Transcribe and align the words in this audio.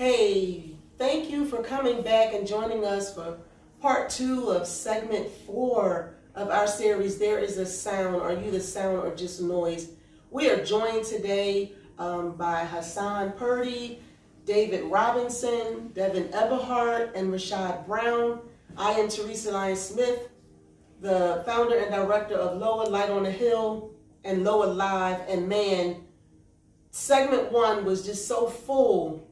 Hey, 0.00 0.76
thank 0.96 1.28
you 1.28 1.44
for 1.44 1.62
coming 1.62 2.00
back 2.00 2.32
and 2.32 2.46
joining 2.46 2.86
us 2.86 3.14
for 3.14 3.36
part 3.82 4.08
two 4.08 4.48
of 4.48 4.66
segment 4.66 5.28
four 5.44 6.14
of 6.34 6.48
our 6.48 6.66
series, 6.66 7.18
There 7.18 7.38
is 7.38 7.58
a 7.58 7.66
Sound. 7.66 8.16
Are 8.16 8.32
you 8.32 8.50
the 8.50 8.60
sound 8.60 8.96
or 8.96 9.14
just 9.14 9.42
noise? 9.42 9.90
We 10.30 10.48
are 10.48 10.64
joined 10.64 11.04
today 11.04 11.72
um, 11.98 12.32
by 12.32 12.64
Hassan 12.64 13.32
Purdy, 13.32 14.00
David 14.46 14.84
Robinson, 14.84 15.88
Devin 15.88 16.32
Eberhardt, 16.32 17.14
and 17.14 17.30
Rashad 17.30 17.86
Brown. 17.86 18.40
I 18.78 18.92
am 18.92 19.10
Teresa 19.10 19.50
Lyon 19.50 19.76
Smith, 19.76 20.30
the 21.02 21.42
founder 21.44 21.76
and 21.76 21.90
director 21.90 22.36
of 22.36 22.58
Lower 22.58 22.86
Light 22.86 23.10
on 23.10 23.24
the 23.24 23.30
Hill 23.30 23.90
and 24.24 24.44
Lower 24.44 24.68
Live. 24.68 25.20
And 25.28 25.46
man, 25.46 25.96
segment 26.90 27.52
one 27.52 27.84
was 27.84 28.06
just 28.06 28.26
so 28.26 28.46
full, 28.46 29.26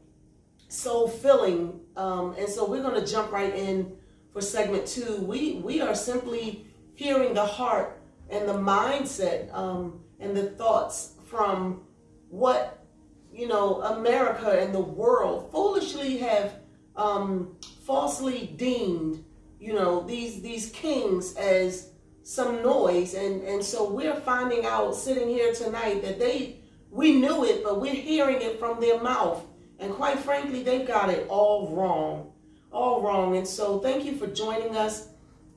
so 0.68 1.08
filling. 1.08 1.80
Um, 1.96 2.34
and 2.38 2.48
so 2.48 2.68
we're 2.68 2.82
going 2.82 3.00
to 3.02 3.10
jump 3.10 3.32
right 3.32 3.54
in 3.54 3.96
for 4.32 4.40
segment 4.40 4.86
two. 4.86 5.16
We, 5.16 5.56
we 5.56 5.80
are 5.80 5.94
simply 5.94 6.66
hearing 6.94 7.34
the 7.34 7.44
heart 7.44 8.00
and 8.30 8.48
the 8.48 8.54
mindset 8.54 9.52
um, 9.54 10.00
and 10.20 10.36
the 10.36 10.50
thoughts 10.50 11.14
from 11.26 11.82
what, 12.28 12.84
you 13.32 13.48
know, 13.48 13.82
America 13.82 14.50
and 14.50 14.74
the 14.74 14.80
world 14.80 15.50
foolishly 15.50 16.18
have 16.18 16.54
um, 16.96 17.56
falsely 17.84 18.54
deemed 18.56 19.24
you 19.60 19.72
know, 19.72 20.02
these 20.02 20.40
these 20.40 20.70
kings 20.70 21.34
as 21.36 21.90
some 22.22 22.62
noise. 22.62 23.14
And, 23.14 23.42
and 23.42 23.64
so 23.64 23.90
we're 23.90 24.20
finding 24.20 24.64
out 24.64 24.94
sitting 24.94 25.28
here 25.28 25.52
tonight 25.52 26.02
that 26.02 26.18
they, 26.18 26.60
we 26.90 27.18
knew 27.18 27.44
it, 27.44 27.64
but 27.64 27.80
we're 27.80 27.94
hearing 27.94 28.42
it 28.42 28.58
from 28.58 28.80
their 28.80 29.00
mouth. 29.00 29.44
And 29.78 29.92
quite 29.92 30.18
frankly, 30.18 30.62
they've 30.62 30.86
got 30.86 31.10
it 31.10 31.26
all 31.28 31.74
wrong, 31.74 32.32
all 32.72 33.02
wrong. 33.02 33.36
And 33.36 33.46
so 33.46 33.78
thank 33.78 34.04
you 34.04 34.16
for 34.16 34.26
joining 34.26 34.76
us. 34.76 35.08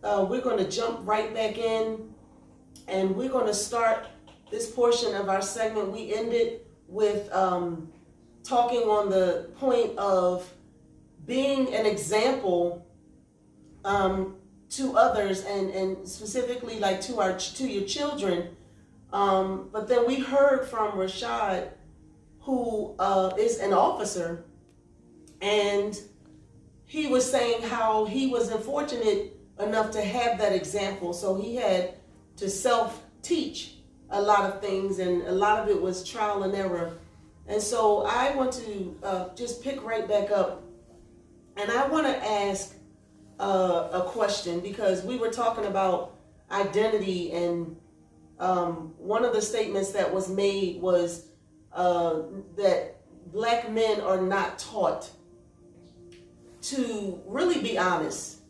Uh, 0.04 0.26
we're 0.30 0.42
going 0.42 0.58
to 0.58 0.70
jump 0.70 1.00
right 1.04 1.34
back 1.34 1.58
in 1.58 2.14
and 2.88 3.16
we're 3.16 3.30
going 3.30 3.48
to 3.48 3.54
start 3.54 4.08
this 4.52 4.70
portion 4.70 5.16
of 5.16 5.30
our 5.30 5.42
segment. 5.42 5.92
We 5.92 6.14
ended 6.14 6.62
with 6.88 7.32
um, 7.32 7.92
talking 8.44 8.82
on 8.82 9.10
the 9.10 9.50
point 9.58 9.98
of 9.98 10.52
being 11.26 11.74
an 11.74 11.86
example 11.86 12.86
um, 13.86 14.36
to 14.70 14.98
others 14.98 15.46
and, 15.46 15.70
and 15.72 16.08
specifically 16.08 16.80
like 16.80 17.02
to 17.02 17.20
our 17.20 17.38
to 17.38 17.68
your 17.68 17.86
children. 17.88 18.56
Um, 19.14 19.70
but 19.72 19.88
then 19.88 20.08
we 20.08 20.20
heard 20.20 20.68
from 20.68 20.92
Rashad, 20.94 21.70
who 22.42 22.96
uh, 23.00 23.32
is 23.38 23.60
an 23.60 23.74
officer, 23.74 24.46
and 25.42 26.00
he 26.86 27.08
was 27.08 27.30
saying 27.30 27.64
how 27.64 28.06
he 28.06 28.28
was 28.28 28.50
unfortunate 28.50 29.38
enough 29.60 29.92
to 29.92 30.02
have 30.02 30.38
that 30.40 30.54
example. 30.54 31.14
So 31.14 31.36
he 31.36 31.56
had 31.56 31.96
to 32.38 32.50
self 32.50 33.04
teach 33.22 33.76
a 34.10 34.22
lot 34.22 34.52
of 34.52 34.62
things, 34.62 35.00
and 35.00 35.22
a 35.24 35.32
lot 35.32 35.60
of 35.60 35.70
it 35.70 35.82
was 35.82 36.08
trial 36.08 36.44
and 36.44 36.54
error. 36.54 36.98
And 37.48 37.62
so 37.62 38.06
I 38.06 38.36
want 38.36 38.54
to 38.54 38.98
uh, 39.04 39.36
just 39.36 39.64
pick 39.64 39.84
right 39.84 40.08
back 40.08 40.32
up, 40.32 40.64
and 41.58 41.72
I 41.72 41.88
want 41.88 42.08
to 42.08 42.18
ask 42.18 42.76
uh, 43.40 43.90
a 43.92 44.02
question 44.02 44.60
because 44.60 45.04
we 45.04 45.18
were 45.18 45.30
talking 45.30 45.66
about 45.66 46.16
identity 46.52 47.32
and 47.32 47.76
um, 48.40 48.94
one 48.98 49.24
of 49.24 49.34
the 49.34 49.42
statements 49.42 49.92
that 49.92 50.12
was 50.14 50.30
made 50.30 50.82
was 50.82 51.28
uh, 51.74 52.22
that 52.58 52.98
black 53.32 53.72
men 53.72 54.02
are 54.02 54.22
not 54.22 54.60
taught 54.60 55.10
to 56.62 57.20
really 57.26 57.62
be 57.62 57.78
honest. 57.78 58.42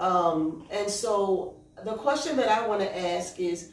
Um, 0.00 0.66
and 0.70 0.88
so 0.88 1.56
the 1.84 1.94
question 1.94 2.36
that 2.36 2.48
I 2.48 2.66
want 2.66 2.80
to 2.80 2.98
ask 2.98 3.38
is, 3.38 3.72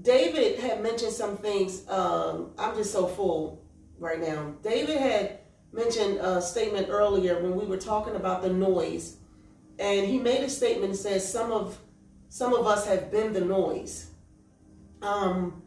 David 0.00 0.58
had 0.58 0.82
mentioned 0.82 1.12
some 1.12 1.36
things. 1.36 1.88
Um, 1.88 2.52
I'm 2.58 2.74
just 2.74 2.90
so 2.92 3.06
full 3.06 3.62
right 3.98 4.20
now. 4.20 4.54
David 4.62 4.98
had 4.98 5.40
mentioned 5.72 6.18
a 6.18 6.40
statement 6.40 6.88
earlier 6.88 7.42
when 7.42 7.54
we 7.54 7.66
were 7.66 7.76
talking 7.76 8.16
about 8.16 8.42
the 8.42 8.48
noise 8.48 9.18
and 9.78 10.06
he 10.06 10.18
made 10.18 10.42
a 10.42 10.48
statement 10.48 10.92
that 10.92 10.98
says 10.98 11.30
some 11.30 11.50
of 11.50 11.78
some 12.28 12.54
of 12.54 12.66
us 12.66 12.86
have 12.86 13.10
been 13.10 13.32
the 13.32 13.40
noise. 13.40 14.10
Um, 15.02 15.62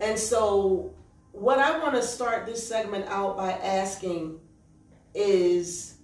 and 0.00 0.18
so 0.18 0.94
what 1.40 1.58
I 1.58 1.78
want 1.78 1.94
to 1.94 2.02
start 2.02 2.46
this 2.46 2.66
segment 2.66 3.06
out 3.08 3.36
by 3.36 3.52
asking 3.52 4.40
is 5.14 5.98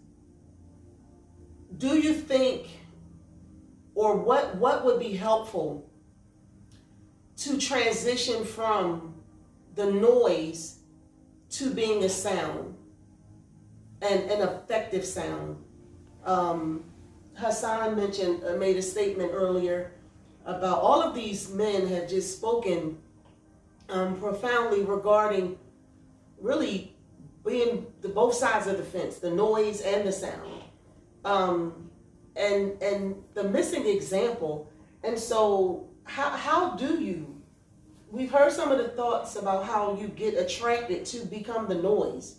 do 1.77 1.99
you 1.99 2.15
think 2.15 2.69
or 3.95 4.17
what 4.17 4.57
what 4.57 4.85
would 4.85 5.01
be 5.01 5.15
helpful 5.15 5.91
to 7.37 7.59
transition 7.59 8.45
from 8.45 9.15
the 9.75 9.91
noise 9.91 10.79
to 11.51 11.71
being 11.71 12.05
a 12.05 12.09
sound 12.09 12.77
and 14.03 14.31
an 14.31 14.49
effective 14.49 15.05
sound? 15.05 15.57
Um, 16.25 16.85
Hassan 17.35 17.97
mentioned, 17.97 18.45
uh, 18.45 18.55
made 18.55 18.77
a 18.77 18.83
statement 18.83 19.33
earlier 19.35 19.93
about 20.47 20.79
all 20.79 21.03
of 21.03 21.15
these 21.15 21.51
men 21.51 21.89
have 21.89 22.09
just 22.09 22.37
spoken 22.37 22.99
um, 23.89 24.19
profoundly 24.19 24.83
regarding 24.83 25.59
really 26.41 26.95
being 27.45 27.87
the 28.01 28.09
both 28.09 28.35
sides 28.35 28.67
of 28.67 28.79
the 28.79 28.83
fence, 28.83 29.19
the 29.19 29.31
noise 29.31 29.81
and 29.83 30.07
the 30.07 30.13
sound, 30.13 30.63
um, 31.25 31.91
and 32.37 32.81
and 32.83 33.17
the 33.35 33.45
missing 33.45 33.87
example. 33.87 34.71
And 35.03 35.19
so, 35.19 35.89
how 36.05 36.31
how 36.31 36.77
do 36.77 37.03
you? 37.03 37.43
We've 38.11 38.31
heard 38.31 38.53
some 38.53 38.71
of 38.71 38.79
the 38.79 38.89
thoughts 38.89 39.37
about 39.37 39.65
how 39.65 39.97
you 40.01 40.09
get 40.09 40.35
attracted 40.35 41.05
to 41.07 41.27
become 41.27 41.69
the 41.69 41.75
noise. 41.75 42.37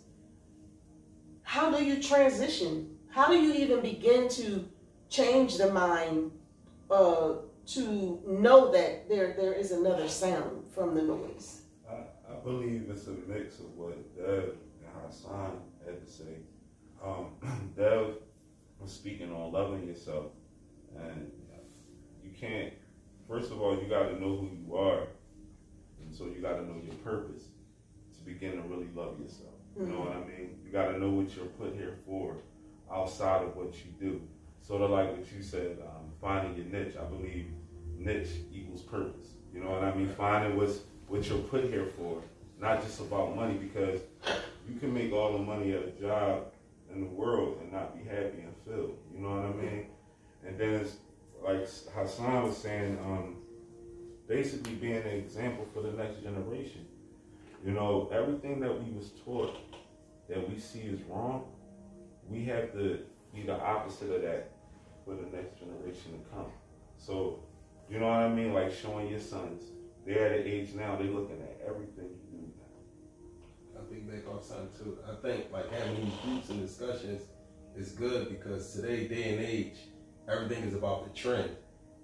How 1.43 1.69
do 1.69 1.83
you 1.83 2.01
transition? 2.01 2.97
How 3.09 3.27
do 3.27 3.35
you 3.35 3.53
even 3.53 3.81
begin 3.81 4.29
to 4.29 4.67
change 5.09 5.57
the 5.57 5.71
mind 5.71 6.31
uh, 6.89 7.33
to 7.67 8.21
know 8.25 8.71
that 8.71 9.07
there 9.09 9.35
there 9.37 9.53
is 9.53 9.71
another 9.71 10.07
sound 10.07 10.64
from 10.75 10.93
the 10.93 11.01
noise? 11.01 11.61
I, 11.89 11.93
I 12.29 12.35
believe 12.43 12.87
it's 12.89 13.07
a 13.07 13.11
mix 13.27 13.59
of 13.59 13.75
what 13.77 13.95
Dev 14.15 14.55
and 14.81 15.05
Hassan 15.05 15.61
had 15.85 16.05
to 16.05 16.11
say. 16.11 16.43
Um, 17.03 17.27
Dev 17.77 18.15
was 18.79 18.91
speaking 18.91 19.31
on 19.31 19.53
loving 19.53 19.87
yourself, 19.87 20.27
and 20.97 21.31
you 22.23 22.31
can't. 22.37 22.73
First 23.27 23.51
of 23.51 23.61
all, 23.61 23.81
you 23.81 23.87
got 23.87 24.09
to 24.09 24.19
know 24.19 24.35
who 24.35 24.49
you 24.53 24.75
are, 24.75 25.07
and 26.01 26.13
so 26.13 26.25
you 26.25 26.41
got 26.41 26.57
to 26.57 26.65
know 26.65 26.81
your 26.83 26.95
purpose 26.95 27.45
to 28.17 28.23
begin 28.23 28.51
to 28.51 28.61
really 28.63 28.89
love 28.93 29.19
yourself. 29.19 29.53
You 29.79 29.87
know 29.87 29.93
mm-hmm. 29.93 30.05
what 30.05 30.17
I 30.17 30.19
mean? 30.19 30.59
You 30.65 30.71
got 30.71 30.91
to 30.91 30.99
know 30.99 31.09
what 31.09 31.35
you're 31.35 31.45
put 31.45 31.73
here 31.73 31.97
for, 32.05 32.37
outside 32.91 33.43
of 33.43 33.55
what 33.55 33.73
you 33.73 33.91
do 33.99 34.21
sort 34.65 34.81
of 34.81 34.89
like 34.89 35.15
what 35.15 35.31
you 35.31 35.43
said, 35.43 35.77
um, 35.85 36.11
finding 36.19 36.55
your 36.55 36.65
niche. 36.65 36.95
I 36.99 37.03
believe 37.05 37.45
niche 37.97 38.31
equals 38.51 38.81
purpose. 38.81 39.34
You 39.55 39.63
know 39.63 39.71
what 39.71 39.83
I 39.83 39.95
mean? 39.95 40.09
Finding 40.09 40.57
what's 40.57 40.79
what 41.07 41.27
you're 41.29 41.39
put 41.39 41.63
here 41.63 41.87
for, 41.97 42.21
not 42.59 42.83
just 42.83 42.99
about 42.99 43.35
money, 43.35 43.53
because 43.53 44.01
you 44.67 44.77
can 44.79 44.93
make 44.93 45.13
all 45.13 45.31
the 45.31 45.39
money 45.39 45.71
at 45.71 45.83
a 45.83 45.91
job 45.91 46.47
in 46.93 46.99
the 46.99 47.07
world 47.07 47.59
and 47.61 47.71
not 47.71 47.97
be 47.97 48.03
happy 48.03 48.41
and 48.41 48.53
filled. 48.67 48.97
You 49.13 49.21
know 49.21 49.35
what 49.35 49.45
I 49.45 49.53
mean? 49.53 49.85
And 50.45 50.59
then 50.59 50.73
it's 50.73 50.97
like 51.41 51.67
Hassan 51.95 52.43
was 52.43 52.57
saying, 52.57 52.97
um, 53.05 53.37
basically 54.27 54.75
being 54.75 54.97
an 54.97 55.07
example 55.07 55.65
for 55.73 55.81
the 55.81 55.91
next 55.91 56.21
generation. 56.21 56.85
You 57.63 57.71
know, 57.71 58.09
everything 58.11 58.59
that 58.59 58.83
we 58.83 58.91
was 58.91 59.11
taught 59.23 59.55
that 60.27 60.49
we 60.49 60.59
see 60.59 60.81
is 60.81 60.99
wrong, 61.09 61.45
we 62.29 62.43
have 62.45 62.73
to 62.73 62.99
be 63.33 63.43
the 63.43 63.59
opposite 63.59 64.11
of 64.11 64.21
that 64.23 64.51
for 65.05 65.15
the 65.15 65.35
next 65.35 65.59
generation 65.59 66.11
to 66.13 66.35
come. 66.35 66.51
So, 66.97 67.39
you 67.89 67.99
know 67.99 68.07
what 68.07 68.19
I 68.19 68.29
mean? 68.29 68.53
Like 68.53 68.71
showing 68.73 69.09
your 69.09 69.19
sons. 69.19 69.63
They're 70.05 70.27
at 70.27 70.39
an 70.41 70.47
age 70.47 70.73
now, 70.75 70.95
they're 70.95 71.07
looking 71.07 71.41
at 71.41 71.59
everything 71.67 72.09
you 72.31 72.37
do 72.37 72.53
now. 72.57 73.81
I 73.81 73.89
think 73.89 74.09
back 74.09 74.31
on 74.31 74.43
something 74.43 74.69
too. 74.77 74.97
I 75.09 75.15
think 75.21 75.51
like 75.51 75.71
having 75.71 75.95
these 75.95 76.13
groups 76.23 76.49
and 76.49 76.61
discussions 76.61 77.23
is 77.75 77.91
good 77.91 78.29
because 78.29 78.73
today, 78.73 79.07
day 79.07 79.35
and 79.35 79.45
age, 79.45 79.77
everything 80.29 80.63
is 80.63 80.73
about 80.73 81.05
the 81.05 81.19
trend. 81.19 81.49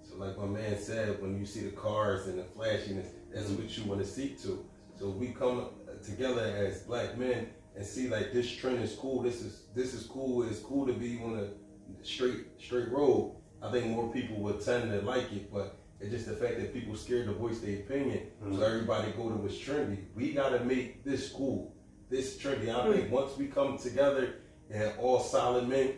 So 0.04 0.18
like 0.18 0.38
my 0.38 0.46
man 0.46 0.78
said, 0.78 1.22
when 1.22 1.38
you 1.40 1.46
see 1.46 1.62
the 1.62 1.72
cars 1.72 2.28
and 2.28 2.40
the 2.40 2.44
flashiness, 2.44 3.08
that's 3.34 3.48
mm-hmm. 3.48 3.62
what 3.62 3.78
you 3.78 3.84
want 3.86 4.02
to 4.02 4.08
seek 4.08 4.42
to. 4.44 4.66
So 5.00 5.10
we 5.10 5.28
come 5.28 5.70
together 6.04 6.42
as 6.42 6.82
black 6.82 7.18
men 7.18 7.50
and 7.76 7.86
see 7.86 8.10
like 8.10 8.34
this 8.34 8.52
trend 8.52 8.84
is 8.84 8.94
cool. 8.94 9.22
This 9.22 9.42
is 9.42 9.64
this 9.74 9.94
is 9.94 10.06
cool. 10.06 10.44
It's 10.44 10.60
cool 10.60 10.86
to 10.86 10.94
be 10.94 11.20
on 11.24 11.40
a 11.40 12.06
straight 12.06 12.48
straight 12.60 12.90
road, 12.90 13.36
I 13.62 13.72
think 13.72 13.88
more 13.88 14.12
people 14.12 14.38
would 14.38 14.64
tend 14.64 14.92
to 14.92 15.02
like 15.02 15.32
it. 15.32 15.52
But 15.52 15.78
it's 16.00 16.12
just 16.12 16.26
the 16.26 16.36
fact 16.36 16.60
that 16.60 16.74
people 16.74 16.96
scared 16.96 17.28
to 17.28 17.34
voice 17.34 17.60
their 17.60 17.78
opinion, 17.78 18.28
mm-hmm. 18.44 18.58
so 18.58 18.64
everybody 18.64 19.12
go 19.12 19.30
to 19.30 19.36
what's 19.36 19.56
trendy. 19.56 20.00
We 20.16 20.34
gotta 20.34 20.64
make 20.64 21.04
this 21.04 21.30
cool, 21.30 21.76
this 22.10 22.38
trendy. 22.38 22.70
I 22.70 22.92
think 22.92 23.06
mm-hmm. 23.06 23.12
once 23.12 23.38
we 23.38 23.48
come 23.48 23.78
together 23.78 24.36
and 24.72 24.94
all 25.00 25.20
solid 25.20 25.68
men 25.68 25.94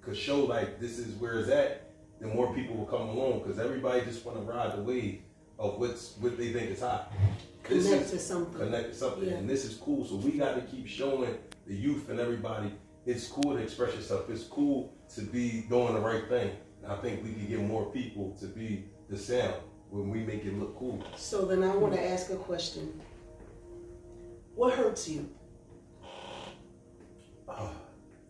could 0.00 0.16
show 0.16 0.44
like 0.44 0.80
this 0.80 0.98
is 0.98 1.14
where 1.16 1.40
it's 1.40 1.50
at, 1.50 1.90
then 2.20 2.34
more 2.34 2.54
people 2.54 2.76
will 2.76 2.86
come 2.86 3.08
along 3.08 3.40
because 3.40 3.58
everybody 3.58 4.04
just 4.04 4.24
want 4.24 4.38
to 4.38 4.44
ride 4.44 4.76
the 4.76 4.82
wave 4.82 5.22
of 5.58 5.78
what's 5.78 6.16
what 6.18 6.38
they 6.38 6.52
think 6.52 6.70
is 6.70 6.80
hot. 6.80 7.12
This 7.68 7.84
Connect 7.84 8.04
is- 8.04 8.10
to 8.12 8.18
something. 8.18 8.58
connect 8.58 8.92
to 8.92 8.94
something, 8.94 9.28
Yeah. 9.28 9.34
and 9.34 9.50
this 9.50 9.64
is 9.64 9.74
cool. 9.74 10.04
So 10.06 10.14
we 10.16 10.32
got 10.32 10.54
to 10.54 10.62
keep 10.62 10.86
showing 10.86 11.36
the 11.66 11.74
youth 11.74 12.08
and 12.08 12.18
everybody 12.18 12.72
it's 13.08 13.26
cool 13.26 13.54
to 13.54 13.56
express 13.56 13.94
yourself. 13.94 14.28
It's 14.28 14.44
cool 14.44 14.92
to 15.14 15.22
be 15.22 15.64
doing 15.70 15.94
the 15.94 16.00
right 16.00 16.28
thing. 16.28 16.50
I 16.88 16.96
think 16.96 17.22
we 17.22 17.32
can 17.32 17.46
get 17.46 17.60
more 17.60 17.86
people 17.86 18.34
to 18.40 18.46
be 18.46 18.84
the 19.10 19.18
sound 19.18 19.54
when 19.90 20.08
we 20.08 20.20
make 20.20 20.44
it 20.44 20.58
look 20.58 20.78
cool. 20.78 21.02
So 21.16 21.44
then 21.44 21.62
I 21.62 21.74
want 21.74 21.94
to 21.94 22.02
ask 22.04 22.30
a 22.30 22.36
question. 22.36 23.00
What 24.54 24.74
hurts 24.74 25.08
you? 25.08 25.28
Oh, 27.50 27.72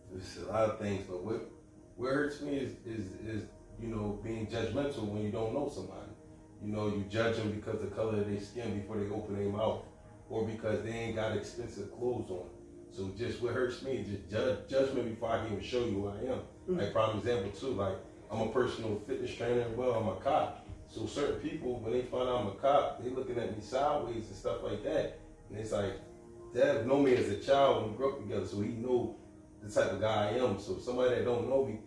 there's 0.09 0.37
a 0.47 0.49
lot 0.49 0.69
of 0.69 0.79
things, 0.79 1.03
but 1.07 1.25
what 1.25 1.51
what 1.97 2.13
hurts 2.13 2.39
me 2.39 2.55
is 2.55 2.71
is 2.85 3.11
is 3.27 3.43
you 3.81 3.89
know 3.89 4.17
being 4.23 4.47
judgmental 4.47 5.03
when 5.03 5.23
you 5.23 5.29
don't 5.29 5.53
know 5.53 5.69
somebody. 5.73 6.09
You 6.63 6.71
know, 6.71 6.87
you 6.87 7.05
judge 7.09 7.35
them 7.35 7.51
because 7.51 7.81
the 7.81 7.87
color 7.87 8.19
of 8.19 8.29
their 8.29 8.39
skin 8.39 8.79
before 8.79 8.97
they 8.97 9.09
open 9.09 9.37
their 9.37 9.49
mouth, 9.49 9.83
or 10.29 10.45
because 10.45 10.83
they 10.83 10.91
ain't 10.91 11.15
got 11.15 11.35
expensive 11.35 11.91
clothes 11.91 12.29
on. 12.31 12.47
So 12.91 13.11
just 13.17 13.41
what 13.41 13.53
hurts 13.53 13.81
me 13.81 13.97
is 13.97 14.07
just 14.07 14.29
judge, 14.29 14.69
judgment 14.69 15.09
before 15.09 15.31
I 15.31 15.39
can 15.39 15.53
even 15.53 15.63
show 15.63 15.79
you 15.85 15.91
who 15.91 16.07
I 16.07 16.31
am. 16.31 16.41
Mm. 16.69 16.79
Like 16.79 16.93
prime 16.93 17.17
example 17.17 17.51
too, 17.51 17.73
like 17.73 17.97
I'm 18.31 18.41
a 18.41 18.47
personal 18.49 19.01
fitness 19.07 19.33
trainer 19.33 19.61
as 19.61 19.71
well. 19.71 19.93
I'm 19.93 20.07
a 20.07 20.15
cop. 20.15 20.67
So 20.87 21.05
certain 21.05 21.39
people, 21.39 21.79
when 21.79 21.93
they 21.93 22.01
find 22.01 22.29
out 22.29 22.41
I'm 22.41 22.47
a 22.47 22.51
cop, 22.51 23.03
they 23.03 23.09
looking 23.09 23.37
at 23.37 23.55
me 23.55 23.61
sideways 23.61 24.27
and 24.27 24.35
stuff 24.35 24.63
like 24.63 24.83
that. 24.83 25.19
And 25.49 25.59
it's 25.59 25.71
like, 25.71 25.93
Dad 26.53 26.87
know 26.87 26.97
me 26.97 27.15
as 27.15 27.29
a 27.29 27.37
child 27.37 27.83
when 27.83 27.91
we 27.91 27.97
grew 27.97 28.13
up 28.13 28.21
together, 28.21 28.45
so 28.45 28.61
he 28.61 28.69
know 28.69 29.15
the 29.61 29.69
type 29.69 29.91
of 29.91 30.01
guy 30.01 30.29
I 30.29 30.37
am. 30.37 30.59
So 30.59 30.79
somebody 30.79 31.15
that 31.15 31.25
don't 31.25 31.47
know 31.47 31.65
me, 31.65 31.79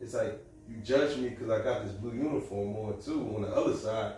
it's 0.00 0.14
like 0.14 0.44
you 0.68 0.76
judge 0.82 1.16
me 1.16 1.28
because 1.30 1.50
I 1.50 1.62
got 1.62 1.84
this 1.84 1.92
blue 1.92 2.14
uniform 2.14 2.76
on 2.76 3.00
too 3.00 3.32
on 3.36 3.42
the 3.42 3.48
other 3.48 3.76
side. 3.76 4.14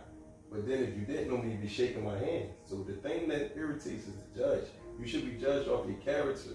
But 0.51 0.67
then 0.67 0.83
if 0.83 0.97
you 0.97 1.05
didn't 1.05 1.31
know 1.31 1.39
me, 1.39 1.53
you'd 1.53 1.61
be 1.61 1.69
shaking 1.69 2.05
my 2.05 2.19
hand. 2.19 2.49
So 2.65 2.83
the 2.83 2.95
thing 2.95 3.29
that 3.29 3.57
irritates 3.57 4.07
is 4.07 4.15
the 4.15 4.41
judge. 4.41 4.65
You 4.99 5.07
should 5.07 5.25
be 5.25 5.41
judged 5.41 5.69
off 5.69 5.87
your 5.87 5.99
character, 5.99 6.51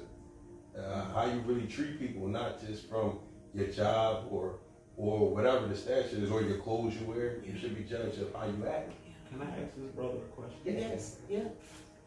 uh, 0.78 1.06
how 1.14 1.26
you 1.26 1.40
really 1.46 1.68
treat 1.68 2.00
people, 2.00 2.28
not 2.28 2.66
just 2.66 2.90
from 2.90 3.20
your 3.54 3.68
job 3.68 4.26
or 4.30 4.56
or 4.98 5.30
whatever 5.30 5.68
the 5.68 5.76
stature 5.76 6.18
is 6.18 6.32
or 6.32 6.42
your 6.42 6.58
clothes 6.58 6.96
you 7.00 7.06
wear. 7.06 7.38
You 7.44 7.58
should 7.58 7.76
be 7.76 7.84
judged 7.84 8.22
of 8.22 8.34
how 8.34 8.46
you 8.46 8.66
act. 8.68 8.92
Can 9.30 9.42
I 9.42 9.64
ask 9.64 9.76
this 9.76 9.92
brother 9.96 10.18
a 10.18 10.36
question? 10.36 10.60
Yes. 10.64 11.18
Yeah. 11.30 11.44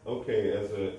Okay, 0.07 0.51
as 0.53 0.71
a 0.71 0.93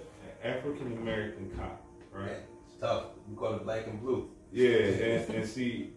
African 0.44 0.92
American 0.98 1.50
cop, 1.56 1.82
right? 2.12 2.37
It's 2.66 2.81
tough. 2.81 3.06
We 3.28 3.34
call 3.37 3.54
it 3.54 3.64
black 3.64 3.87
and 3.87 4.00
blue. 4.00 4.31
Yeah, 4.52 4.76
and, 4.76 5.34
and 5.34 5.48
see, 5.48 5.92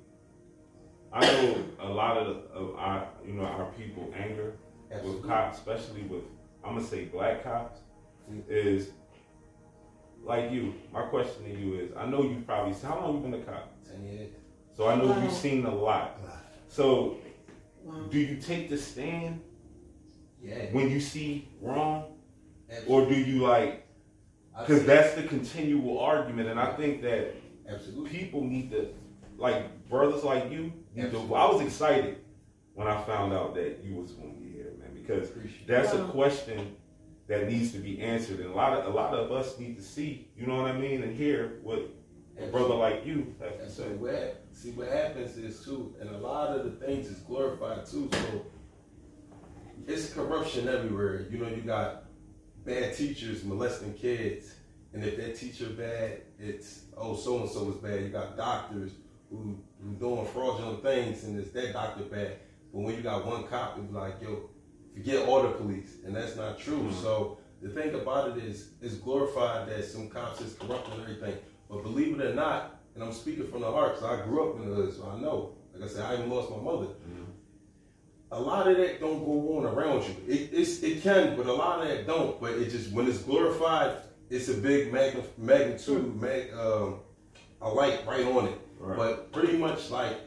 I 1.12 1.22
know 1.22 1.64
a 1.80 1.90
lot 1.90 2.18
of, 2.18 2.38
of 2.54 2.76
our, 2.76 3.08
you 3.26 3.34
know, 3.34 3.44
our 3.44 3.72
people 3.72 4.12
anger 4.16 4.54
with 4.90 5.00
Absolutely. 5.00 5.30
cops, 5.30 5.58
especially 5.58 6.02
with, 6.04 6.24
I'm 6.64 6.76
gonna 6.76 6.86
say 6.86 7.06
black 7.06 7.44
cops, 7.44 7.80
is 8.48 8.90
like 10.24 10.52
you. 10.52 10.74
My 10.92 11.04
question 11.04 11.44
to 11.44 11.52
you 11.52 11.76
is, 11.76 11.92
I 11.98 12.06
know 12.06 12.24
you 12.24 12.44
probably, 12.46 12.74
how 12.82 13.00
long 13.00 13.16
you 13.16 13.20
been 13.22 13.42
a 13.42 13.44
cop? 13.44 13.76
Ten 13.86 14.04
years. 14.06 14.30
So 14.74 14.88
I 14.88 14.96
know 14.96 15.08
Wow. 15.08 15.24
you've 15.24 15.32
seen 15.32 15.66
a 15.66 15.74
lot. 15.74 16.20
So 16.68 17.18
Wow. 17.84 18.08
do 18.10 18.20
you 18.20 18.38
take 18.38 18.70
the 18.70 18.78
stand 18.78 19.42
Yeah. 20.44 20.72
when 20.72 20.90
you 20.90 21.00
see 21.00 21.48
wrong, 21.62 22.16
Absolutely. 22.70 22.96
or 22.96 23.10
do 23.10 23.16
you 23.32 23.40
like? 23.42 23.86
Because 24.60 24.86
that's 24.86 25.14
the 25.16 25.24
continual 25.24 26.00
argument, 26.00 26.50
and 26.50 26.60
I 26.60 26.74
think 26.76 27.02
that 27.02 27.34
absolutely. 27.68 28.10
people 28.12 28.44
need 28.44 28.72
to, 28.72 28.88
like 29.38 29.88
brothers 29.90 30.24
like 30.24 30.52
you. 30.52 30.72
Need 30.96 31.12
to, 31.12 31.18
I 31.36 31.52
was 31.52 31.62
excited 31.62 32.18
when 32.76 32.88
I 32.88 33.02
found 33.04 33.34
out 33.34 33.56
that 33.56 33.84
you 33.84 33.96
was 33.96 34.12
going 34.12 34.36
to 34.36 34.40
be 34.40 34.52
here, 34.52 34.74
man, 34.80 34.94
because 34.94 35.30
Appreciate 35.30 35.68
that's 35.68 35.94
a 35.94 36.04
question 36.06 36.76
that 37.28 37.48
needs 37.50 37.72
to 37.72 37.80
be 37.80 38.00
answered, 38.02 38.40
and 38.42 38.50
a 38.50 38.54
lot 38.56 38.74
of 38.78 38.86
a 38.94 38.96
lot 38.96 39.14
of 39.16 39.32
us 39.32 39.58
need 39.60 39.76
to 39.78 39.84
see, 39.84 40.28
you 40.38 40.46
know 40.46 40.62
what 40.62 40.70
I 40.70 40.78
mean, 40.78 41.02
and 41.04 41.16
hear 41.16 41.60
what 41.64 41.80
a 42.42 42.48
brother 42.48 42.76
like 42.76 43.06
you 43.06 43.36
And 43.62 43.72
so 43.72 43.84
what 43.84 44.46
see 44.52 44.72
what 44.72 44.88
happens 44.88 45.38
is 45.38 45.64
too, 45.64 45.96
and 46.00 46.10
a 46.10 46.18
lot 46.18 46.58
of 46.58 46.66
the 46.66 46.86
things 46.86 47.08
is 47.08 47.20
glorified 47.20 47.86
too. 47.86 48.10
So 48.12 48.46
it's 49.88 50.14
corruption 50.14 50.68
everywhere. 50.68 51.26
You 51.30 51.40
know, 51.40 51.50
you 51.50 51.62
got 51.62 52.06
bad 52.66 52.96
teachers 52.96 53.44
molesting 53.44 53.94
kids, 53.94 54.56
and 54.94 55.04
if 55.04 55.18
that 55.18 55.36
teacher 55.36 55.70
bad, 55.70 56.22
it's 56.40 56.86
oh 56.98 57.16
so 57.16 57.42
and 57.42 57.50
so 57.50 57.70
is 57.70 57.76
bad. 57.78 58.02
You 58.02 58.10
got 58.10 58.38
doctors 58.38 58.92
who 59.30 59.58
who 59.82 59.94
doing 60.00 60.26
fraudulent 60.28 60.82
things, 60.82 61.24
and 61.26 61.40
it's 61.40 61.52
that 61.52 61.74
doctor 61.74 62.04
bad. 62.04 62.38
But 62.74 62.80
when 62.82 62.96
you 62.96 63.02
got 63.02 63.26
one 63.26 63.44
cop, 63.44 63.78
it's 63.78 63.92
like 63.92 64.22
yo, 64.22 64.50
forget 64.94 65.28
all 65.28 65.44
the 65.44 65.50
police, 65.50 65.98
and 66.06 66.16
that's 66.16 66.36
not 66.36 66.58
true. 66.58 66.90
Mhm. 66.90 67.02
So 67.02 67.38
the 67.62 67.70
thing 67.70 67.94
about 67.94 68.38
it 68.38 68.44
is, 68.44 68.72
it's 68.82 68.96
glorified 68.96 69.70
that 69.70 69.86
some 69.86 70.10
cops 70.10 70.42
is 70.42 70.54
corrupt 70.56 70.90
and 70.92 71.02
everything. 71.02 71.36
But 71.74 71.84
believe 71.84 72.20
it 72.20 72.24
or 72.26 72.34
not, 72.36 72.80
and 72.94 73.04
I'm 73.04 73.12
speaking 73.14 73.48
from 73.48 73.62
the 73.62 73.72
heart, 73.72 73.96
because 73.96 74.20
I 74.20 74.24
grew 74.26 74.50
up 74.50 74.56
in 74.60 74.70
the 74.70 74.76
hood, 74.76 74.94
so 74.94 75.10
I 75.10 75.20
know. 75.20 75.56
Like 75.74 75.90
I 75.90 75.94
said, 75.94 76.06
I 76.06 76.14
even 76.14 76.30
lost 76.30 76.52
my 76.52 76.58
mother. 76.58 76.88
A 78.32 78.40
lot 78.40 78.68
of 78.68 78.78
that 78.78 79.00
don't 79.00 79.24
go 79.24 79.58
on 79.58 79.66
around 79.66 80.04
you. 80.04 80.16
It, 80.28 80.50
it's, 80.54 80.82
it 80.82 81.02
can, 81.04 81.36
but 81.36 81.46
a 81.46 81.54
lot 81.54 81.82
of 81.82 81.88
that 81.88 82.08
don't. 82.08 82.40
But 82.42 82.54
it 82.54 82.70
just 82.72 82.92
when 82.92 83.08
it's 83.08 83.20
glorified, 83.20 83.98
it's 84.30 84.50
a 84.50 84.56
big 84.56 84.92
magni- 84.92 85.24
magnitude, 85.38 86.20
mag, 86.20 86.52
um, 86.54 87.00
a 87.62 87.70
light 87.70 88.06
right 88.08 88.26
on 88.26 88.48
it. 88.48 88.60
Right. 88.80 88.98
But 88.98 89.32
pretty 89.32 89.56
much 89.58 89.92
like, 89.92 90.18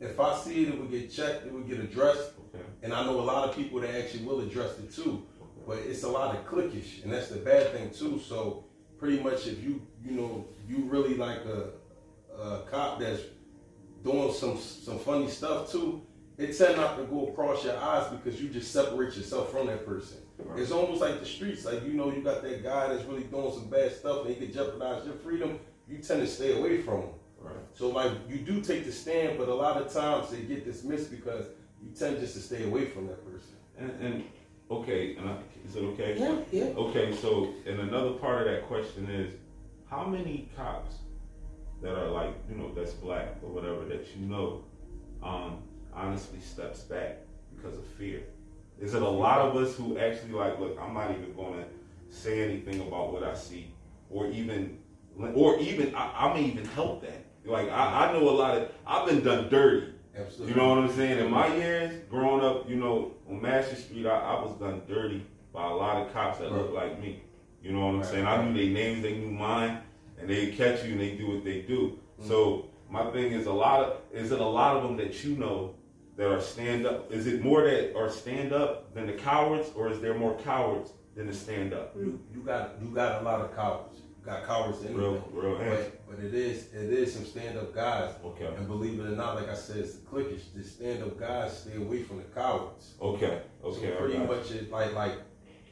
if 0.00 0.18
I 0.20 0.36
see 0.38 0.62
it, 0.62 0.68
it 0.68 0.78
would 0.80 0.90
get 0.90 1.10
checked, 1.12 1.46
it 1.46 1.52
would 1.52 1.68
get 1.68 1.80
addressed, 1.80 2.30
Okay. 2.54 2.64
and 2.82 2.92
I 2.92 3.04
know 3.04 3.18
a 3.18 3.22
lot 3.22 3.48
of 3.48 3.56
people 3.56 3.80
that 3.80 3.94
actually 3.96 4.24
will 4.24 4.40
address 4.40 4.78
it 4.78 4.92
too. 4.92 5.24
But 5.66 5.78
it's 5.78 6.04
a 6.04 6.08
lot 6.08 6.36
of 6.36 6.46
clickish, 6.46 7.02
and 7.02 7.12
that's 7.12 7.28
the 7.28 7.38
bad 7.38 7.72
thing 7.72 7.90
too. 7.90 8.20
So 8.20 8.64
pretty 8.98 9.20
much, 9.20 9.46
if 9.48 9.62
you 9.62 9.82
you 10.04 10.12
know 10.12 10.46
you 10.66 10.84
really 10.84 11.14
like 11.14 11.40
a, 11.44 12.40
a 12.40 12.62
cop 12.70 13.00
that's 13.00 13.22
doing 14.04 14.32
some 14.32 14.58
some 14.58 14.98
funny 14.98 15.28
stuff 15.28 15.70
too, 15.70 16.02
it 16.38 16.56
tend 16.56 16.76
not 16.76 16.96
to 16.98 17.04
go 17.04 17.28
across 17.28 17.64
your 17.64 17.76
eyes 17.78 18.06
because 18.10 18.40
you 18.40 18.48
just 18.48 18.72
separate 18.72 19.16
yourself 19.16 19.50
from 19.50 19.66
that 19.68 19.86
person. 19.86 20.18
Right. 20.38 20.60
It's 20.60 20.70
almost 20.70 21.00
like 21.00 21.20
the 21.20 21.26
streets. 21.26 21.64
Like 21.64 21.84
you 21.84 21.94
know, 21.94 22.12
you 22.12 22.22
got 22.22 22.42
that 22.42 22.62
guy 22.62 22.88
that's 22.88 23.04
really 23.04 23.24
doing 23.24 23.52
some 23.52 23.68
bad 23.70 23.92
stuff, 23.92 24.26
and 24.26 24.34
he 24.34 24.40
could 24.40 24.52
jeopardize 24.52 25.04
your 25.06 25.14
freedom. 25.14 25.58
You 25.88 25.98
tend 25.98 26.20
to 26.20 26.26
stay 26.26 26.58
away 26.58 26.82
from 26.82 27.02
him. 27.02 27.10
Right. 27.40 27.56
So 27.74 27.88
like 27.88 28.12
you 28.28 28.38
do 28.38 28.60
take 28.60 28.84
the 28.84 28.92
stand, 28.92 29.38
but 29.38 29.48
a 29.48 29.54
lot 29.54 29.80
of 29.80 29.92
times 29.92 30.30
they 30.30 30.42
get 30.42 30.64
dismissed 30.64 31.10
because 31.10 31.46
you 31.82 31.90
tend 31.96 32.18
just 32.20 32.34
to 32.34 32.40
stay 32.40 32.64
away 32.64 32.86
from 32.86 33.06
that 33.06 33.24
person. 33.24 33.54
And, 33.78 33.90
and 34.00 34.24
okay, 34.70 35.16
and 35.16 35.28
I, 35.28 35.36
is 35.66 35.76
it 35.76 35.84
okay? 35.84 36.16
Yeah. 36.18 36.38
Yeah. 36.50 36.64
Okay, 36.76 37.14
so 37.14 37.54
and 37.66 37.80
another 37.80 38.12
part 38.12 38.46
of 38.46 38.52
that 38.52 38.66
question 38.66 39.08
is, 39.08 39.32
how 39.96 40.04
many 40.04 40.48
cops 40.54 40.96
that 41.82 41.94
are 41.96 42.08
like 42.08 42.34
you 42.50 42.56
know 42.56 42.72
that's 42.74 42.92
black 42.92 43.28
or 43.42 43.48
whatever 43.48 43.84
that 43.86 44.06
you 44.16 44.26
know, 44.26 44.62
um, 45.22 45.62
honestly 45.94 46.40
steps 46.40 46.80
back 46.80 47.18
because 47.54 47.78
of 47.78 47.86
fear? 47.86 48.22
Is 48.80 48.94
it 48.94 49.00
a 49.02 49.08
lot 49.08 49.40
of 49.40 49.56
us 49.56 49.74
who 49.74 49.98
actually 49.98 50.32
like, 50.32 50.60
look, 50.60 50.78
I'm 50.78 50.92
not 50.92 51.10
even 51.12 51.32
going 51.34 51.60
to 51.60 51.66
say 52.14 52.42
anything 52.42 52.80
about 52.86 53.10
what 53.12 53.22
I 53.22 53.34
see, 53.34 53.72
or 54.10 54.26
even, 54.26 54.78
or 55.34 55.58
even 55.58 55.94
I, 55.94 56.26
I 56.28 56.34
may 56.34 56.44
even 56.44 56.66
help 56.66 57.00
that. 57.02 57.24
Like 57.46 57.70
I, 57.70 58.08
I 58.08 58.12
know 58.12 58.28
a 58.28 58.30
lot 58.30 58.56
of 58.58 58.70
I've 58.86 59.06
been 59.06 59.22
done 59.22 59.48
dirty. 59.48 59.92
Absolutely. 60.14 60.48
You 60.54 60.60
know 60.60 60.68
what 60.70 60.78
I'm 60.78 60.92
saying? 60.94 61.24
In 61.24 61.30
my 61.30 61.54
years, 61.56 62.02
growing 62.10 62.42
up, 62.44 62.68
you 62.68 62.76
know, 62.76 63.12
on 63.28 63.40
Master 63.40 63.76
Street, 63.76 64.06
I, 64.06 64.18
I 64.18 64.42
was 64.42 64.58
done 64.58 64.82
dirty 64.88 65.22
by 65.52 65.66
a 65.68 65.74
lot 65.74 66.02
of 66.02 66.12
cops 66.12 66.38
that 66.38 66.50
look 66.52 66.72
like 66.72 67.00
me. 67.00 67.22
You 67.62 67.72
know 67.72 67.80
what 67.80 67.86
I'm 67.94 67.96
Right. 68.00 68.06
saying? 68.06 68.26
I 68.26 68.44
knew 68.44 68.54
their 68.54 68.72
names, 68.72 69.02
they 69.02 69.16
knew 69.16 69.30
mine, 69.30 69.80
and 70.18 70.28
they 70.28 70.52
catch 70.52 70.84
you 70.84 70.92
and 70.92 71.00
they 71.00 71.12
do 71.16 71.28
what 71.28 71.44
they 71.44 71.62
do. 71.62 71.98
Mm. 72.20 72.28
So 72.28 72.66
my 72.90 73.10
thing 73.10 73.32
is 73.32 73.46
a 73.46 73.52
lot 73.52 73.80
of 73.84 73.96
is 74.12 74.32
it 74.32 74.40
a 74.40 74.46
lot 74.46 74.76
of 74.76 74.82
them 74.82 74.96
that 74.96 75.24
you 75.24 75.36
know 75.36 75.74
that 76.16 76.30
are 76.30 76.40
stand 76.40 76.86
up? 76.86 77.12
Is 77.12 77.26
it 77.26 77.42
more 77.42 77.62
that 77.64 77.96
are 77.96 78.08
stand 78.10 78.52
up 78.52 78.94
than 78.94 79.06
the 79.06 79.12
cowards, 79.12 79.70
or 79.76 79.90
is 79.90 80.00
there 80.00 80.14
more 80.14 80.34
cowards 80.38 80.92
than 81.14 81.26
the 81.26 81.34
stand 81.34 81.74
up? 81.74 81.94
You, 81.96 82.20
you 82.34 82.40
got 82.42 82.74
you 82.82 82.88
got 82.88 83.20
a 83.20 83.24
lot 83.24 83.40
of 83.42 83.54
cowards. 83.54 83.98
You 84.20 84.24
got 84.32 84.44
cowards 84.46 84.82
in 84.82 84.96
Real, 84.96 85.22
real. 85.32 85.58
But, 85.58 86.08
but 86.08 86.24
it 86.24 86.34
is 86.34 86.72
it 86.72 86.90
is 86.92 87.12
some 87.14 87.24
stand 87.26 87.58
up 87.58 87.74
guys. 87.74 88.14
Okay, 88.24 88.46
And 88.46 88.66
believe 88.66 88.98
it 88.98 89.06
or 89.06 89.10
not, 89.16 89.36
like 89.36 89.48
I 89.48 89.54
said, 89.54 89.76
it's 89.78 89.94
the 89.96 90.06
cliquish. 90.06 90.42
The 90.54 90.64
stand 90.64 91.02
up 91.02 91.18
guys 91.18 91.60
stay 91.62 91.76
away 91.76 92.02
from 92.02 92.16
the 92.18 92.24
cowards. 92.24 92.94
okay, 93.00 93.42
okay. 93.62 93.90
So 93.90 93.96
pretty 93.96 94.18
much 94.18 94.50
it 94.52 94.70
like 94.70 94.94
like 94.94 95.14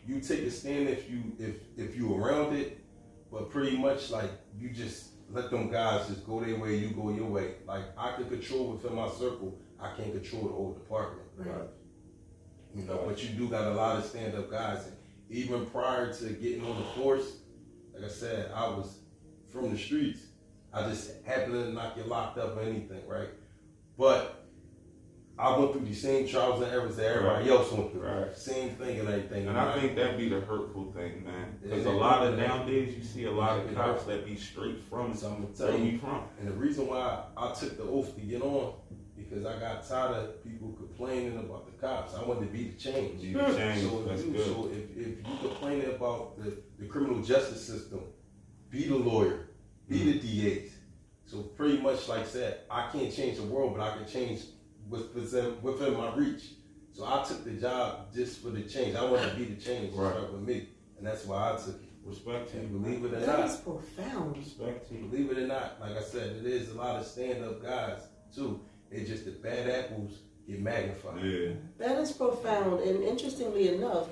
you 0.07 0.21
take 0.21 0.41
a 0.41 0.51
stand 0.51 0.89
if 0.91 1.09
you 1.11 1.23
if 1.39 1.55
if 1.79 1.97
you 1.97 2.15
around 2.15 2.55
it, 2.55 2.84
but 3.35 3.50
pretty 3.50 3.76
much 3.76 4.11
like 4.11 4.31
you 4.57 4.71
just 4.71 5.09
let 5.29 5.50
them 5.50 5.69
guys 5.69 6.07
just 6.07 6.25
go 6.25 6.41
their 6.41 6.57
way, 6.57 6.76
you 6.76 6.91
go 6.91 7.11
your 7.11 7.26
way. 7.26 7.55
Like 7.67 7.83
I 7.99 8.12
can 8.12 8.29
control 8.29 8.73
within 8.73 8.95
my 8.95 9.09
circle, 9.09 9.59
I 9.81 9.93
can't 9.97 10.12
control 10.12 10.43
the 10.45 10.53
whole 10.55 10.73
department. 10.73 11.26
Right. 11.37 11.69
You 12.76 12.85
know, 12.85 13.03
but 13.05 13.23
you 13.23 13.31
do 13.31 13.49
got 13.49 13.64
a 13.64 13.75
lot 13.75 13.97
of 13.97 14.05
stand 14.05 14.37
up 14.37 14.50
guys. 14.50 14.87
And 14.87 14.97
even 15.29 15.67
prior 15.67 16.12
to 16.12 16.29
getting 16.31 16.64
on 16.64 16.76
the 16.76 17.03
force, 17.03 17.38
like 17.93 18.05
I 18.05 18.09
said, 18.09 18.53
I 18.55 18.69
was 18.69 18.99
from 19.50 19.73
the 19.73 19.79
streets. 19.79 20.21
I 20.73 20.88
just 20.88 21.25
happen 21.25 21.53
to 21.53 21.73
not 21.73 21.97
get 21.97 22.09
locked 22.09 22.38
up 22.38 22.57
or 22.57 22.62
anything, 22.62 23.07
right? 23.07 23.31
But 23.99 24.44
I 25.37 25.59
went 25.59 25.73
through 25.73 25.85
the 25.87 25.95
same 25.95 26.29
trials 26.29 26.62
and 26.62 26.71
errors 26.73 26.95
that 26.97 27.07
everybody 27.07 27.49
Right. 27.50 27.59
else 27.59 27.73
went 27.73 27.91
through. 27.91 28.03
Right. 28.03 28.37
Same 28.37 28.71
thing 28.71 29.00
and 29.00 29.09
everything. 29.09 29.49
And 29.49 29.59
I 29.59 29.79
think 29.81 29.97
that 29.97 30.17
be 30.17 30.29
the 30.29 30.41
hurtful 30.41 30.93
thing, 30.93 31.25
man. 31.25 31.59
Because 31.61 31.87
a 31.87 31.91
lot 31.91 32.25
of 32.26 32.38
nowadays 32.38 32.95
you 32.97 33.03
see 33.03 33.25
a 33.25 33.33
lot 33.33 33.59
of 33.59 33.75
cops 33.75 34.05
that 34.05 34.25
be 34.25 34.37
straight 34.37 34.81
from 34.88 35.14
So 35.14 35.29
I'm 35.29 35.43
gonna 35.43 35.55
tell 35.55 35.76
you, 35.79 35.99
from. 35.99 36.23
And 36.38 36.47
the 36.49 36.53
reason 36.53 36.87
why 36.87 37.25
I 37.37 37.53
took 37.53 37.76
the 37.76 37.83
oath 37.83 38.14
to 38.14 38.21
get 38.21 38.43
on, 38.43 38.75
because 39.17 39.45
I 39.45 39.59
got 39.59 39.88
tired 39.88 40.14
of 40.17 40.45
people 40.45 40.73
complaining 40.76 41.37
about 41.37 41.67
the 41.67 41.73
cops. 41.85 42.14
I 42.14 42.23
wanted 42.23 42.47
to 42.47 42.53
be 42.53 42.69
the 42.69 42.79
change. 42.79 43.21
You 43.21 43.37
need 43.37 43.47
to 43.47 43.55
change. 43.57 43.83
So, 43.83 44.09
if 44.09 44.26
you, 44.26 44.38
so 44.38 44.71
if, 44.73 44.97
if 44.97 45.19
you 45.19 45.25
complaining 45.41 45.91
about 45.97 46.38
the, 46.38 46.57
the 46.79 46.87
criminal 46.87 47.21
justice 47.23 47.64
system, 47.64 48.03
be 48.71 48.87
the 48.87 48.97
lawyer, 48.97 49.49
be 49.88 49.99
Mm-hmm. 49.99 50.11
the 50.11 50.19
DA. 50.21 50.71
So 51.26 51.38
pretty 51.43 51.79
much 51.81 52.09
like 52.09 52.26
said, 52.26 52.61
I 52.71 52.88
can't 52.93 53.12
change 53.12 53.38
the 53.38 53.45
world, 53.45 53.75
but 53.76 53.83
I 53.83 53.97
can 53.97 54.07
change 54.07 54.43
what's 54.88 55.12
within, 55.14 55.61
within 55.62 55.95
my 55.97 56.14
reach. 56.14 56.53
So 56.93 57.05
I 57.05 57.25
took 57.26 57.45
the 57.45 57.53
job 57.53 58.14
just 58.14 58.41
for 58.43 58.50
the 58.50 58.62
change. 58.62 58.95
I 58.97 59.05
wanted 59.05 59.31
to 59.31 59.37
be 59.37 59.45
the 59.47 59.61
change, 59.61 59.95
Right. 59.95 60.14
right 60.14 60.33
with 60.33 60.43
me, 60.43 60.69
and 60.99 61.07
that's 61.07 61.25
why 61.25 61.53
I 61.53 61.57
took 61.57 61.76
it. 61.83 61.91
Respect 62.05 62.50
to 62.53 62.61
you. 62.61 62.67
believe 62.69 63.03
it 63.05 63.14
or 63.14 63.21
That 63.21 63.26
not, 63.26 63.37
That 63.38 63.47
is 63.50 63.57
profound. 63.57 64.37
Respect 64.37 64.88
to 64.91 64.95
you. 64.95 65.07
Believe 65.07 65.31
it 65.31 65.38
or 65.38 65.47
not, 65.47 65.81
like 65.81 65.97
I 65.97 66.03
said, 66.03 66.37
it 66.37 66.45
is 66.47 66.69
a 66.71 66.75
lot 66.75 66.97
of 66.97 67.07
stand-up 67.07 67.62
guys 67.62 67.99
too. 68.35 68.61
It's 68.91 69.09
just 69.09 69.25
the 69.25 69.31
bad 69.31 69.69
apples 69.71 70.19
get 70.47 70.61
magnified. 70.61 71.25
Yeah. 71.25 71.53
That 71.79 71.99
is 71.99 72.12
profound. 72.12 72.81
And 72.81 73.03
interestingly 73.03 73.75
enough, 73.75 74.09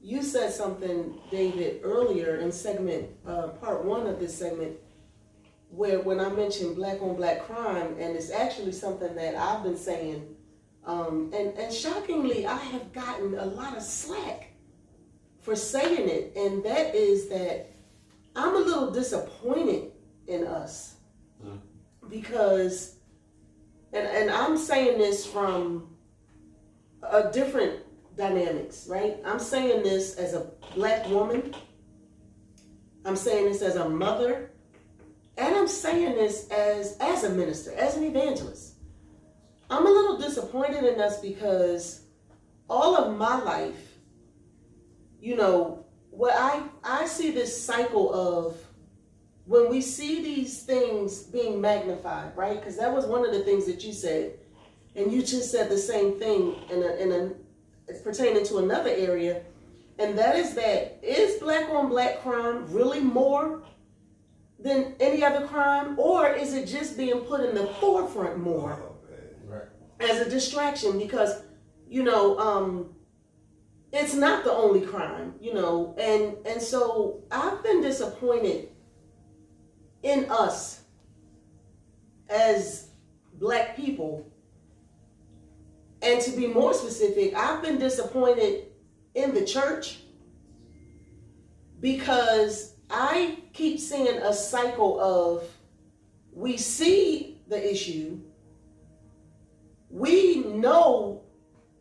you 0.00 0.22
said 0.22 0.52
something, 0.52 1.18
David, 1.28 1.80
earlier 1.82 2.36
in 2.36 2.52
segment, 2.52 3.08
uh, 3.26 3.48
part 3.48 3.84
one 3.84 4.06
of 4.06 4.20
this 4.20 4.38
segment, 4.38 4.76
where 5.70 6.00
when 6.00 6.20
I 6.20 6.28
mentioned 6.30 6.76
black 6.76 7.02
on 7.02 7.16
black 7.16 7.42
crime, 7.42 7.96
and 7.98 8.16
it's 8.16 8.30
actually 8.30 8.72
something 8.72 9.14
that 9.14 9.34
I've 9.36 9.62
been 9.62 9.76
saying, 9.76 10.34
um, 10.84 11.30
and, 11.34 11.56
and 11.58 11.72
shockingly, 11.72 12.46
I 12.46 12.56
have 12.56 12.92
gotten 12.92 13.38
a 13.38 13.44
lot 13.44 13.76
of 13.76 13.82
slack 13.82 14.52
for 15.40 15.54
saying 15.54 16.08
it, 16.08 16.32
and 16.36 16.64
that 16.64 16.94
is 16.94 17.28
that 17.28 17.70
I'm 18.34 18.54
a 18.54 18.58
little 18.58 18.90
disappointed 18.90 19.92
in 20.26 20.46
us 20.46 20.96
because, 22.08 22.96
and, 23.92 24.06
and 24.06 24.30
I'm 24.30 24.56
saying 24.56 24.98
this 24.98 25.26
from 25.26 25.96
a 27.02 27.30
different 27.30 27.80
dynamics, 28.16 28.86
right? 28.88 29.16
I'm 29.24 29.38
saying 29.38 29.82
this 29.82 30.16
as 30.16 30.34
a 30.34 30.50
black 30.74 31.08
woman. 31.08 31.54
I'm 33.04 33.16
saying 33.16 33.46
this 33.46 33.62
as 33.62 33.76
a 33.76 33.88
mother. 33.88 34.47
And 35.38 35.54
I'm 35.54 35.68
saying 35.68 36.16
this 36.16 36.50
as 36.50 36.96
as 37.00 37.22
a 37.22 37.30
minister, 37.30 37.72
as 37.74 37.96
an 37.96 38.02
evangelist. 38.02 38.74
I'm 39.70 39.86
a 39.86 39.90
little 39.90 40.18
disappointed 40.18 40.82
in 40.82 41.00
us 41.00 41.20
because 41.20 42.02
all 42.68 42.96
of 42.96 43.16
my 43.16 43.40
life, 43.42 43.98
you 45.20 45.36
know, 45.36 45.86
what 46.10 46.34
I 46.36 46.62
I 46.82 47.06
see 47.06 47.30
this 47.30 47.64
cycle 47.64 48.12
of 48.12 48.56
when 49.44 49.70
we 49.70 49.80
see 49.80 50.22
these 50.22 50.64
things 50.64 51.22
being 51.22 51.60
magnified, 51.60 52.36
right? 52.36 52.58
Because 52.58 52.76
that 52.76 52.92
was 52.92 53.06
one 53.06 53.24
of 53.24 53.32
the 53.32 53.40
things 53.40 53.64
that 53.66 53.84
you 53.84 53.92
said, 53.92 54.32
and 54.96 55.12
you 55.12 55.22
just 55.22 55.52
said 55.52 55.70
the 55.70 55.78
same 55.78 56.18
thing 56.18 56.56
in 56.68 56.82
a, 56.82 56.96
in 56.96 57.12
a 57.12 57.94
pertaining 58.02 58.44
to 58.46 58.58
another 58.58 58.90
area, 58.90 59.42
and 60.00 60.18
that 60.18 60.34
is 60.34 60.54
that 60.54 60.98
is 61.00 61.40
black 61.40 61.70
on 61.70 61.88
black 61.88 62.22
crime 62.22 62.66
really 62.72 63.00
more 63.00 63.62
than 64.58 64.94
any 65.00 65.24
other 65.24 65.46
crime, 65.46 65.98
or 65.98 66.28
is 66.32 66.52
it 66.52 66.66
just 66.66 66.96
being 66.96 67.20
put 67.20 67.40
in 67.40 67.54
the 67.54 67.66
forefront 67.80 68.38
more? 68.38 68.92
Right. 69.46 69.62
as 70.00 70.26
a 70.26 70.30
distraction 70.30 70.98
because 70.98 71.42
you 71.88 72.02
know 72.02 72.38
um 72.38 72.90
it's 73.92 74.14
not 74.14 74.44
the 74.44 74.52
only 74.52 74.82
crime 74.82 75.34
you 75.40 75.54
know 75.54 75.96
and 75.98 76.36
and 76.46 76.60
so 76.60 77.22
i've 77.30 77.62
been 77.62 77.80
disappointed 77.80 78.68
in 80.02 80.26
us 80.30 80.82
as 82.28 82.90
black 83.34 83.74
people 83.74 84.30
and 86.02 86.20
to 86.20 86.30
be 86.32 86.46
more 86.46 86.74
specific 86.74 87.34
i've 87.34 87.62
been 87.62 87.78
disappointed 87.78 88.66
in 89.14 89.32
the 89.34 89.44
church 89.44 90.00
because 91.80 92.74
i 92.90 93.38
keep 93.52 93.78
seeing 93.78 94.18
a 94.22 94.32
cycle 94.32 95.00
of 95.00 95.44
we 96.32 96.56
see 96.56 97.40
the 97.48 97.72
issue 97.72 98.20
we 99.90 100.44
know 100.44 101.22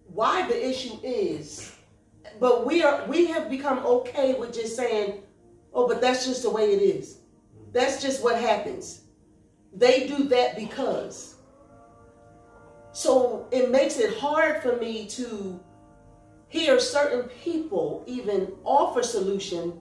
why 0.07 0.47
the 0.47 0.69
issue 0.69 0.97
is 1.03 1.75
but 2.39 2.65
we 2.65 2.83
are 2.83 3.05
we 3.07 3.25
have 3.27 3.49
become 3.49 3.79
okay 3.79 4.35
with 4.35 4.53
just 4.53 4.75
saying 4.75 5.21
oh 5.73 5.87
but 5.87 6.01
that's 6.01 6.25
just 6.25 6.43
the 6.43 6.49
way 6.49 6.73
it 6.73 6.81
is. 6.81 7.19
That's 7.71 8.01
just 8.01 8.23
what 8.23 8.39
happens. 8.39 9.01
They 9.73 10.07
do 10.07 10.23
that 10.25 10.55
because. 10.55 11.35
So 12.91 13.47
it 13.51 13.69
makes 13.69 13.99
it 13.99 14.17
hard 14.17 14.63
for 14.63 14.77
me 14.77 15.07
to 15.09 15.59
hear 16.47 16.79
certain 16.79 17.29
people 17.29 18.03
even 18.07 18.53
offer 18.63 19.03
solution 19.03 19.79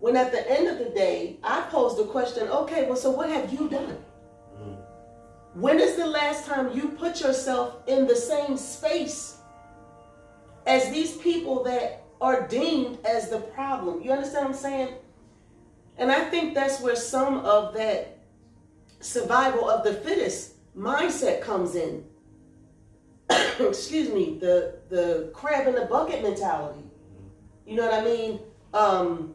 when 0.00 0.16
at 0.16 0.32
the 0.32 0.50
end 0.50 0.66
of 0.66 0.78
the 0.78 0.90
day 0.90 1.38
i 1.44 1.60
pose 1.70 1.96
the 1.96 2.04
question 2.04 2.48
okay 2.48 2.86
well 2.86 2.96
so 2.96 3.10
what 3.10 3.28
have 3.28 3.52
you 3.52 3.68
done 3.68 3.96
when 5.54 5.80
is 5.80 5.96
the 5.96 6.06
last 6.06 6.46
time 6.46 6.76
you 6.76 6.90
put 6.90 7.20
yourself 7.20 7.76
in 7.88 8.06
the 8.06 8.14
same 8.14 8.56
space 8.56 9.38
as 10.66 10.90
these 10.90 11.16
people 11.16 11.64
that 11.64 12.04
are 12.20 12.46
deemed 12.46 12.98
as 13.04 13.30
the 13.30 13.38
problem? 13.40 14.00
You 14.00 14.12
understand 14.12 14.46
what 14.46 14.54
I'm 14.54 14.60
saying? 14.60 14.94
And 15.98 16.12
I 16.12 16.20
think 16.30 16.54
that's 16.54 16.80
where 16.80 16.94
some 16.94 17.38
of 17.38 17.74
that 17.74 18.18
survival 19.00 19.68
of 19.68 19.84
the 19.84 19.94
fittest 19.94 20.54
mindset 20.76 21.40
comes 21.40 21.74
in. 21.74 22.04
Excuse 23.58 24.08
me, 24.10 24.38
the 24.40 24.78
the 24.88 25.30
crab 25.34 25.66
in 25.66 25.74
the 25.74 25.86
bucket 25.86 26.22
mentality. 26.22 26.84
You 27.66 27.76
know 27.76 27.84
what 27.84 27.94
I 27.94 28.04
mean? 28.04 28.40
Um, 28.72 29.34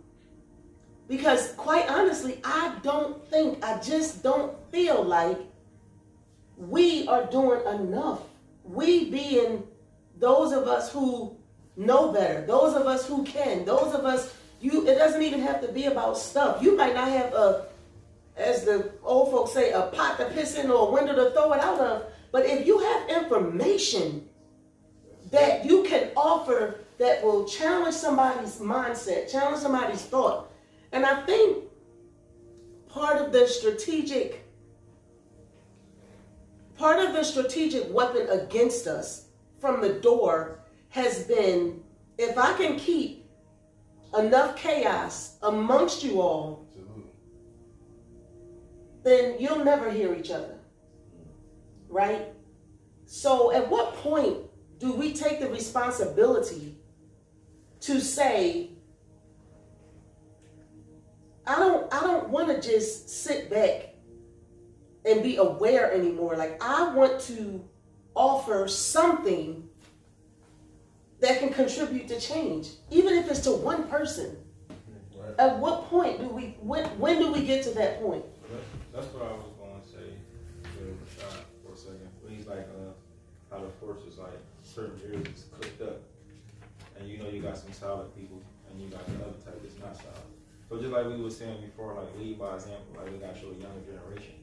because 1.07 1.53
quite 1.53 1.89
honestly, 1.89 2.39
I 2.43 2.75
don't 2.81 3.25
think, 3.29 3.63
I 3.63 3.79
just 3.79 4.23
don't 4.23 4.53
feel 4.71 5.03
like 5.03 5.37
we 6.57 7.07
are 7.07 7.25
doing 7.25 7.61
enough. 7.67 8.21
We 8.63 9.09
being 9.09 9.63
those 10.19 10.51
of 10.51 10.67
us 10.67 10.91
who 10.91 11.35
know 11.77 12.11
better, 12.11 12.45
those 12.45 12.75
of 12.75 12.87
us 12.87 13.07
who 13.07 13.23
can, 13.23 13.65
those 13.65 13.93
of 13.93 14.05
us, 14.05 14.33
you 14.61 14.87
it 14.87 14.95
doesn't 14.95 15.21
even 15.21 15.41
have 15.41 15.61
to 15.61 15.71
be 15.71 15.85
about 15.85 16.17
stuff. 16.17 16.61
You 16.61 16.75
might 16.75 16.95
not 16.95 17.09
have 17.09 17.33
a 17.33 17.67
as 18.37 18.65
the 18.65 18.91
old 19.03 19.31
folks 19.31 19.53
say, 19.53 19.71
a 19.71 19.83
pot 19.83 20.17
to 20.17 20.25
piss 20.25 20.55
in 20.55 20.69
or 20.69 20.89
a 20.89 20.91
window 20.91 21.15
to 21.15 21.31
throw 21.31 21.53
it 21.53 21.61
out 21.61 21.79
of. 21.79 22.05
But 22.31 22.45
if 22.45 22.67
you 22.67 22.79
have 22.79 23.23
information 23.23 24.27
that 25.31 25.65
you 25.65 25.83
can 25.83 26.11
offer 26.15 26.79
that 26.97 27.23
will 27.23 27.45
challenge 27.45 27.95
somebody's 27.95 28.57
mindset, 28.59 29.31
challenge 29.31 29.61
somebody's 29.61 30.01
thought. 30.01 30.51
And 30.95 31.05
I 31.05 31.25
think 31.25 31.65
part 32.87 33.17
of 33.17 33.33
the 33.33 33.45
strategic 33.49 34.45
part 36.77 37.05
of 37.05 37.13
the 37.13 37.21
strategic 37.21 37.93
weapon 37.93 38.29
against 38.29 38.87
us 38.87 39.27
from 39.59 39.81
the 39.81 39.95
door 39.95 40.59
has 40.87 41.25
been 41.25 41.83
if 42.17 42.37
I 42.37 42.53
can 42.53 42.79
keep 42.79 43.29
enough 44.17 44.55
chaos 44.55 45.37
amongst 45.41 46.01
you 46.01 46.21
all, 46.21 46.65
then 49.03 49.35
you'll 49.37 49.65
never 49.65 49.91
hear 49.91 50.15
each 50.15 50.31
other. 50.31 50.57
Right? 51.89 52.31
So 53.05 53.51
at 53.51 53.69
what 53.69 53.95
point 53.95 54.37
do 54.79 54.93
we 54.93 55.11
take 55.11 55.41
the 55.41 55.49
responsibility 55.49 56.77
to 57.81 57.99
say 57.99 58.74
I 61.47 61.55
don't 61.59 61.93
I 61.93 62.01
don't 62.01 62.29
want 62.29 62.47
to 62.49 62.61
just 62.61 63.09
sit 63.09 63.49
back 63.49 63.95
and 65.05 65.21
be 65.21 65.37
aware 65.37 65.91
anymore. 65.91 66.35
Like 66.35 66.61
I 66.63 66.93
want 66.93 67.19
to 67.21 67.63
offer 68.15 68.67
something 68.67 69.67
that 71.19 71.39
can 71.39 71.49
contribute 71.49 72.07
to 72.07 72.19
change, 72.19 72.69
even 72.89 73.13
if 73.13 73.29
it's 73.29 73.41
to 73.41 73.51
one 73.51 73.87
person. 73.87 74.37
Right. 75.17 75.39
At 75.39 75.59
what 75.59 75.89
point 75.89 76.19
do 76.19 76.29
we 76.29 76.57
when 76.61 76.85
when 76.99 77.19
do 77.19 77.31
we 77.31 77.45
get 77.45 77.63
to 77.63 77.71
that 77.71 78.01
point? 78.01 78.25
That's, 78.93 79.07
what 79.07 79.23
I 79.23 79.33
was 79.33 79.51
going 79.59 79.81
to 79.81 79.87
say 79.87 80.15
Rashad 80.79 81.43
for 81.65 81.73
a 81.73 81.77
second. 81.77 82.07
When 82.21 82.33
he's 82.33 82.47
like, 82.47 82.59
uh, 82.59 82.93
how 83.51 83.61
the 83.61 83.69
force 83.81 84.03
is 84.07 84.17
like 84.17 84.39
certain 84.63 84.99
areas 85.05 85.27
is 85.27 85.45
cooked 85.51 85.81
up, 85.81 86.01
and 86.97 87.09
you 87.09 87.17
know 87.17 87.29
you 87.29 87.41
got 87.41 87.57
some 87.57 87.73
solid 87.73 88.15
people, 88.15 88.41
and 88.69 88.81
you 88.81 88.87
got 88.87 89.05
the 89.05 89.25
other 89.25 89.37
type 89.43 89.61
that's 89.61 89.77
not 89.79 89.95
solid. 89.97 90.34
So 90.69 90.79
just 90.79 90.91
like 90.91 91.05
we 91.05 91.21
were 91.21 91.29
saying 91.29 91.61
before, 91.61 91.93
like 91.93 92.17
lead 92.17 92.39
by 92.39 92.55
example, 92.55 92.95
like 92.97 93.11
we 93.11 93.17
gotta 93.17 93.39
show 93.39 93.47
a 93.47 93.53
younger 93.53 93.81
generation. 93.85 94.33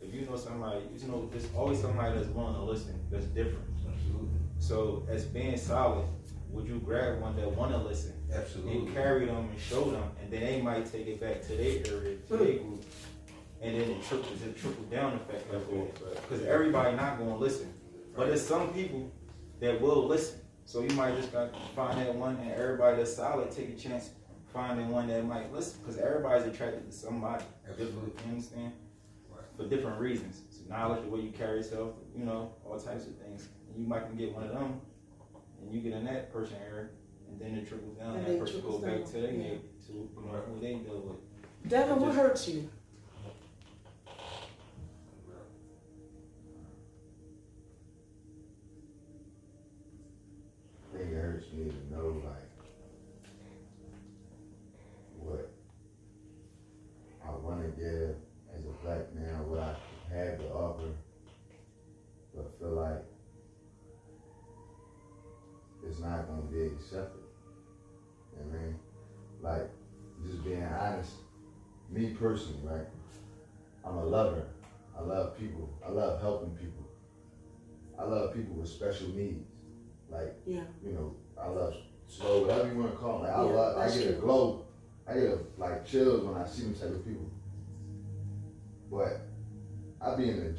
If 0.00 0.14
you 0.14 0.22
know 0.22 0.36
somebody, 0.36 0.80
you 0.96 1.08
know, 1.08 1.28
there's 1.30 1.48
always 1.54 1.80
somebody 1.80 2.16
that's 2.16 2.28
willing 2.28 2.54
to 2.54 2.62
listen, 2.62 3.00
that's 3.10 3.26
different. 3.26 3.64
Absolutely. 3.86 4.28
So 4.58 5.06
as 5.10 5.24
being 5.24 5.56
solid, 5.56 6.06
would 6.50 6.66
you 6.66 6.80
grab 6.80 7.20
one 7.20 7.36
that 7.36 7.50
wanna 7.50 7.82
listen 7.82 8.12
Absolutely. 8.32 8.78
and 8.78 8.94
carry 8.94 9.26
them 9.26 9.48
and 9.50 9.58
show 9.58 9.90
them, 9.90 10.10
and 10.20 10.30
then 10.30 10.40
they 10.40 10.60
might 10.60 10.90
take 10.90 11.06
it 11.06 11.20
back 11.20 11.42
to 11.42 11.48
their 11.48 11.86
area, 11.86 12.16
to 12.28 12.36
their 12.36 12.58
group, 12.58 12.84
and 13.62 13.80
then 13.80 13.90
it 13.90 14.02
trickle, 14.02 14.32
it 14.32 14.56
trickle 14.58 14.84
down 14.84 15.14
effect 15.14 15.50
way. 15.70 15.86
Because 16.28 16.44
everybody 16.44 16.96
not 16.96 17.18
gonna 17.18 17.36
listen, 17.36 17.72
but 18.14 18.26
there's 18.26 18.46
some 18.46 18.72
people 18.74 19.10
that 19.60 19.80
will 19.80 20.06
listen. 20.06 20.40
So 20.66 20.82
you 20.82 20.90
might 20.90 21.16
just 21.16 21.32
got 21.32 21.50
find 21.74 21.98
that 21.98 22.14
one, 22.14 22.36
and 22.36 22.52
everybody 22.52 22.98
that's 22.98 23.14
solid, 23.14 23.50
take 23.50 23.70
a 23.70 23.74
chance 23.74 24.10
finding 24.52 24.88
one 24.90 25.08
that 25.08 25.24
might 25.24 25.52
listen, 25.52 25.80
because 25.80 25.98
everybody's 25.98 26.46
attracted 26.46 26.86
to 26.90 26.92
somebody. 26.96 27.44
Absolutely. 27.68 28.12
You 28.24 28.32
understand? 28.32 28.72
Right. 29.30 29.44
For 29.56 29.64
different 29.68 29.98
reasons. 30.00 30.42
It's 30.48 30.68
knowledge, 30.68 31.02
the 31.02 31.08
way 31.08 31.20
you 31.20 31.30
carry 31.30 31.58
yourself, 31.58 31.94
you 32.16 32.24
know, 32.24 32.52
all 32.64 32.78
types 32.78 33.06
of 33.06 33.16
things. 33.16 33.48
And 33.68 33.82
you 33.82 33.88
might 33.88 34.06
can 34.06 34.16
get 34.16 34.34
one 34.34 34.44
of 34.44 34.52
them, 34.52 34.80
and 35.60 35.72
you 35.72 35.80
get 35.80 35.92
in 35.92 36.04
that 36.06 36.32
person 36.32 36.56
area, 36.68 36.88
and 37.28 37.40
then 37.40 37.56
it 37.58 37.68
trickles 37.68 37.96
down, 37.96 38.16
And 38.16 38.26
and 38.26 38.34
that 38.36 38.40
person 38.40 38.60
goes 38.60 38.80
trickles 38.80 38.82
back 38.82 39.04
to 39.06 39.12
their 39.20 39.32
yeah. 39.32 39.38
neighbor, 39.38 39.62
to 39.86 39.92
you 39.92 40.10
know, 40.26 40.42
who 40.48 40.60
they 40.60 40.74
deal 40.74 41.00
with. 41.00 41.70
Devin, 41.70 42.00
what 42.00 42.14
hurts 42.14 42.48
you? 42.48 42.68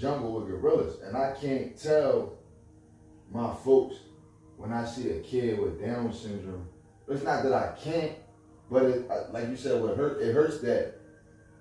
Jungle 0.01 0.33
with 0.33 0.47
gorillas, 0.47 0.99
and 1.03 1.15
I 1.15 1.33
can't 1.39 1.77
tell 1.77 2.33
my 3.31 3.53
folks 3.63 3.95
when 4.57 4.73
I 4.73 4.83
see 4.83 5.11
a 5.11 5.19
kid 5.19 5.59
with 5.59 5.79
Down 5.79 6.11
syndrome. 6.11 6.67
It's 7.07 7.23
not 7.23 7.43
that 7.43 7.53
I 7.53 7.73
can't, 7.79 8.13
but 8.69 8.83
it, 8.83 9.09
like 9.31 9.47
you 9.49 9.55
said, 9.55 9.81
what 9.81 9.95
hurt 9.95 10.21
it 10.21 10.33
hurts 10.33 10.59
that 10.61 10.95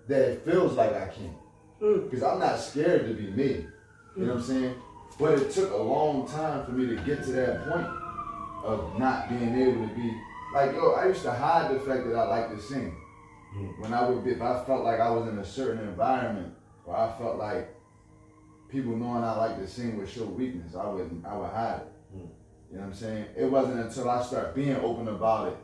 that 0.08 0.22
it 0.22 0.44
feels 0.44 0.72
like 0.74 0.94
I 0.94 1.06
can't 1.06 1.36
Mm. 1.80 2.10
because 2.10 2.22
I'm 2.22 2.38
not 2.38 2.58
scared 2.58 3.06
to 3.08 3.14
be 3.14 3.30
me. 3.30 3.66
You 4.14 4.26
know 4.26 4.34
what 4.34 4.40
I'm 4.40 4.42
saying? 4.42 4.74
But 5.18 5.38
it 5.38 5.50
took 5.50 5.72
a 5.72 5.76
long 5.76 6.28
time 6.28 6.66
for 6.66 6.72
me 6.72 6.94
to 6.94 6.96
get 7.04 7.24
to 7.24 7.32
that 7.32 7.64
point 7.66 7.86
of 8.62 8.98
not 8.98 9.30
being 9.30 9.54
able 9.56 9.88
to 9.88 9.94
be 9.94 10.14
like 10.54 10.72
yo. 10.72 10.92
I 10.92 11.06
used 11.06 11.22
to 11.22 11.32
hide 11.32 11.74
the 11.74 11.80
fact 11.80 12.06
that 12.06 12.14
I 12.14 12.26
like 12.28 12.50
to 12.50 12.60
sing. 12.60 12.94
When 13.78 13.94
I 13.94 14.06
would 14.08 14.22
be, 14.24 14.32
if 14.32 14.42
I 14.42 14.62
felt 14.64 14.84
like 14.84 15.00
I 15.00 15.10
was 15.10 15.26
in 15.26 15.38
a 15.38 15.44
certain 15.44 15.80
environment, 15.88 16.52
or 16.84 16.96
I 16.96 17.16
felt 17.18 17.36
like 17.36 17.74
people 18.70 18.96
knowing 18.96 19.24
I 19.24 19.36
like 19.36 19.58
to 19.58 19.66
sing 19.66 19.96
would 19.98 20.08
show 20.08 20.24
weakness, 20.24 20.74
I 20.74 20.86
would 20.88 21.22
I 21.26 21.36
would 21.36 21.50
hide 21.50 21.80
it. 21.82 21.92
You 22.70 22.76
know 22.76 22.82
what 22.82 22.86
I'm 22.86 22.94
saying? 22.94 23.24
It 23.36 23.50
wasn't 23.50 23.80
until 23.80 24.08
I 24.08 24.22
started 24.22 24.54
being 24.54 24.76
open 24.76 25.08
about 25.08 25.48
it 25.48 25.56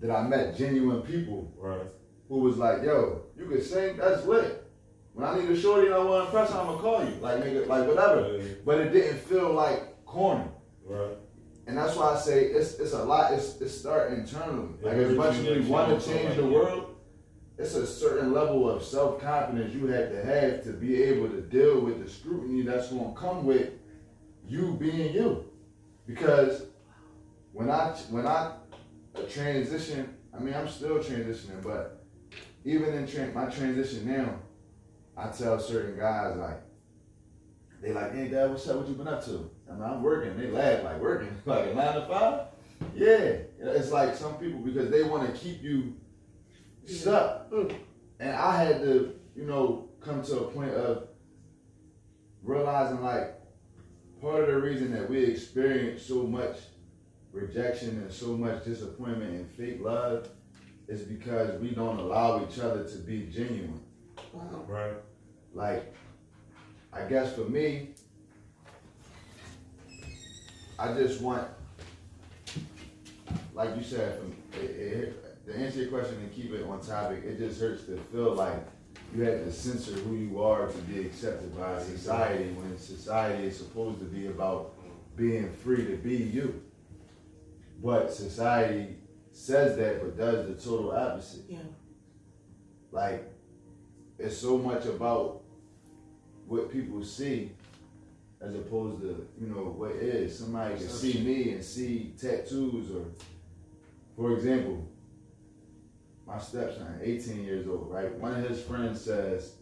that 0.00 0.10
I 0.10 0.26
met 0.26 0.56
genuine 0.56 1.02
people 1.02 1.52
Right. 1.58 1.86
who 2.28 2.38
was 2.38 2.56
like, 2.56 2.82
"Yo, 2.82 3.22
you 3.36 3.46
can 3.46 3.60
sing, 3.60 3.96
that's 3.98 4.24
lit." 4.24 4.62
When 5.12 5.26
I 5.26 5.38
need 5.38 5.50
a 5.50 5.56
shorty 5.56 5.86
and 5.86 5.94
I 5.94 5.98
want 5.98 6.22
to 6.22 6.26
impress, 6.38 6.54
I'm 6.54 6.66
gonna 6.66 6.78
call 6.78 7.04
you, 7.04 7.14
like 7.20 7.42
nigga, 7.42 7.66
like 7.66 7.86
whatever. 7.86 8.36
Yeah. 8.38 8.54
But 8.64 8.80
it 8.80 8.90
didn't 8.92 9.18
feel 9.18 9.52
like 9.52 10.04
corny. 10.06 10.44
Right. 10.84 11.16
And 11.66 11.76
that's 11.76 11.96
why 11.96 12.14
I 12.14 12.18
say 12.18 12.44
it's 12.46 12.78
it's 12.78 12.92
a 12.92 13.04
lot. 13.04 13.32
It's 13.32 13.60
it's 13.60 13.74
start 13.78 14.12
internally. 14.12 14.68
Like 14.82 14.94
as 14.94 15.12
much 15.14 15.34
as 15.36 15.44
we 15.44 15.60
want 15.60 16.00
to 16.00 16.08
change 16.10 16.36
the 16.36 16.46
world, 16.46 16.95
it's 17.58 17.74
a 17.74 17.86
certain 17.86 18.32
level 18.32 18.68
of 18.68 18.82
self 18.82 19.20
confidence 19.20 19.74
you 19.74 19.86
have 19.86 20.10
to 20.10 20.24
have 20.24 20.62
to 20.64 20.72
be 20.72 21.02
able 21.02 21.28
to 21.28 21.40
deal 21.40 21.80
with 21.80 22.02
the 22.02 22.10
scrutiny 22.10 22.62
that's 22.62 22.88
going 22.88 23.14
to 23.14 23.18
come 23.18 23.46
with 23.46 23.70
you 24.46 24.76
being 24.78 25.14
you. 25.14 25.44
Because 26.06 26.66
when 27.52 27.70
I 27.70 27.88
when 28.10 28.26
I 28.26 28.52
transition, 29.30 30.14
I 30.36 30.40
mean 30.40 30.54
I'm 30.54 30.68
still 30.68 30.98
transitioning, 30.98 31.62
but 31.62 32.04
even 32.64 32.94
in 32.94 33.06
tra- 33.06 33.32
my 33.32 33.46
transition 33.46 34.06
now, 34.06 34.38
I 35.16 35.28
tell 35.28 35.58
certain 35.58 35.98
guys 35.98 36.36
like. 36.36 36.62
They 37.82 37.92
like, 37.92 38.14
hey 38.14 38.28
dad, 38.28 38.50
what's 38.50 38.66
up? 38.68 38.78
What 38.78 38.88
you 38.88 38.94
been 38.94 39.06
up 39.06 39.24
to? 39.26 39.50
I 39.70 39.74
mean, 39.74 39.82
I'm 39.82 40.02
working. 40.02 40.36
They 40.38 40.46
laugh 40.46 40.82
like 40.82 40.98
working, 40.98 41.28
like 41.44 41.70
a 41.70 41.74
nine 41.74 41.94
to 41.94 42.06
five. 42.06 42.46
Yeah, 42.94 43.36
it's 43.60 43.90
like 43.92 44.14
some 44.14 44.34
people 44.36 44.60
because 44.60 44.90
they 44.90 45.02
want 45.02 45.26
to 45.26 45.38
keep 45.38 45.62
you 45.62 45.94
stuck, 46.86 47.50
Mm. 47.50 47.74
and 48.20 48.30
I 48.30 48.62
had 48.64 48.80
to, 48.82 49.14
you 49.34 49.44
know, 49.44 49.88
come 50.00 50.22
to 50.22 50.40
a 50.40 50.50
point 50.50 50.72
of 50.72 51.08
realizing 52.42 53.02
like 53.02 53.34
part 54.20 54.42
of 54.42 54.46
the 54.48 54.60
reason 54.60 54.92
that 54.92 55.08
we 55.10 55.24
experience 55.24 56.02
so 56.02 56.22
much 56.24 56.56
rejection 57.32 57.90
and 57.98 58.10
so 58.12 58.36
much 58.36 58.64
disappointment 58.64 59.30
and 59.30 59.50
fake 59.50 59.80
love 59.82 60.28
is 60.88 61.02
because 61.02 61.60
we 61.60 61.70
don't 61.70 61.98
allow 61.98 62.42
each 62.46 62.58
other 62.60 62.84
to 62.84 62.98
be 62.98 63.26
genuine. 63.26 63.80
Wow. 64.32 64.64
Right. 64.66 64.94
Like, 65.52 65.94
I 66.92 67.02
guess 67.08 67.34
for 67.34 67.42
me, 67.44 67.90
I 70.78 70.92
just 70.94 71.20
want, 71.20 71.48
like 73.54 73.76
you 73.76 73.82
said, 73.82 74.20
it, 74.54 74.70
it, 74.70 75.25
to 75.46 75.56
answer 75.56 75.80
your 75.80 75.88
question 75.88 76.16
and 76.16 76.34
keep 76.34 76.52
it 76.52 76.66
on 76.66 76.80
topic, 76.80 77.22
it 77.24 77.38
just 77.38 77.60
hurts 77.60 77.84
to 77.84 77.96
feel 78.12 78.34
like 78.34 78.66
you 79.14 79.22
have 79.22 79.44
to 79.44 79.52
censor 79.52 79.92
who 79.92 80.16
you 80.16 80.42
are 80.42 80.66
to 80.66 80.78
be 80.78 81.00
accepted 81.00 81.56
by 81.56 81.80
society 81.80 82.50
when 82.52 82.76
society 82.76 83.44
is 83.44 83.56
supposed 83.56 84.00
to 84.00 84.06
be 84.06 84.26
about 84.26 84.74
being 85.16 85.50
free 85.52 85.86
to 85.86 85.96
be 85.96 86.16
you. 86.16 86.62
But 87.82 88.12
society 88.12 88.96
says 89.32 89.76
that 89.76 90.00
but 90.00 90.16
does 90.16 90.48
the 90.48 90.54
total 90.54 90.92
opposite. 90.92 91.44
Yeah. 91.48 91.58
Like, 92.90 93.30
it's 94.18 94.36
so 94.36 94.58
much 94.58 94.86
about 94.86 95.42
what 96.46 96.72
people 96.72 97.04
see 97.04 97.52
as 98.40 98.54
opposed 98.54 99.02
to, 99.02 99.28
you 99.40 99.46
know, 99.48 99.74
what 99.76 99.92
is. 99.92 100.38
Somebody 100.38 100.76
can 100.76 100.88
see 100.88 101.20
me 101.20 101.52
and 101.52 101.62
see 101.64 102.14
tattoos 102.18 102.90
or, 102.90 103.04
for 104.16 104.34
example, 104.34 104.88
my 106.26 106.38
stepson, 106.38 107.00
18 107.02 107.44
years 107.44 107.68
old, 107.68 107.90
right? 107.90 108.12
One 108.18 108.34
of 108.34 108.48
his 108.48 108.60
friends 108.60 109.00
says, 109.00 109.54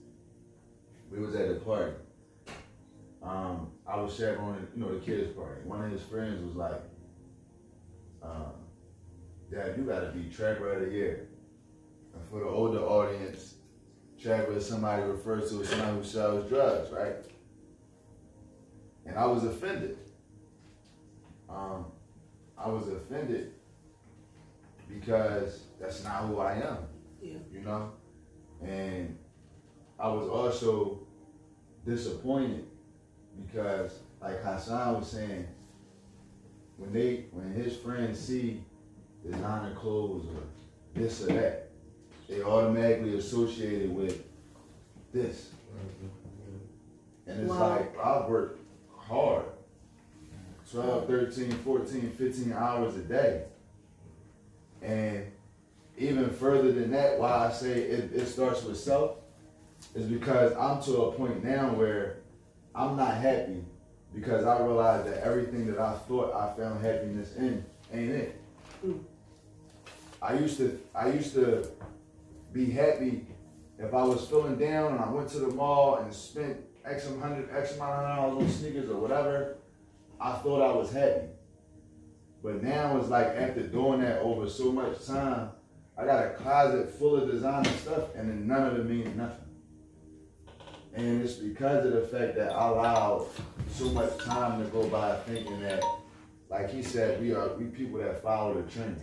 we 1.10 1.18
was 1.18 1.34
at 1.34 1.50
a 1.50 1.54
party. 1.56 1.92
Um, 3.22 3.70
I 3.86 4.00
was 4.00 4.16
chaperoning, 4.16 4.66
you 4.74 4.82
know, 4.82 4.98
the 4.98 5.04
kids' 5.04 5.32
party. 5.32 5.60
One 5.64 5.84
of 5.84 5.90
his 5.90 6.02
friends 6.02 6.42
was 6.42 6.56
like, 6.56 6.80
um, 8.22 8.52
Dad, 9.50 9.74
you 9.76 9.84
gotta 9.84 10.10
be 10.10 10.30
tracker 10.30 10.72
of 10.72 10.86
the 10.86 10.92
year. 10.92 11.28
And 12.14 12.28
for 12.30 12.40
the 12.40 12.46
older 12.46 12.80
audience, 12.80 13.54
tracker 14.20 14.56
is 14.56 14.66
somebody 14.66 15.02
refers 15.02 15.50
to 15.50 15.60
as 15.60 15.68
somebody 15.68 15.96
who 15.98 16.04
sells 16.04 16.48
drugs, 16.48 16.90
right? 16.90 17.16
And 19.04 19.18
I 19.18 19.26
was 19.26 19.44
offended. 19.44 19.98
Um, 21.48 21.86
I 22.56 22.68
was 22.68 22.88
offended 22.88 23.52
because 24.88 25.64
that's 25.80 26.02
not 26.04 26.24
who 26.24 26.38
I 26.38 26.54
am. 26.54 26.78
Yeah. 27.22 27.34
You 27.52 27.60
know? 27.60 27.92
And 28.62 29.18
I 29.98 30.08
was 30.08 30.28
also 30.28 31.00
disappointed 31.86 32.66
because 33.46 33.98
like 34.20 34.42
Hassan 34.42 34.94
was 34.98 35.10
saying, 35.10 35.46
when 36.76 36.92
they 36.92 37.26
when 37.30 37.52
his 37.52 37.76
friends 37.76 38.18
see 38.18 38.62
designer 39.24 39.74
clothes 39.74 40.26
or 40.26 40.42
this 41.00 41.22
or 41.22 41.26
that, 41.26 41.70
they 42.28 42.42
automatically 42.42 43.16
associate 43.16 43.82
it 43.82 43.90
with 43.90 44.24
this. 45.12 45.50
And 47.26 47.40
it's 47.40 47.50
Wow. 47.50 47.70
like 47.76 47.98
I 47.98 48.28
work 48.28 48.58
hard. 48.96 49.44
12, 50.70 51.06
13, 51.06 51.50
14, 51.52 52.10
15 52.18 52.52
hours 52.52 52.96
a 52.96 53.02
day. 53.02 53.44
And 54.84 55.32
even 55.96 56.30
further 56.30 56.72
than 56.72 56.90
that, 56.90 57.18
why 57.18 57.48
I 57.48 57.52
say 57.52 57.70
it, 57.70 58.12
it 58.12 58.26
starts 58.26 58.62
with 58.64 58.78
self 58.78 59.16
is 59.94 60.06
because 60.06 60.52
I'm 60.56 60.82
to 60.82 61.02
a 61.02 61.12
point 61.12 61.42
now 61.42 61.72
where 61.72 62.18
I'm 62.74 62.96
not 62.96 63.14
happy 63.14 63.64
because 64.14 64.44
I 64.44 64.60
realize 64.60 65.04
that 65.06 65.22
everything 65.24 65.66
that 65.66 65.78
I 65.78 65.94
thought 65.94 66.34
I 66.34 66.56
found 66.56 66.84
happiness 66.84 67.34
in 67.36 67.64
ain't 67.92 68.10
it. 68.10 68.40
I 70.20 70.34
used 70.34 70.58
to 70.58 70.80
I 70.94 71.08
used 71.10 71.34
to 71.34 71.68
be 72.52 72.70
happy 72.70 73.26
if 73.78 73.92
I 73.92 74.02
was 74.02 74.26
feeling 74.26 74.56
down 74.56 74.92
and 74.92 75.00
I 75.00 75.08
went 75.10 75.28
to 75.30 75.38
the 75.38 75.48
mall 75.48 75.96
and 75.96 76.12
spent 76.12 76.56
X 76.84 77.08
hundred 77.20 77.48
X 77.50 77.76
amount 77.76 77.92
of 77.92 78.16
dollars 78.16 78.44
on 78.44 78.50
sneakers 78.50 78.90
or 78.90 78.96
whatever, 78.96 79.56
I 80.20 80.32
thought 80.34 80.62
I 80.62 80.74
was 80.74 80.92
happy. 80.92 81.26
But 82.44 82.62
now 82.62 82.98
it's 82.98 83.08
like 83.08 83.28
after 83.28 83.62
doing 83.62 84.02
that 84.02 84.20
over 84.20 84.46
so 84.46 84.70
much 84.70 85.06
time, 85.06 85.48
I 85.96 86.04
got 86.04 86.26
a 86.26 86.30
closet 86.34 86.90
full 86.90 87.16
of 87.16 87.30
designer 87.30 87.70
stuff 87.70 88.14
and 88.14 88.28
then 88.28 88.46
none 88.46 88.66
of 88.66 88.78
it 88.78 88.84
means 88.84 89.16
nothing. 89.16 89.46
And 90.92 91.22
it's 91.22 91.34
because 91.34 91.86
of 91.86 91.92
the 91.92 92.02
fact 92.02 92.36
that 92.36 92.52
I 92.52 92.68
allowed 92.68 93.28
so 93.70 93.86
much 93.86 94.18
time 94.18 94.62
to 94.62 94.68
go 94.68 94.86
by 94.88 95.16
thinking 95.20 95.58
that, 95.62 95.82
like 96.50 96.70
he 96.70 96.82
said, 96.82 97.18
we 97.22 97.32
are 97.32 97.48
we 97.54 97.64
people 97.64 97.98
that 98.00 98.22
follow 98.22 98.60
the 98.60 98.70
trends. 98.70 99.00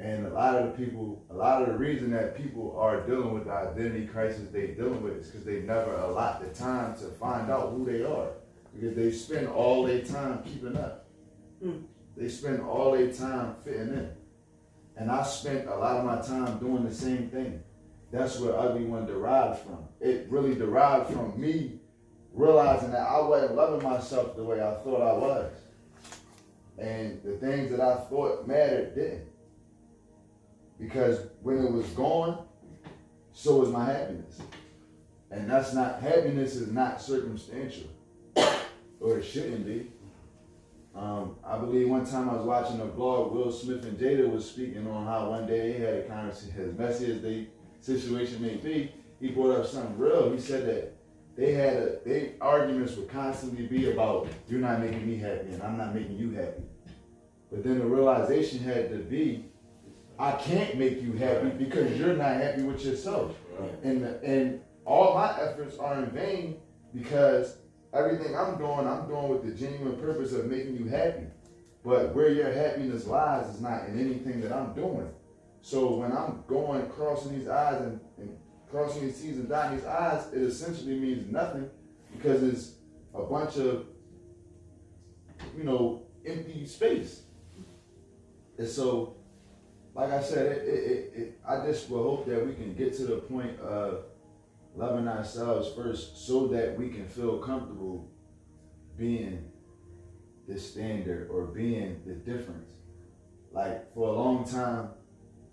And 0.00 0.26
a 0.26 0.30
lot 0.30 0.56
of 0.56 0.72
the 0.72 0.84
people, 0.84 1.24
a 1.30 1.34
lot 1.34 1.62
of 1.62 1.68
the 1.68 1.78
reason 1.78 2.10
that 2.10 2.36
people 2.36 2.76
are 2.76 3.06
dealing 3.06 3.32
with 3.32 3.44
the 3.44 3.52
identity 3.52 4.08
crisis 4.08 4.50
they're 4.50 4.74
dealing 4.74 5.04
with 5.04 5.18
is 5.18 5.28
because 5.28 5.44
they 5.44 5.60
never 5.60 5.94
allot 5.94 6.42
the 6.42 6.52
time 6.52 6.96
to 6.96 7.04
find 7.10 7.48
out 7.48 7.70
who 7.70 7.84
they 7.84 8.02
are. 8.02 8.30
Because 8.74 8.96
they 8.96 9.12
spend 9.12 9.46
all 9.46 9.84
their 9.84 10.02
time 10.02 10.42
keeping 10.42 10.76
up. 10.76 11.06
Mm. 11.64 11.84
They 12.16 12.28
spend 12.28 12.62
all 12.62 12.92
their 12.92 13.12
time 13.12 13.56
fitting 13.64 13.88
in. 13.88 14.10
And 14.96 15.10
I 15.10 15.24
spent 15.24 15.66
a 15.66 15.74
lot 15.74 15.98
of 15.98 16.04
my 16.04 16.20
time 16.20 16.58
doing 16.58 16.84
the 16.84 16.94
same 16.94 17.28
thing. 17.28 17.62
That's 18.12 18.38
where 18.38 18.56
Ugly 18.56 18.84
One 18.84 19.06
derives 19.06 19.60
from. 19.60 19.88
It 20.00 20.28
really 20.30 20.54
derived 20.54 21.12
from 21.12 21.40
me 21.40 21.80
realizing 22.32 22.90
that 22.90 23.08
I 23.08 23.20
wasn't 23.20 23.54
loving 23.54 23.88
myself 23.88 24.36
the 24.36 24.44
way 24.44 24.60
I 24.60 24.74
thought 24.82 25.02
I 25.02 25.12
was. 25.12 25.52
And 26.78 27.22
the 27.22 27.36
things 27.38 27.70
that 27.70 27.80
I 27.80 27.96
thought 27.96 28.46
mattered 28.46 28.94
didn't. 28.94 29.26
Because 30.78 31.20
when 31.42 31.64
it 31.64 31.72
was 31.72 31.86
gone, 31.90 32.46
so 33.32 33.56
was 33.56 33.68
my 33.70 33.84
happiness. 33.84 34.40
And 35.30 35.50
that's 35.50 35.72
not, 35.72 36.00
happiness 36.00 36.56
is 36.56 36.70
not 36.70 37.00
circumstantial. 37.00 37.88
or 39.00 39.18
it 39.18 39.24
shouldn't 39.24 39.66
be. 39.66 39.90
Um, 40.96 41.36
I 41.44 41.58
believe 41.58 41.88
one 41.88 42.06
time 42.06 42.30
I 42.30 42.34
was 42.34 42.46
watching 42.46 42.80
a 42.80 42.84
vlog, 42.84 43.32
Will 43.32 43.50
Smith 43.50 43.84
and 43.84 43.98
Jada 43.98 44.30
was 44.30 44.48
speaking 44.48 44.86
on 44.86 45.06
how 45.06 45.30
one 45.30 45.46
day 45.46 45.72
they 45.72 45.78
had 45.78 45.94
a 45.94 46.02
conversation, 46.02 46.68
as 46.68 46.78
messy 46.78 47.12
as 47.12 47.20
the 47.20 47.46
situation 47.80 48.40
may 48.40 48.56
be, 48.56 48.92
he 49.20 49.28
brought 49.30 49.58
up 49.58 49.66
something 49.66 49.98
real. 49.98 50.32
He 50.32 50.38
said 50.38 50.66
that 50.66 50.94
they 51.36 51.52
had 51.52 51.74
a, 51.74 51.98
they 52.04 52.34
arguments 52.40 52.94
would 52.96 53.08
constantly 53.08 53.66
be 53.66 53.90
about 53.90 54.28
you're 54.48 54.60
not 54.60 54.80
making 54.80 55.06
me 55.06 55.16
happy 55.16 55.52
and 55.52 55.62
I'm 55.62 55.76
not 55.76 55.94
making 55.94 56.16
you 56.16 56.30
happy. 56.30 56.62
But 57.50 57.64
then 57.64 57.80
the 57.80 57.86
realization 57.86 58.60
had 58.60 58.90
to 58.90 58.98
be, 58.98 59.46
I 60.18 60.32
can't 60.32 60.76
make 60.76 61.02
you 61.02 61.12
happy 61.14 61.48
because 61.50 61.98
you're 61.98 62.16
not 62.16 62.36
happy 62.36 62.62
with 62.62 62.84
yourself. 62.84 63.34
And 63.82 64.04
and 64.04 64.60
all 64.84 65.14
my 65.14 65.30
efforts 65.40 65.76
are 65.78 66.04
in 66.04 66.10
vain 66.10 66.56
because 66.94 67.56
everything 67.94 68.36
I'm 68.36 68.58
doing, 68.58 68.86
I'm 68.86 69.06
doing 69.08 69.28
with 69.28 69.44
the 69.44 69.52
genuine 69.52 69.98
purpose 70.00 70.32
of 70.32 70.46
making 70.46 70.76
you 70.76 70.86
happy. 70.86 71.26
But 71.84 72.14
where 72.14 72.30
your 72.30 72.50
happiness 72.52 73.06
lies 73.06 73.54
is 73.54 73.60
not 73.60 73.86
in 73.88 74.00
anything 74.00 74.40
that 74.40 74.52
I'm 74.52 74.72
doing. 74.74 75.08
So 75.60 75.96
when 75.96 76.12
I'm 76.12 76.44
going 76.46 76.88
crossing 76.90 77.38
these 77.38 77.48
eyes 77.48 77.80
and, 77.80 78.00
and 78.18 78.36
crossing 78.70 79.02
these 79.02 79.20
T's 79.20 79.36
and 79.36 79.48
dotting 79.48 79.78
these 79.78 79.86
I's, 79.86 80.32
it 80.32 80.42
essentially 80.42 80.98
means 80.98 81.30
nothing 81.30 81.70
because 82.12 82.42
it's 82.42 82.72
a 83.14 83.22
bunch 83.22 83.56
of, 83.56 83.86
you 85.56 85.64
know, 85.64 86.02
empty 86.26 86.66
space. 86.66 87.22
And 88.58 88.68
so, 88.68 89.16
like 89.94 90.10
I 90.10 90.22
said, 90.22 90.46
it, 90.46 90.68
it, 90.68 91.12
it, 91.14 91.40
I 91.46 91.66
just 91.66 91.90
will 91.90 92.02
hope 92.02 92.26
that 92.26 92.46
we 92.46 92.54
can 92.54 92.74
get 92.74 92.96
to 92.96 93.06
the 93.06 93.16
point 93.16 93.58
of 93.60 94.04
loving 94.74 95.08
ourselves 95.08 95.72
first 95.74 96.26
so 96.26 96.48
that 96.48 96.76
we 96.76 96.88
can 96.88 97.06
feel 97.08 97.38
comfortable 97.38 98.10
being 98.96 99.50
the 100.48 100.58
standard 100.58 101.28
or 101.30 101.46
being 101.46 102.00
the 102.06 102.14
difference. 102.14 102.72
Like 103.52 103.92
for 103.94 104.08
a 104.08 104.12
long 104.12 104.44
time, 104.44 104.90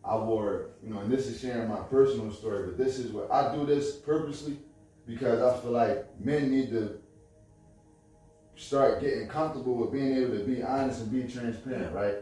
I 0.04 0.18
wore, 0.18 0.72
you 0.84 0.92
know, 0.92 1.00
and 1.00 1.12
this 1.12 1.28
is 1.28 1.40
sharing 1.40 1.70
my 1.70 1.82
personal 1.82 2.32
story, 2.32 2.66
but 2.66 2.78
this 2.78 2.98
is 2.98 3.12
what 3.12 3.32
I 3.32 3.56
do 3.56 3.66
this 3.66 3.98
purposely 3.98 4.58
because 5.06 5.42
I 5.42 5.60
feel 5.62 5.72
like 5.72 6.08
men 6.20 6.50
need 6.50 6.72
to 6.72 7.00
start 8.56 9.02
getting 9.02 9.28
comfortable 9.28 9.76
with 9.76 9.92
being 9.92 10.18
able 10.18 10.38
to 10.38 10.44
be 10.44 10.64
honest 10.64 11.02
and 11.02 11.12
be 11.12 11.32
transparent, 11.32 11.94
right? 11.94 12.16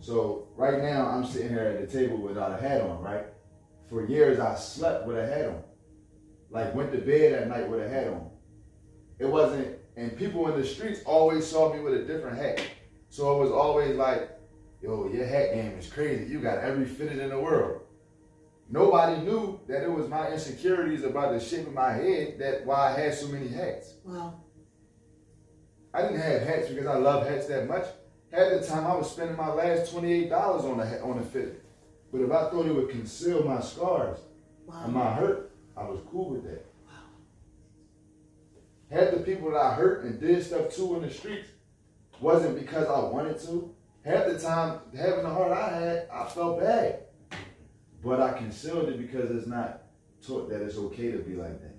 So 0.00 0.48
right 0.56 0.82
now 0.82 1.06
I'm 1.06 1.24
sitting 1.24 1.50
here 1.50 1.60
at 1.60 1.80
the 1.80 1.98
table 1.98 2.16
without 2.16 2.58
a 2.58 2.60
hat 2.60 2.80
on, 2.80 3.00
right? 3.00 3.26
For 3.88 4.04
years 4.04 4.40
I 4.40 4.56
slept 4.56 5.06
with 5.06 5.18
a 5.18 5.26
hat 5.26 5.46
on. 5.46 5.62
Like 6.52 6.74
went 6.74 6.92
to 6.92 6.98
bed 6.98 7.32
at 7.32 7.48
night 7.48 7.68
with 7.68 7.80
a 7.80 7.88
hat 7.88 8.08
on. 8.08 8.30
It 9.18 9.26
wasn't 9.26 9.78
and 9.96 10.16
people 10.16 10.48
in 10.52 10.60
the 10.60 10.66
streets 10.66 11.00
always 11.04 11.46
saw 11.46 11.72
me 11.72 11.80
with 11.80 11.94
a 11.94 12.04
different 12.04 12.38
hat. 12.38 12.62
So 13.08 13.36
it 13.36 13.42
was 13.42 13.50
always 13.52 13.96
like, 13.96 14.30
yo, 14.82 15.10
your 15.12 15.26
hat 15.26 15.52
game 15.54 15.76
is 15.78 15.86
crazy. 15.90 16.30
You 16.30 16.40
got 16.40 16.58
every 16.58 16.86
fitted 16.86 17.18
in 17.18 17.28
the 17.30 17.38
world. 17.38 17.82
Nobody 18.70 19.20
knew 19.20 19.60
that 19.68 19.82
it 19.82 19.90
was 19.90 20.08
my 20.08 20.30
insecurities 20.30 21.04
about 21.04 21.32
the 21.32 21.40
shape 21.40 21.66
of 21.66 21.74
my 21.74 21.92
head 21.92 22.38
that 22.38 22.64
why 22.64 22.88
I 22.94 22.98
had 22.98 23.14
so 23.14 23.28
many 23.28 23.48
hats. 23.48 23.94
Wow. 24.02 24.40
I 25.92 26.02
didn't 26.02 26.20
have 26.20 26.42
hats 26.42 26.68
because 26.68 26.86
I 26.86 26.96
love 26.96 27.26
hats 27.26 27.46
that 27.48 27.68
much. 27.68 27.84
At 28.32 28.58
the 28.58 28.66
time, 28.66 28.86
I 28.86 28.96
was 28.96 29.10
spending 29.10 29.36
my 29.36 29.52
last 29.52 29.92
twenty-eight 29.92 30.30
dollars 30.30 30.64
on 30.64 30.80
a 30.80 30.86
hat, 30.86 31.02
on 31.02 31.18
a 31.18 31.22
fit. 31.22 31.62
But 32.10 32.22
if 32.22 32.30
I 32.30 32.48
thought 32.48 32.64
it 32.64 32.74
would 32.74 32.88
conceal 32.88 33.44
my 33.44 33.60
scars 33.60 34.18
Wow. 34.66 34.82
and 34.84 34.94
my 34.94 35.12
hurt, 35.12 35.51
I 35.82 35.90
was 35.90 36.00
cool 36.10 36.30
with 36.30 36.44
that. 36.44 36.64
Had 38.90 39.14
the 39.14 39.20
people 39.20 39.50
that 39.50 39.58
I 39.58 39.74
hurt 39.74 40.04
and 40.04 40.20
did 40.20 40.44
stuff 40.44 40.70
to 40.74 40.96
in 40.96 41.02
the 41.02 41.10
streets 41.10 41.48
wasn't 42.20 42.58
because 42.58 42.86
I 42.86 43.00
wanted 43.10 43.40
to. 43.40 43.74
Half 44.04 44.26
the 44.26 44.38
time, 44.38 44.80
having 44.96 45.22
the 45.22 45.30
heart 45.30 45.52
I 45.52 45.78
had, 45.78 46.08
I 46.12 46.28
felt 46.28 46.60
bad. 46.60 47.04
But 48.04 48.20
I 48.20 48.36
concealed 48.36 48.88
it 48.88 48.98
because 48.98 49.30
it's 49.30 49.46
not 49.46 49.82
taught 50.26 50.50
that 50.50 50.60
it's 50.60 50.76
okay 50.76 51.12
to 51.12 51.18
be 51.18 51.34
like 51.34 51.60
that. 51.62 51.76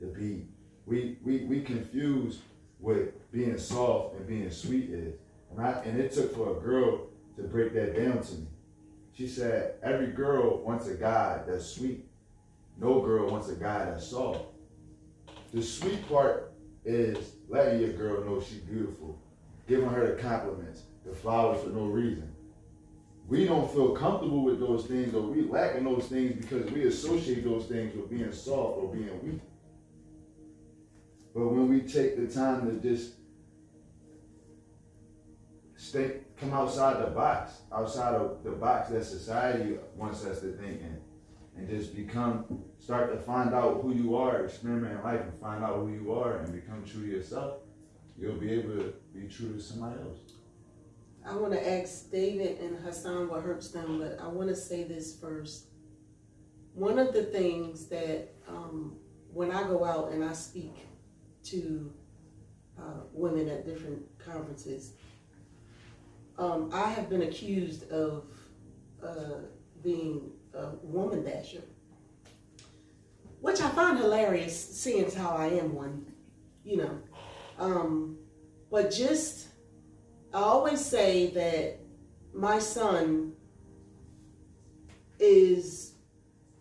To 0.00 0.06
be, 0.06 0.46
we 0.86 1.18
we 1.24 1.44
we 1.44 1.60
confuse 1.62 2.40
what 2.78 2.96
being 3.32 3.58
soft 3.58 4.16
and 4.16 4.26
being 4.26 4.50
sweet 4.50 4.90
is. 4.90 5.14
And 5.50 5.60
I 5.60 5.72
and 5.84 6.00
it 6.00 6.12
took 6.12 6.34
for 6.34 6.56
a 6.56 6.60
girl 6.60 7.08
to 7.36 7.42
break 7.42 7.74
that 7.74 7.96
down 7.96 8.22
to 8.22 8.34
me. 8.34 8.46
She 9.12 9.26
said, 9.26 9.74
every 9.82 10.12
girl 10.12 10.62
wants 10.62 10.86
a 10.86 10.94
guy 10.94 11.42
that's 11.46 11.66
sweet. 11.66 12.08
No 12.78 13.00
girl 13.00 13.28
wants 13.28 13.48
a 13.48 13.56
guy 13.56 13.86
that's 13.86 14.06
soft. 14.06 14.44
The 15.52 15.62
sweet 15.62 16.08
part 16.08 16.52
is 16.84 17.32
letting 17.48 17.80
your 17.80 17.92
girl 17.92 18.24
know 18.24 18.40
she's 18.40 18.58
beautiful, 18.58 19.20
giving 19.66 19.88
her 19.88 20.14
the 20.14 20.22
compliments, 20.22 20.82
the 21.04 21.12
flowers 21.12 21.62
for 21.62 21.70
no 21.70 21.86
reason. 21.86 22.32
We 23.26 23.44
don't 23.44 23.70
feel 23.70 23.90
comfortable 23.90 24.44
with 24.44 24.60
those 24.60 24.86
things 24.86 25.14
or 25.14 25.22
we 25.22 25.42
lack 25.42 25.74
in 25.74 25.84
those 25.84 26.06
things 26.06 26.34
because 26.36 26.70
we 26.70 26.86
associate 26.86 27.44
those 27.44 27.66
things 27.66 27.94
with 27.94 28.08
being 28.08 28.32
soft 28.32 28.78
or 28.78 28.94
being 28.94 29.22
weak. 29.22 29.40
But 31.34 31.48
when 31.48 31.68
we 31.68 31.80
take 31.82 32.16
the 32.16 32.32
time 32.32 32.66
to 32.66 32.88
just 32.88 33.14
stay, 35.76 36.20
come 36.36 36.52
outside 36.54 37.04
the 37.04 37.10
box, 37.10 37.52
outside 37.72 38.14
of 38.14 38.42
the 38.44 38.52
box 38.52 38.88
that 38.90 39.04
society 39.04 39.76
wants 39.96 40.24
us 40.24 40.40
to 40.40 40.52
think 40.52 40.80
in, 40.80 40.98
and 41.58 41.68
just 41.68 41.94
become, 41.94 42.62
start 42.78 43.12
to 43.12 43.18
find 43.18 43.52
out 43.52 43.80
who 43.82 43.92
you 43.92 44.16
are, 44.16 44.44
experiment 44.44 44.92
in 44.92 45.02
life, 45.02 45.20
and 45.20 45.34
find 45.34 45.64
out 45.64 45.76
who 45.76 45.92
you 45.92 46.12
are, 46.12 46.38
and 46.38 46.52
become 46.52 46.84
true 46.84 47.04
to 47.04 47.10
yourself, 47.10 47.58
you'll 48.16 48.36
be 48.36 48.50
able 48.52 48.74
to 48.74 48.94
be 49.12 49.28
true 49.28 49.54
to 49.54 49.60
somebody 49.60 50.00
else. 50.00 50.18
I 51.26 51.34
want 51.34 51.52
to 51.52 51.70
ask 51.70 52.10
David 52.10 52.60
and 52.60 52.78
Hassan 52.78 53.28
what 53.28 53.42
hurts 53.42 53.70
them, 53.70 53.98
but 53.98 54.18
I 54.22 54.28
want 54.28 54.48
to 54.48 54.56
say 54.56 54.84
this 54.84 55.18
first. 55.18 55.66
One 56.74 56.98
of 56.98 57.12
the 57.12 57.24
things 57.24 57.86
that 57.88 58.28
um, 58.48 58.96
when 59.32 59.50
I 59.50 59.64
go 59.64 59.84
out 59.84 60.12
and 60.12 60.24
I 60.24 60.32
speak 60.32 60.86
to 61.44 61.92
uh, 62.78 63.00
women 63.12 63.48
at 63.48 63.66
different 63.66 64.02
conferences, 64.18 64.92
um, 66.38 66.70
I 66.72 66.88
have 66.90 67.10
been 67.10 67.22
accused 67.22 67.90
of 67.90 68.24
uh, 69.04 69.40
being 69.82 70.30
woman 70.82 71.22
basher, 71.22 71.62
which 73.40 73.60
I 73.60 73.68
find 73.70 73.98
hilarious, 73.98 74.56
seeing 74.56 75.04
as 75.04 75.14
how 75.14 75.30
I 75.30 75.46
am 75.46 75.74
one, 75.74 76.06
you 76.64 76.78
know. 76.78 76.98
Um, 77.58 78.18
but 78.70 78.90
just 78.90 79.48
I 80.32 80.38
always 80.38 80.84
say 80.84 81.30
that 81.30 81.78
my 82.34 82.58
son 82.58 83.32
is 85.18 85.92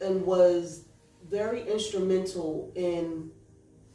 and 0.01 0.25
was 0.25 0.85
very 1.29 1.67
instrumental 1.69 2.71
in 2.75 3.31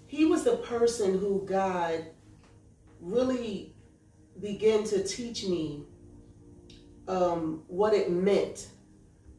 he 0.07 0.27
was 0.27 0.45
the 0.45 0.59
person 0.59 1.19
who 1.19 1.43
God 1.47 2.05
really 3.01 3.75
began 4.41 4.85
to 4.85 5.03
teach 5.03 5.47
me 5.47 5.85
um, 7.09 7.63
what 7.67 7.95
it 7.95 8.11
meant 8.11 8.69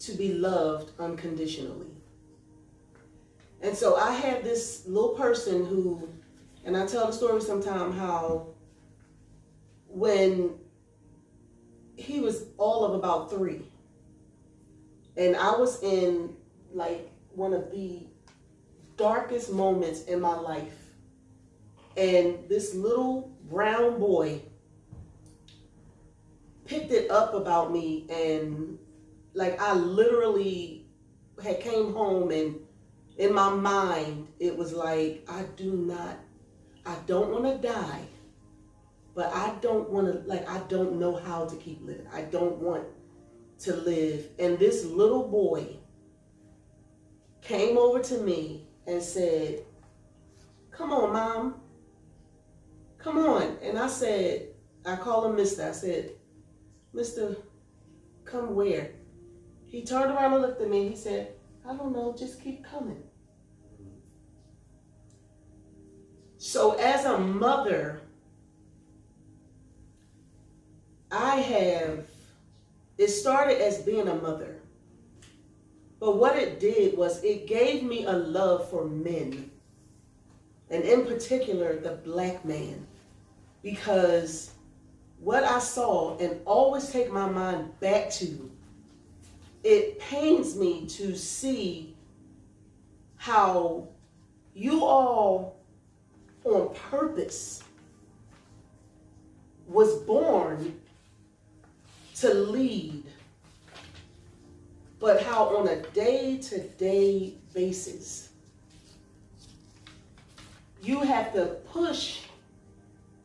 to 0.06 0.14
be 0.14 0.34
loved 0.34 0.92
unconditionally. 1.00 1.88
And 3.62 3.76
so 3.76 3.96
I 3.96 4.12
had 4.12 4.44
this 4.44 4.86
little 4.86 5.16
person 5.16 5.66
who, 5.66 6.10
and 6.66 6.76
I 6.76 6.86
tell 6.86 7.08
the 7.08 7.14
story 7.14 7.42
sometime 7.42 7.94
how 7.94 8.48
when 9.88 10.56
he 11.96 12.20
was 12.20 12.48
all 12.58 12.84
of 12.84 12.96
about 12.96 13.30
three, 13.30 13.62
and 15.16 15.36
I 15.38 15.56
was 15.56 15.82
in 15.84 16.36
like 16.74 17.10
one 17.36 17.54
of 17.54 17.72
the 17.72 18.06
darkest 18.98 19.54
moments 19.54 20.04
in 20.04 20.20
my 20.20 20.36
life. 20.36 20.78
And 21.96 22.50
this 22.50 22.74
little 22.74 23.32
brown 23.50 24.00
boy 24.00 24.42
picked 26.66 26.92
it 26.92 27.12
up 27.12 27.34
about 27.34 27.72
me 27.72 28.08
and 28.10 28.80
like 29.34 29.60
I 29.62 29.74
literally 29.74 30.86
had 31.44 31.60
came 31.60 31.94
home 31.94 32.32
and 32.32 32.56
in 33.18 33.34
my 33.34 33.50
mind 33.50 34.28
it 34.40 34.56
was 34.56 34.74
like 34.74 35.26
I 35.30 35.44
do 35.56 35.74
not 35.74 36.20
I 36.86 36.96
don't 37.06 37.30
want 37.32 37.46
to 37.46 37.68
die 37.68 38.06
but 39.16 39.32
I 39.34 39.56
don't 39.62 39.90
want 39.90 40.08
to 40.08 40.28
like 40.28 40.48
I 40.50 40.60
don't 40.68 41.00
know 41.00 41.16
how 41.16 41.46
to 41.46 41.56
keep 41.58 41.86
living. 41.86 42.08
I 42.12 42.22
don't 42.24 42.58
want 42.58 42.86
to 43.60 43.76
live. 43.76 44.28
And 44.40 44.58
this 44.58 44.86
little 44.86 45.28
boy 45.28 45.78
came 47.42 47.78
over 47.78 48.00
to 48.00 48.18
me 48.20 48.68
and 48.88 49.02
said, 49.02 49.64
Come 50.72 50.92
on, 50.92 51.14
mom. 51.14 51.62
Come 52.98 53.18
on. 53.18 53.58
And 53.62 53.78
I 53.78 53.88
said, 53.88 54.48
I 54.86 54.96
call 54.96 55.30
him 55.30 55.38
Mr. 55.38 55.70
I 55.70 55.74
said, 55.74 56.12
Mr. 56.96 57.38
Come 58.26 58.56
where? 58.56 58.92
He 59.74 59.84
turned 59.84 60.12
around 60.12 60.34
and 60.34 60.44
looked 60.44 60.62
at 60.62 60.70
me. 60.70 60.88
He 60.88 60.96
said, 60.96 61.34
I 61.68 61.76
don't 61.76 61.94
know, 61.94 62.16
just 62.16 62.40
keep 62.40 62.64
coming. 62.64 63.02
So, 66.38 66.74
as 66.74 67.06
a 67.06 67.18
mother, 67.18 68.00
I 71.12 71.38
have, 71.38 72.06
it 73.00 73.08
started 73.08 73.60
as 73.64 73.80
being 73.80 74.08
a 74.08 74.14
mother. 74.14 74.60
But 76.00 76.18
what 76.18 76.36
it 76.36 76.60
did 76.60 76.96
was 76.96 77.24
it 77.24 77.48
gave 77.48 77.82
me 77.82 78.06
a 78.06 78.14
love 78.14 78.70
for 78.70 78.86
men, 78.86 79.50
and 80.70 80.84
in 80.84 81.08
particular, 81.08 81.80
the 81.80 81.94
black 81.94 82.46
man, 82.46 82.86
because 83.64 84.52
what 85.20 85.44
I 85.44 85.58
saw 85.58 86.16
and 86.20 86.42
always 86.46 86.92
take 86.92 87.12
my 87.12 87.28
mind 87.28 87.80
back 87.80 88.12
to, 88.12 88.52
it 89.64 90.00
pains 90.00 90.56
me 90.58 90.86
to 90.86 91.16
see 91.16 91.96
how 93.16 93.88
you 94.54 94.84
all 94.84 95.58
on 96.44 96.74
purpose 96.76 97.64
was 99.68 99.96
born 100.04 100.80
to 102.16 102.34
lead, 102.34 103.04
but 105.00 105.24
how 105.24 105.58
on 105.58 105.68
a 105.70 105.82
day 105.94 106.38
to 106.38 106.60
day 106.60 107.34
basis, 107.54 108.30
you 110.82 111.00
have 111.00 111.34
to 111.34 111.46
push 111.72 112.22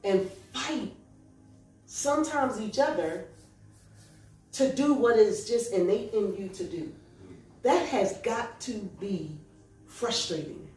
and 0.05 0.31
fight, 0.55 0.93
sometimes 1.87 2.61
each 2.61 2.79
other, 2.79 3.27
to 4.59 4.75
do 4.75 4.93
what 4.93 5.17
is 5.17 5.49
just 5.49 5.73
innate 5.73 6.13
in 6.13 6.35
you 6.37 6.49
to 6.49 6.65
do. 6.65 6.93
That 7.63 7.87
has 7.89 8.19
got 8.19 8.61
to 8.63 8.73
be 8.99 9.39
frustrating. 9.87 10.69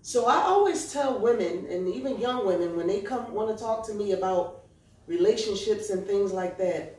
So 0.00 0.26
I 0.26 0.36
always 0.36 0.92
tell 0.92 1.18
women, 1.18 1.66
and 1.68 1.88
even 1.88 2.20
young 2.20 2.46
women, 2.46 2.76
when 2.76 2.86
they 2.86 3.00
come 3.00 3.32
want 3.32 3.56
to 3.56 3.62
talk 3.62 3.84
to 3.88 3.94
me 3.94 4.12
about 4.12 4.66
relationships 5.06 5.90
and 5.90 6.06
things 6.06 6.32
like 6.32 6.56
that, 6.58 6.98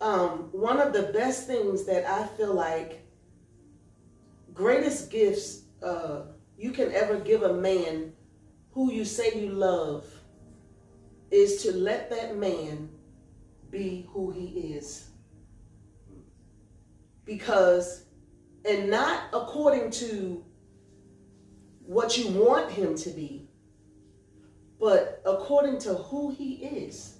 um, 0.00 0.48
one 0.52 0.80
of 0.80 0.94
the 0.94 1.04
best 1.04 1.46
things 1.46 1.84
that 1.84 2.08
I 2.08 2.26
feel 2.26 2.54
like 2.54 3.06
greatest 4.54 5.10
gifts 5.10 5.62
uh, 5.82 6.22
you 6.56 6.70
can 6.70 6.90
ever 6.92 7.18
give 7.18 7.42
a 7.42 7.52
man 7.52 8.12
who 8.72 8.90
you 8.90 9.04
say 9.04 9.38
you 9.38 9.50
love 9.50 10.06
is 11.30 11.62
to 11.62 11.72
let 11.72 12.08
that 12.10 12.38
man 12.38 12.88
be 13.76 14.08
who 14.12 14.30
he 14.30 14.74
is. 14.74 15.08
Because, 17.24 18.04
and 18.64 18.90
not 18.90 19.24
according 19.32 19.90
to 19.92 20.44
what 21.84 22.16
you 22.18 22.28
want 22.28 22.70
him 22.70 22.94
to 22.96 23.10
be, 23.10 23.48
but 24.78 25.22
according 25.24 25.78
to 25.78 25.94
who 25.94 26.30
he 26.30 26.54
is. 26.54 27.18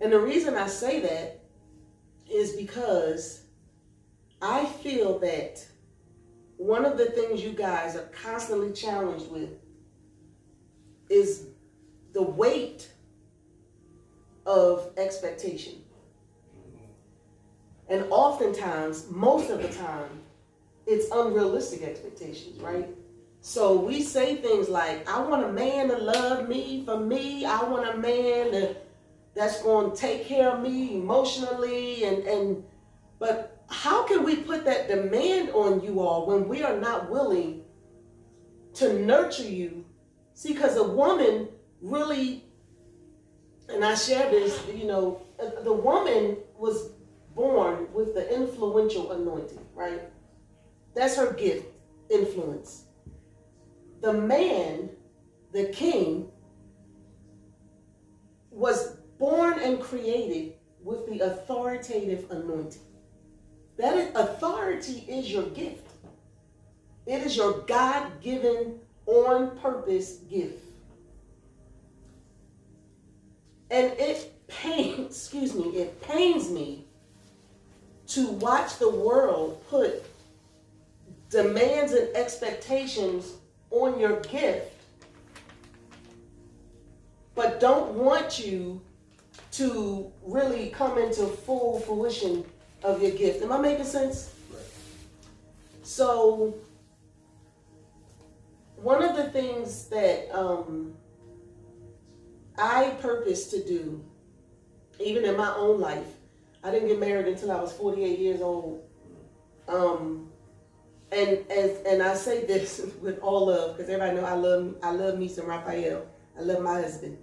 And 0.00 0.12
the 0.12 0.20
reason 0.20 0.54
I 0.54 0.66
say 0.66 1.00
that 1.00 1.40
is 2.30 2.52
because 2.52 3.44
I 4.42 4.66
feel 4.66 5.18
that 5.20 5.66
one 6.56 6.84
of 6.84 6.98
the 6.98 7.06
things 7.06 7.42
you 7.42 7.50
guys 7.50 7.96
are 7.96 8.10
constantly 8.22 8.72
challenged 8.72 9.30
with 9.30 9.50
is 11.08 11.48
the 12.12 12.22
weight 12.22 12.90
of 14.46 14.90
expectation. 14.96 15.74
And 17.88 18.06
oftentimes, 18.10 19.10
most 19.10 19.50
of 19.50 19.62
the 19.62 19.68
time, 19.68 20.22
it's 20.86 21.10
unrealistic 21.12 21.82
expectations, 21.82 22.60
right? 22.60 22.88
So 23.40 23.78
we 23.78 24.02
say 24.02 24.36
things 24.36 24.68
like, 24.68 25.08
I 25.08 25.20
want 25.20 25.44
a 25.44 25.52
man 25.52 25.88
to 25.88 25.98
love 25.98 26.48
me 26.48 26.84
for 26.84 26.98
me. 26.98 27.44
I 27.44 27.62
want 27.64 27.88
a 27.88 27.96
man 27.96 28.50
to 28.52 28.76
that's 29.36 29.62
going 29.62 29.90
to 29.90 29.96
take 29.96 30.24
care 30.24 30.50
of 30.50 30.62
me 30.62 30.96
emotionally 30.96 32.04
and 32.04 32.26
and 32.26 32.64
but 33.18 33.62
how 33.68 34.06
can 34.06 34.24
we 34.24 34.36
put 34.36 34.64
that 34.64 34.88
demand 34.88 35.50
on 35.50 35.82
you 35.82 36.00
all 36.00 36.26
when 36.26 36.48
we 36.48 36.62
are 36.62 36.78
not 36.78 37.10
willing 37.10 37.62
to 38.72 39.04
nurture 39.04 39.48
you 39.48 39.84
see 40.32 40.54
because 40.54 40.76
a 40.76 40.82
woman 40.82 41.48
really 41.82 42.45
and 43.68 43.84
i 43.84 43.94
share 43.94 44.30
this 44.30 44.60
you 44.74 44.86
know 44.86 45.20
the 45.64 45.72
woman 45.72 46.36
was 46.56 46.90
born 47.34 47.86
with 47.92 48.14
the 48.14 48.34
influential 48.34 49.12
anointing 49.12 49.64
right 49.74 50.02
that's 50.94 51.16
her 51.16 51.32
gift 51.32 51.66
influence 52.10 52.84
the 54.00 54.12
man 54.12 54.88
the 55.52 55.66
king 55.68 56.28
was 58.50 58.96
born 59.18 59.58
and 59.58 59.80
created 59.80 60.54
with 60.82 61.06
the 61.08 61.20
authoritative 61.20 62.30
anointing. 62.30 62.82
That 63.76 63.96
is, 63.96 64.14
authority 64.14 65.04
is 65.08 65.30
your 65.30 65.44
gift. 65.50 65.86
It 67.06 67.22
is 67.22 67.36
your 67.36 67.60
God 67.60 68.20
given, 68.22 68.80
on 69.04 69.56
purpose 69.58 70.18
gift. 70.30 70.64
And 73.70 73.92
it 73.98 74.32
pains, 74.48 75.06
excuse 75.06 75.54
me, 75.54 75.64
it 75.78 76.00
pains 76.02 76.50
me 76.50 76.84
to 78.08 78.28
watch 78.32 78.78
the 78.78 78.90
world 78.90 79.62
put 79.68 80.04
demands 81.28 81.92
and 81.92 82.14
expectations 82.16 83.32
on 83.70 83.98
your 83.98 84.20
gift, 84.20 84.72
but 87.34 87.60
don't 87.60 87.94
want 87.94 88.38
you 88.38 88.80
to 89.52 90.10
really 90.22 90.68
come 90.70 90.98
into 90.98 91.26
full 91.26 91.80
fruition 91.80 92.44
of 92.82 93.02
your 93.02 93.10
gift. 93.10 93.42
Am 93.42 93.52
I 93.52 93.58
making 93.58 93.84
sense? 93.84 94.32
So, 95.82 96.54
one 98.76 99.02
of 99.02 99.16
the 99.16 99.30
things 99.30 99.86
that 99.88 100.30
um, 100.36 100.94
I 102.58 102.90
purpose 103.00 103.50
to 103.50 103.62
do, 103.64 104.04
even 104.98 105.24
in 105.24 105.36
my 105.36 105.54
own 105.56 105.80
life, 105.80 106.06
I 106.64 106.70
didn't 106.70 106.88
get 106.88 106.98
married 106.98 107.26
until 107.26 107.52
I 107.52 107.60
was 107.60 107.72
48 107.72 108.18
years 108.18 108.40
old. 108.40 108.82
Um, 109.68 110.30
and 111.12 111.44
and 111.50 111.86
and 111.86 112.02
I 112.02 112.14
say 112.14 112.44
this 112.44 112.84
with 113.00 113.18
all 113.20 113.46
love 113.46 113.76
because 113.76 113.90
everybody 113.90 114.16
know 114.16 114.24
I 114.24 114.34
love 114.34 114.74
I 114.82 114.90
love 114.90 115.18
me 115.18 115.28
some 115.28 115.46
Raphael. 115.46 116.06
I 116.38 116.42
love 116.42 116.62
my 116.62 116.80
husband. 116.80 117.18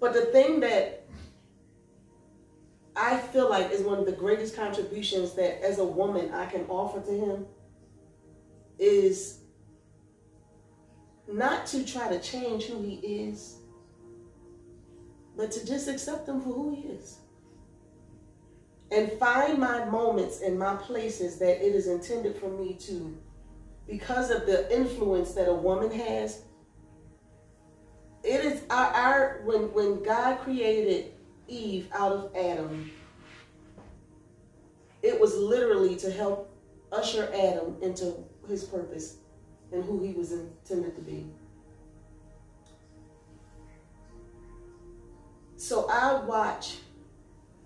But 0.00 0.12
the 0.14 0.26
thing 0.26 0.60
that 0.60 1.04
I 2.94 3.16
feel 3.18 3.48
like 3.48 3.70
is 3.70 3.82
one 3.82 3.98
of 3.98 4.06
the 4.06 4.12
greatest 4.12 4.54
contributions 4.56 5.32
that 5.34 5.64
as 5.64 5.78
a 5.78 5.84
woman 5.84 6.32
I 6.32 6.46
can 6.46 6.66
offer 6.66 7.00
to 7.00 7.10
him 7.10 7.46
is 8.78 9.38
not 11.28 11.66
to 11.68 11.84
try 11.84 12.08
to 12.08 12.18
change 12.18 12.64
who 12.64 12.82
he 12.82 12.96
is, 12.96 13.58
but 15.36 15.50
to 15.52 15.66
just 15.66 15.88
accept 15.88 16.28
him 16.28 16.40
for 16.40 16.50
who 16.50 16.74
he 16.74 16.88
is. 16.88 17.18
And 18.90 19.10
find 19.12 19.58
my 19.58 19.86
moments 19.86 20.42
and 20.42 20.58
my 20.58 20.76
places 20.76 21.38
that 21.38 21.64
it 21.64 21.74
is 21.74 21.86
intended 21.86 22.36
for 22.36 22.50
me 22.50 22.74
to, 22.80 23.16
because 23.88 24.30
of 24.30 24.46
the 24.46 24.74
influence 24.74 25.32
that 25.32 25.48
a 25.48 25.54
woman 25.54 25.90
has. 25.90 26.42
It 28.22 28.44
is 28.44 28.62
our, 28.70 28.86
our 28.92 29.40
when 29.44 29.72
when 29.72 30.02
God 30.02 30.38
created 30.40 31.14
Eve 31.48 31.88
out 31.92 32.12
of 32.12 32.36
Adam, 32.36 32.90
it 35.02 35.18
was 35.18 35.34
literally 35.36 35.96
to 35.96 36.10
help 36.10 36.54
usher 36.92 37.32
Adam 37.34 37.76
into 37.82 38.14
his 38.48 38.64
purpose 38.64 39.16
and 39.72 39.82
who 39.84 40.02
he 40.02 40.12
was 40.12 40.32
intended 40.32 40.94
to 40.94 41.02
be. 41.02 41.26
So 45.62 45.86
I 45.88 46.20
watch 46.24 46.78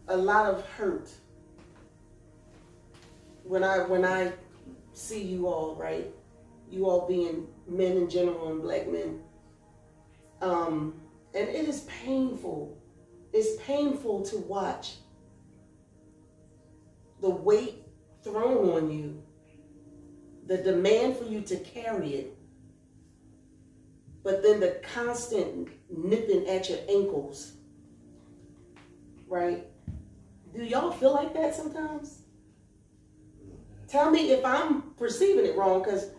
a 0.09 0.17
lot 0.19 0.53
of 0.53 0.63
hurt 0.67 1.09
when 3.43 3.65
I 3.65 3.79
when 3.85 4.05
I 4.05 4.35
see 4.93 5.23
you 5.23 5.47
all, 5.49 5.75
right? 5.77 6.07
You 6.71 6.91
all 6.91 7.09
being 7.09 7.47
men 7.67 7.97
in 7.97 8.11
general 8.11 8.51
and 8.51 8.61
black 8.61 8.87
men. 8.87 9.23
Um, 10.43 11.01
and 11.35 11.49
it 11.49 11.67
is 11.67 11.89
painful. 12.05 12.77
It's 13.33 13.59
painful 13.63 14.27
to 14.27 14.37
watch 14.41 14.97
the 17.23 17.31
weight 17.31 17.83
thrown 18.23 18.69
on 18.73 18.91
you, 18.91 19.23
the 20.47 20.59
demand 20.59 21.17
for 21.17 21.25
you 21.25 21.41
to 21.41 21.57
carry 21.61 22.13
it, 22.13 22.37
but 24.23 24.43
then 24.43 24.61
the 24.61 24.83
constant 24.83 25.69
nipping 25.89 26.47
at 26.47 26.69
your 26.69 26.81
ankles 26.91 27.56
right? 29.29 29.65
Do 30.55 30.65
y'all 30.65 30.91
feel 30.91 31.13
like 31.13 31.35
that 31.35 31.55
sometimes? 31.55 32.23
Tell 33.89 34.11
me 34.11 34.31
if 34.31 34.45
I'm 34.45 34.83
perceiving 34.97 35.47
it 35.47 35.57
wrong, 35.57 35.83
because 35.83 36.11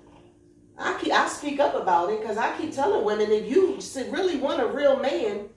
I 0.78 0.98
keep, 1.02 1.12
I 1.12 1.28
speak 1.28 1.60
up 1.60 1.76
about 1.76 2.12
it, 2.12 2.22
because 2.22 2.38
I 2.38 2.56
keep 2.58 2.74
telling 2.74 3.04
women 3.04 3.32
if 3.32 3.50
you 3.50 3.80
really 4.12 4.38
want 4.38 4.62
a 4.62 4.68
real 4.68 5.00
man, 5.00 5.50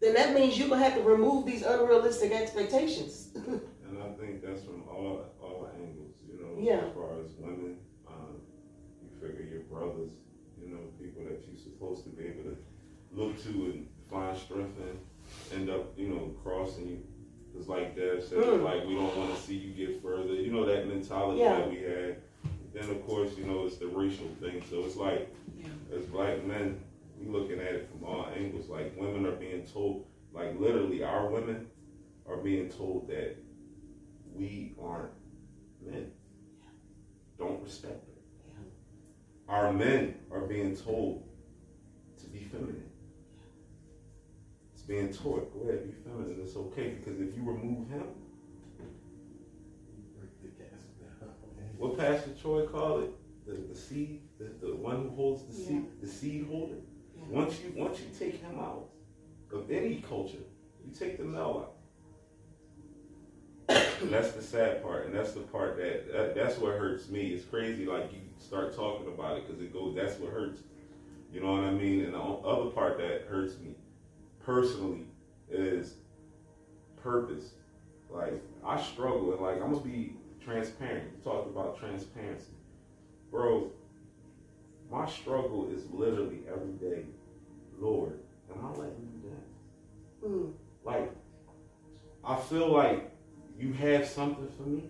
then 0.00 0.14
that 0.14 0.34
means 0.34 0.58
you're 0.58 0.68
gonna 0.68 0.82
have 0.82 0.94
to 0.94 1.02
remove 1.02 1.46
these 1.46 1.62
unrealistic 1.62 2.32
expectations. 2.32 3.28
and 3.34 3.60
I 4.02 4.12
think 4.20 4.42
that's 4.44 4.62
from 4.62 4.84
all 4.88 5.24
all 5.40 5.68
angles, 5.74 6.14
you 6.26 6.40
know, 6.40 6.56
yeah. 6.58 6.86
as 6.86 6.94
far 6.94 7.20
as 7.20 7.30
women, 7.38 7.76
um, 8.06 8.40
you 9.02 9.08
figure 9.20 9.44
your 9.44 9.62
brothers, 9.62 10.12
you 10.60 10.68
know, 10.68 10.80
people 10.98 11.24
that 11.24 11.42
you're 11.46 11.58
supposed 11.58 12.04
to 12.04 12.10
be 12.10 12.24
able 12.24 12.44
to 12.44 12.56
look 13.12 13.42
to 13.42 13.48
and 13.48 13.88
find 14.10 14.36
strength 14.38 14.78
in 14.78 15.58
end 15.58 15.70
up, 15.70 15.92
you 15.96 16.08
know, 16.08 16.29
crossing 16.60 16.88
you. 16.88 16.98
Because 17.52 17.68
like 17.68 17.96
Dev 17.96 18.22
said, 18.22 18.38
mm. 18.38 18.62
like 18.62 18.86
we 18.86 18.94
don't 18.94 19.16
want 19.16 19.34
to 19.34 19.40
see 19.40 19.54
you 19.54 19.86
get 19.86 20.02
further. 20.02 20.34
You 20.34 20.52
know 20.52 20.64
that 20.66 20.86
mentality 20.86 21.40
yeah. 21.40 21.56
that 21.56 21.70
we 21.70 21.76
had. 21.78 22.16
Then 22.72 22.88
of 22.88 23.04
course, 23.06 23.36
you 23.36 23.44
know, 23.44 23.66
it's 23.66 23.78
the 23.78 23.88
racial 23.88 24.28
thing. 24.40 24.62
So 24.70 24.84
it's 24.84 24.96
like 24.96 25.34
yeah. 25.58 25.66
as 25.96 26.04
black 26.06 26.44
men, 26.44 26.80
we 27.18 27.26
looking 27.26 27.58
at 27.58 27.74
it 27.74 27.90
from 27.90 28.08
all 28.08 28.28
angles. 28.36 28.68
Like 28.68 28.94
women 28.96 29.26
are 29.26 29.36
being 29.36 29.64
told, 29.64 30.06
like 30.32 30.58
literally, 30.58 31.02
our 31.02 31.28
women 31.28 31.66
are 32.28 32.36
being 32.36 32.68
told 32.68 33.08
that 33.08 33.36
we 34.32 34.74
aren't 34.80 35.10
men. 35.84 36.12
Don't 37.36 37.62
respect 37.62 38.04
her. 38.04 39.52
Our 39.52 39.72
men 39.72 40.14
are 40.30 40.42
being 40.42 40.76
told 40.76 41.24
to 42.20 42.26
be 42.28 42.44
feminine 42.44 42.89
being 44.90 45.12
taught, 45.12 45.54
go 45.54 45.68
ahead, 45.68 45.86
be 45.86 45.92
feminine, 46.02 46.40
it's 46.42 46.56
okay. 46.56 46.96
Because 46.98 47.20
if 47.20 47.36
you 47.36 47.44
remove 47.44 47.88
him, 47.88 48.02
what 51.78 51.96
Pastor 51.96 52.30
Troy 52.42 52.66
called 52.66 53.04
it, 53.04 53.10
the, 53.46 53.72
the 53.72 53.78
seed, 53.78 54.20
the, 54.40 54.50
the 54.66 54.74
one 54.74 54.96
who 54.96 55.10
holds 55.10 55.44
the 55.44 55.62
yeah. 55.62 55.68
seed, 55.68 55.84
the 56.02 56.08
seed 56.08 56.46
holder. 56.50 56.74
Yeah. 57.16 57.22
Once 57.28 57.60
you 57.60 57.72
once 57.76 58.00
you 58.00 58.06
take 58.18 58.42
him 58.42 58.58
out 58.58 58.88
of 59.54 59.70
any 59.70 60.02
culture, 60.08 60.44
you 60.84 60.92
take 60.92 61.18
the 61.18 61.24
male 61.24 61.72
out. 63.70 63.76
and 64.02 64.10
that's 64.10 64.32
the 64.32 64.42
sad 64.42 64.82
part, 64.82 65.06
and 65.06 65.14
that's 65.14 65.32
the 65.32 65.40
part 65.40 65.76
that, 65.76 66.12
that 66.12 66.34
that's 66.34 66.58
what 66.58 66.76
hurts 66.76 67.08
me. 67.08 67.28
It's 67.28 67.44
crazy, 67.44 67.86
like 67.86 68.12
you 68.12 68.18
start 68.38 68.74
talking 68.74 69.06
about 69.06 69.38
it 69.38 69.46
because 69.46 69.62
it 69.62 69.72
goes. 69.72 69.94
That's 69.94 70.18
what 70.18 70.32
hurts. 70.32 70.62
You 71.32 71.40
know 71.40 71.52
what 71.52 71.62
I 71.62 71.70
mean? 71.70 72.04
And 72.04 72.12
the 72.12 72.18
other 72.18 72.70
part 72.70 72.98
that 72.98 73.26
hurts 73.28 73.56
me 73.60 73.76
personally 74.50 75.06
is 75.48 75.94
purpose. 77.02 77.50
Like 78.10 78.42
I 78.64 78.80
struggle 78.82 79.32
and 79.32 79.40
like 79.40 79.62
I'm 79.62 79.72
gonna 79.72 79.84
be 79.84 80.16
transparent. 80.44 81.10
You 81.16 81.22
talked 81.22 81.48
about 81.48 81.78
transparency. 81.78 82.52
Bro, 83.30 83.70
my 84.90 85.08
struggle 85.08 85.70
is 85.72 85.84
literally 85.90 86.40
every 86.48 86.72
day. 86.72 87.04
Lord, 87.78 88.18
am 88.50 88.66
I 88.66 88.70
letting 88.70 89.08
you 89.12 89.30
down? 89.30 90.30
Mm. 90.30 90.52
Like, 90.84 91.12
I 92.24 92.36
feel 92.36 92.72
like 92.72 93.12
you 93.56 93.72
have 93.72 94.06
something 94.06 94.48
for 94.56 94.64
me, 94.64 94.82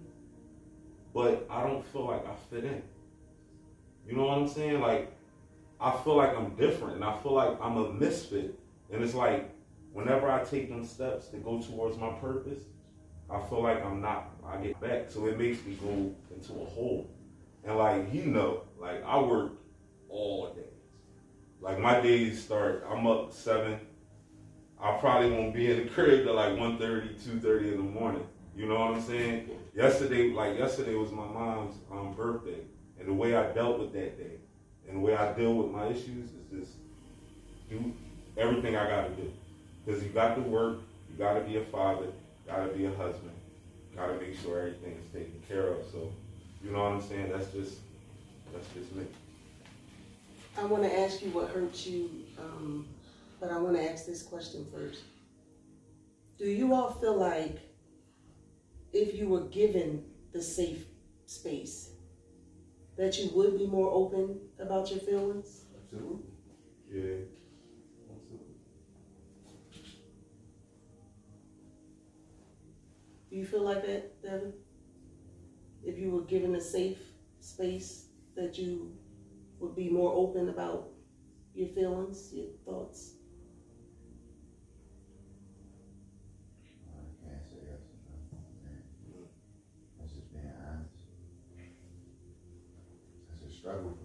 but 1.12 1.46
I 1.50 1.66
don't 1.66 1.86
feel 1.86 2.06
like 2.06 2.26
I 2.26 2.34
fit 2.50 2.64
in. 2.64 2.82
You 4.08 4.16
know 4.16 4.24
what 4.24 4.38
I'm 4.38 4.48
saying? 4.48 4.80
Like, 4.80 5.12
I 5.78 5.90
feel 6.02 6.16
like 6.16 6.34
I'm 6.34 6.56
different 6.56 6.94
and 6.94 7.04
I 7.04 7.16
feel 7.18 7.34
like 7.34 7.60
I'm 7.60 7.76
a 7.76 7.92
misfit 7.92 8.59
and 8.92 9.02
it's 9.02 9.14
like 9.14 9.50
whenever 9.92 10.30
I 10.30 10.44
take 10.44 10.68
them 10.68 10.84
steps 10.84 11.28
to 11.28 11.36
go 11.38 11.60
towards 11.60 11.96
my 11.98 12.10
purpose, 12.14 12.60
I 13.28 13.40
feel 13.48 13.62
like 13.62 13.84
I'm 13.84 14.00
not, 14.00 14.30
I 14.44 14.56
get 14.58 14.80
back. 14.80 15.10
So 15.10 15.26
it 15.26 15.38
makes 15.38 15.64
me 15.64 15.74
go 15.74 16.12
into 16.34 16.52
a 16.60 16.64
hole. 16.64 17.10
And 17.64 17.76
like, 17.76 18.12
you 18.12 18.26
know, 18.26 18.62
like 18.78 19.04
I 19.04 19.20
work 19.20 19.52
all 20.08 20.52
day. 20.54 20.62
Like 21.60 21.78
my 21.78 22.00
days 22.00 22.42
start, 22.42 22.86
I'm 22.90 23.06
up 23.06 23.32
seven. 23.32 23.78
I 24.82 24.96
probably 24.96 25.30
won't 25.30 25.54
be 25.54 25.70
in 25.70 25.84
the 25.84 25.90
crib 25.90 26.24
till 26.24 26.34
like 26.34 26.52
1.30, 26.52 27.20
2.30 27.20 27.72
in 27.72 27.76
the 27.76 27.82
morning. 27.82 28.26
You 28.56 28.66
know 28.66 28.78
what 28.78 28.94
I'm 28.94 29.02
saying? 29.02 29.50
Yesterday, 29.74 30.32
like 30.32 30.58
yesterday 30.58 30.94
was 30.94 31.12
my 31.12 31.26
mom's 31.26 31.76
um, 31.92 32.14
birthday. 32.14 32.60
And 32.98 33.08
the 33.08 33.12
way 33.12 33.36
I 33.36 33.52
dealt 33.52 33.78
with 33.78 33.92
that 33.92 34.18
day 34.18 34.38
and 34.88 34.96
the 34.96 35.00
way 35.00 35.14
I 35.14 35.32
deal 35.34 35.54
with 35.54 35.70
my 35.70 35.86
issues 35.86 36.30
is 36.30 36.46
just 36.50 36.76
do 37.68 37.94
everything 38.36 38.76
I 38.76 38.88
got 38.88 39.08
to 39.08 39.22
do. 39.22 39.32
Because 39.84 40.02
you 40.02 40.10
got 40.10 40.34
to 40.34 40.42
work, 40.42 40.78
you 41.10 41.16
got 41.18 41.34
to 41.34 41.40
be 41.40 41.56
a 41.56 41.64
father, 41.66 42.06
got 42.46 42.66
to 42.66 42.72
be 42.76 42.86
a 42.86 42.90
husband, 42.90 43.32
got 43.96 44.08
to 44.08 44.14
make 44.14 44.38
sure 44.40 44.58
everything 44.58 44.98
is 44.98 45.12
taken 45.12 45.42
care 45.48 45.68
of. 45.68 45.78
So, 45.92 46.12
you 46.62 46.70
know 46.70 46.82
what 46.82 46.92
I'm 46.92 47.02
saying? 47.02 47.30
That's 47.30 47.50
just 47.52 47.78
that's 48.52 48.66
just 48.74 48.94
me. 48.94 49.04
I 50.58 50.64
want 50.64 50.82
to 50.82 51.00
ask 51.00 51.22
you 51.22 51.30
what 51.30 51.50
hurt 51.50 51.86
you, 51.86 52.10
um, 52.38 52.86
but 53.40 53.50
I 53.50 53.58
want 53.58 53.76
to 53.76 53.90
ask 53.90 54.06
this 54.06 54.22
question 54.22 54.66
first. 54.72 55.02
Do 56.38 56.46
you 56.46 56.74
all 56.74 56.90
feel 56.90 57.16
like 57.16 57.58
if 58.92 59.14
you 59.14 59.28
were 59.28 59.42
given 59.42 60.04
the 60.32 60.42
safe 60.42 60.84
space, 61.26 61.90
that 62.96 63.18
you 63.18 63.30
would 63.34 63.58
be 63.58 63.66
more 63.66 63.90
open 63.90 64.38
about 64.58 64.90
your 64.90 65.00
feelings? 65.00 65.62
Absolutely. 65.82 66.24
Yeah. 66.92 67.14
Do 73.30 73.36
you 73.36 73.46
feel 73.46 73.62
like 73.62 73.86
that, 73.86 74.20
Devin? 74.22 74.52
If 75.82 75.98
you 75.98 76.10
were 76.10 76.22
given 76.22 76.54
a 76.54 76.60
safe 76.60 76.98
space, 77.40 78.06
that 78.36 78.58
you 78.58 78.92
would 79.58 79.74
be 79.76 79.88
more 79.90 80.12
open 80.14 80.48
about 80.48 80.88
your 81.54 81.68
feelings, 81.68 82.30
your 82.32 82.48
thoughts? 82.64 83.14
I 93.66 93.99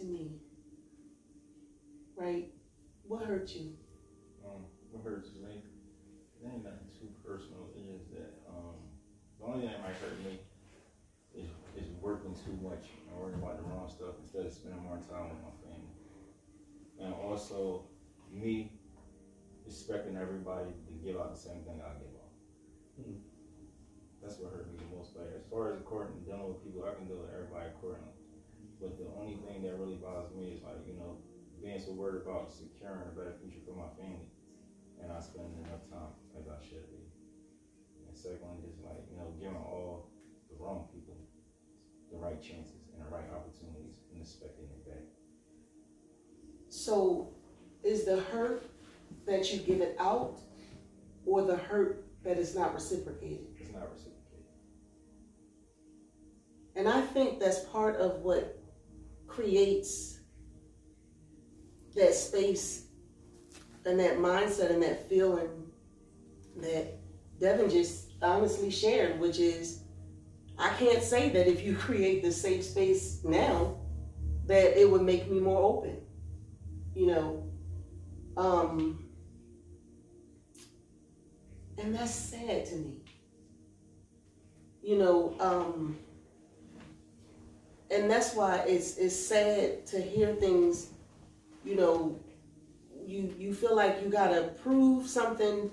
to 0.00 0.06
me, 0.06 0.40
right? 2.16 2.48
What 3.04 3.22
hurt 3.22 3.50
you? 3.54 3.76
Um, 4.44 4.64
what 4.90 5.04
hurts 5.04 5.28
me? 5.34 5.62
It 6.40 6.48
ain't 6.48 6.64
nothing 6.64 6.88
too 6.98 7.08
personal. 7.26 7.68
It 7.76 7.84
is 7.84 8.08
that 8.16 8.32
um, 8.48 8.80
the 9.38 9.46
only 9.46 9.60
thing 9.60 9.70
that 9.70 9.82
might 9.82 9.96
hurt 10.00 10.16
me 10.24 10.40
is, 11.36 11.48
is 11.76 11.88
working 12.00 12.34
too 12.34 12.56
much 12.64 12.88
and 13.08 13.20
worrying 13.20 13.36
about 13.36 13.60
the 13.60 13.68
wrong 13.68 13.88
stuff 13.88 14.16
instead 14.22 14.46
of 14.46 14.52
spending 14.52 14.82
more 14.82 14.96
time 15.04 15.28
with 15.28 15.40
my 15.44 15.54
family. 15.60 15.92
And 17.00 17.12
also, 17.12 17.84
me 18.32 18.72
expecting 19.66 20.16
everybody 20.16 20.72
to 20.88 20.92
give 21.04 21.20
out 21.20 21.34
the 21.34 21.40
same 21.40 21.60
thing 21.68 21.80
I 21.84 21.92
give 22.00 22.14
out. 22.16 22.32
Hmm. 22.96 23.20
That's 24.22 24.38
what 24.38 24.52
hurt 24.52 24.72
me 24.72 24.80
the 24.80 24.96
most. 24.96 25.16
Like 25.16 25.28
as 25.36 25.44
far 25.50 25.72
as 25.72 25.76
according 25.76 26.24
dealing 26.24 26.48
with 26.48 26.64
people, 26.64 26.88
I 26.88 26.94
can 26.94 27.06
deal 27.06 27.20
with 27.20 27.32
everybody 27.32 27.68
accordingly. 27.68 28.09
But 28.80 28.96
the 28.96 29.06
only 29.20 29.36
thing 29.44 29.62
that 29.62 29.76
really 29.76 30.00
bothers 30.00 30.32
me 30.32 30.56
is 30.56 30.64
like, 30.64 30.80
you 30.88 30.96
know, 30.96 31.20
being 31.60 31.78
so 31.78 31.92
worried 31.92 32.24
about 32.24 32.50
securing 32.50 33.04
a 33.04 33.12
better 33.12 33.36
future 33.36 33.60
for 33.68 33.76
my 33.76 33.92
family. 34.00 34.32
And 35.00 35.08
not 35.08 35.24
spending 35.24 35.56
enough 35.64 35.84
time 35.88 36.12
as 36.36 36.44
I 36.48 36.60
should 36.60 36.84
be. 36.92 37.08
And 38.08 38.16
secondly, 38.16 38.68
just 38.68 38.84
like, 38.84 39.00
you 39.10 39.16
know, 39.16 39.32
giving 39.40 39.56
all 39.56 40.10
the 40.50 40.62
wrong 40.62 40.88
people 40.92 41.16
the 42.12 42.18
right 42.18 42.40
chances 42.42 42.88
and 42.92 43.00
the 43.00 43.10
right 43.10 43.24
opportunities 43.32 44.00
and 44.12 44.20
expecting 44.20 44.64
it 44.64 44.86
back. 44.86 45.04
So, 46.68 47.34
is 47.82 48.04
the 48.04 48.20
hurt 48.20 48.68
that 49.26 49.52
you 49.52 49.60
give 49.60 49.80
it 49.80 49.96
out, 49.98 50.38
or 51.24 51.42
the 51.42 51.56
hurt 51.56 52.04
that 52.24 52.36
is 52.36 52.54
not 52.54 52.74
reciprocated? 52.74 53.46
It's 53.58 53.72
not 53.72 53.90
reciprocated. 53.90 54.46
And 56.76 56.88
I 56.88 57.00
think 57.00 57.40
that's 57.40 57.60
part 57.66 57.96
of 57.96 58.20
what 58.20 58.59
creates 59.30 60.20
that 61.94 62.14
space 62.14 62.86
and 63.86 63.98
that 63.98 64.18
mindset 64.18 64.70
and 64.70 64.82
that 64.82 65.08
feeling 65.08 65.48
that 66.56 66.98
Devin 67.40 67.70
just 67.70 68.12
honestly 68.20 68.70
shared, 68.70 69.18
which 69.18 69.38
is 69.38 69.84
I 70.58 70.68
can't 70.70 71.02
say 71.02 71.30
that 71.30 71.46
if 71.46 71.64
you 71.64 71.74
create 71.86 72.22
the 72.22 72.32
safe 72.32 72.64
space 72.64 73.20
now, 73.24 73.76
that 74.46 74.78
it 74.78 74.90
would 74.90 75.02
make 75.02 75.30
me 75.30 75.40
more 75.40 75.62
open. 75.62 75.98
You 76.94 77.06
know, 77.06 77.44
um, 78.36 79.04
and 81.78 81.94
that's 81.94 82.10
sad 82.10 82.66
to 82.66 82.76
me. 82.76 83.00
You 84.82 84.98
know, 84.98 85.36
um, 85.38 85.96
and 87.90 88.10
that's 88.10 88.34
why 88.34 88.58
it's 88.66 88.96
it's 88.98 89.16
sad 89.16 89.86
to 89.86 90.00
hear 90.00 90.34
things. 90.34 90.90
You 91.64 91.76
know, 91.76 92.18
you 93.06 93.34
you 93.38 93.52
feel 93.52 93.74
like 93.74 94.00
you 94.02 94.08
gotta 94.08 94.52
prove 94.62 95.06
something 95.06 95.70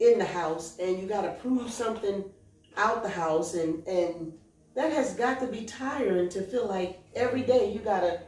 in 0.00 0.18
the 0.18 0.24
house, 0.24 0.78
and 0.78 0.98
you 1.00 1.06
gotta 1.06 1.32
prove 1.42 1.70
something 1.70 2.24
out 2.76 3.02
the 3.02 3.08
house, 3.08 3.54
and 3.54 3.86
and 3.86 4.32
that 4.74 4.92
has 4.92 5.14
got 5.14 5.40
to 5.40 5.46
be 5.46 5.64
tiring 5.64 6.28
to 6.30 6.42
feel 6.42 6.66
like 6.66 7.00
every 7.14 7.42
day 7.42 7.72
you 7.72 7.80
gotta 7.80 8.20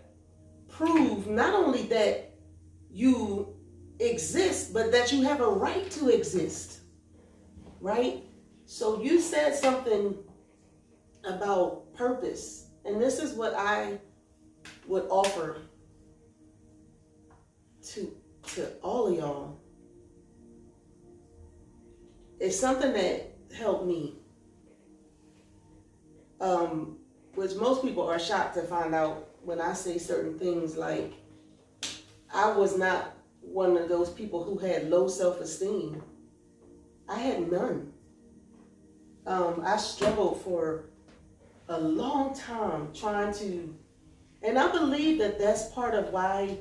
prove 0.68 1.26
not 1.26 1.54
only 1.54 1.82
that 1.84 2.32
you 2.90 3.54
exist, 4.00 4.72
but 4.74 4.92
that 4.92 5.12
you 5.12 5.22
have 5.22 5.40
a 5.40 5.48
right 5.48 5.90
to 5.92 6.08
exist. 6.08 6.80
Right? 7.80 8.24
So 8.66 9.02
you 9.02 9.20
said 9.20 9.54
something 9.54 10.16
about 11.24 11.92
purpose, 11.94 12.63
and 12.84 13.00
this 13.00 13.18
is 13.18 13.34
what 13.34 13.54
I 13.54 13.98
would 14.86 15.06
offer 15.08 15.58
to 17.88 18.16
to 18.54 18.70
all 18.82 19.06
of 19.08 19.18
y'all. 19.18 19.58
It's 22.40 22.58
something 22.58 22.92
that 22.92 23.36
helped 23.56 23.86
me. 23.86 24.16
Um, 26.40 26.98
which 27.34 27.54
most 27.54 27.82
people 27.82 28.06
are 28.06 28.18
shocked 28.18 28.54
to 28.54 28.62
find 28.62 28.94
out 28.94 29.28
when 29.42 29.60
I 29.60 29.72
say 29.72 29.98
certain 29.98 30.38
things 30.38 30.76
like 30.76 31.12
I 32.32 32.50
was 32.52 32.76
not 32.76 33.14
one 33.40 33.76
of 33.76 33.88
those 33.88 34.10
people 34.10 34.42
who 34.44 34.58
had 34.58 34.90
low 34.90 35.08
self 35.08 35.40
esteem. 35.40 36.02
I 37.08 37.18
had 37.18 37.50
none. 37.50 37.92
Um, 39.26 39.62
I 39.64 39.76
struggled 39.76 40.42
for 40.42 40.84
a 41.68 41.80
long 41.80 42.34
time 42.34 42.88
trying 42.94 43.32
to, 43.34 43.74
and 44.42 44.58
I 44.58 44.70
believe 44.70 45.18
that 45.18 45.38
that's 45.38 45.66
part 45.70 45.94
of 45.94 46.10
why, 46.12 46.58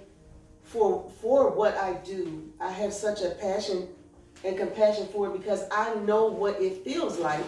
for 0.61 1.09
for 1.21 1.49
what 1.49 1.75
I 1.75 1.93
do, 2.05 2.51
I 2.59 2.71
have 2.71 2.93
such 2.93 3.21
a 3.21 3.31
passion 3.31 3.89
and 4.43 4.57
compassion 4.57 5.07
for 5.07 5.27
it 5.27 5.33
because 5.33 5.65
I 5.71 5.93
know 5.95 6.27
what 6.27 6.61
it 6.61 6.83
feels 6.83 7.19
like 7.19 7.45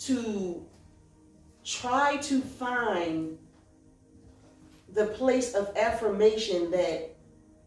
to 0.00 0.64
try 1.64 2.16
to 2.18 2.40
find 2.40 3.38
the 4.92 5.06
place 5.06 5.54
of 5.54 5.76
affirmation 5.76 6.70
that, 6.70 7.16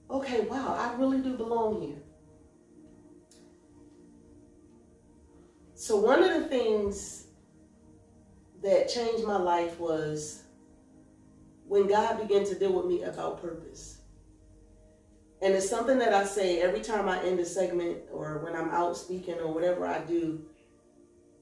okay, 0.09 0.41
wow, 0.41 0.75
I 0.79 0.97
really 0.99 1.19
do 1.19 1.35
belong 1.35 1.81
here. 1.81 1.97
So, 5.75 5.97
one 5.97 6.23
of 6.23 6.41
the 6.41 6.47
things 6.47 7.26
that 8.63 8.89
changed 8.89 9.25
my 9.25 9.37
life 9.37 9.79
was 9.79 10.43
when 11.67 11.87
God 11.87 12.19
began 12.19 12.45
to 12.45 12.55
deal 12.55 12.73
with 12.73 12.85
me 12.85 13.03
about 13.03 13.41
purpose. 13.41 13.99
And 15.41 15.53
it's 15.53 15.69
something 15.69 15.99
that 15.99 16.13
I 16.13 16.25
say 16.25 16.61
every 16.61 16.81
time 16.81 17.07
I 17.07 17.21
end 17.23 17.39
a 17.39 17.45
segment 17.45 17.99
or 18.11 18.39
when 18.39 18.55
I'm 18.55 18.69
out 18.69 18.97
speaking 18.97 19.35
or 19.35 19.53
whatever 19.53 19.85
I 19.85 19.99
do. 19.99 20.43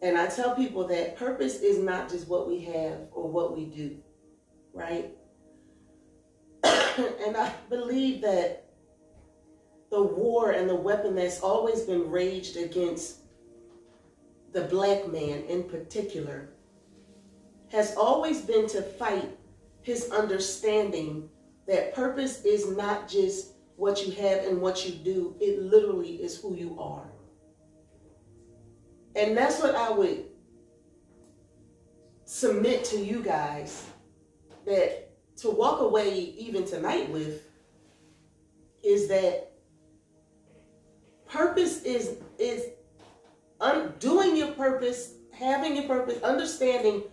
And 0.01 0.17
I 0.17 0.27
tell 0.27 0.55
people 0.55 0.87
that 0.87 1.15
purpose 1.15 1.61
is 1.61 1.79
not 1.79 2.09
just 2.09 2.27
what 2.27 2.47
we 2.47 2.59
have 2.65 2.99
or 3.11 3.29
what 3.29 3.55
we 3.55 3.65
do, 3.65 3.97
right? 4.73 5.11
and 6.63 7.37
I 7.37 7.53
believe 7.69 8.21
that 8.21 8.65
the 9.91 10.01
war 10.01 10.51
and 10.51 10.69
the 10.69 10.75
weapon 10.75 11.15
that's 11.15 11.39
always 11.39 11.81
been 11.81 12.09
raged 12.09 12.57
against 12.57 13.19
the 14.51 14.63
black 14.63 15.09
man 15.09 15.43
in 15.43 15.63
particular 15.63 16.49
has 17.75 17.93
always 17.97 18.39
been 18.39 18.65
to 18.69 18.81
fight 18.81 19.37
his 19.81 20.09
understanding 20.09 21.29
that 21.67 21.93
purpose 21.93 22.45
is 22.45 22.73
not 22.77 23.09
just 23.09 23.51
what 23.75 24.05
you 24.05 24.13
have 24.13 24.45
and 24.45 24.61
what 24.61 24.87
you 24.87 24.95
do, 24.95 25.35
it 25.41 25.61
literally 25.61 26.15
is 26.23 26.37
who 26.37 26.55
you 26.55 26.77
are. 26.79 27.05
And 29.17 29.35
that's 29.35 29.61
what 29.61 29.75
I 29.75 29.89
would 29.89 30.23
submit 32.23 32.85
to 32.85 32.97
you 32.97 33.21
guys 33.21 33.85
that 34.65 35.11
to 35.37 35.49
walk 35.49 35.81
away 35.81 36.17
even 36.17 36.65
tonight 36.65 37.09
with 37.09 37.43
is 38.85 39.09
that 39.09 39.51
purpose 41.27 41.83
is 41.83 42.19
is 42.39 42.67
undoing 43.59 44.37
your 44.37 44.51
purpose, 44.53 45.15
having 45.33 45.75
your 45.75 45.87
purpose, 45.87 46.23
understanding 46.23 47.03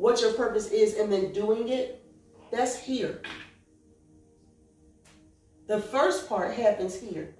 what 0.00 0.22
your 0.22 0.32
purpose 0.32 0.70
is 0.70 0.96
and 0.96 1.12
then 1.12 1.30
doing 1.30 1.68
it. 1.68 2.02
That's 2.50 2.74
here. 2.74 3.20
The 5.68 5.78
first 5.78 6.26
part 6.26 6.54
happens 6.54 6.98
here. 6.98 7.34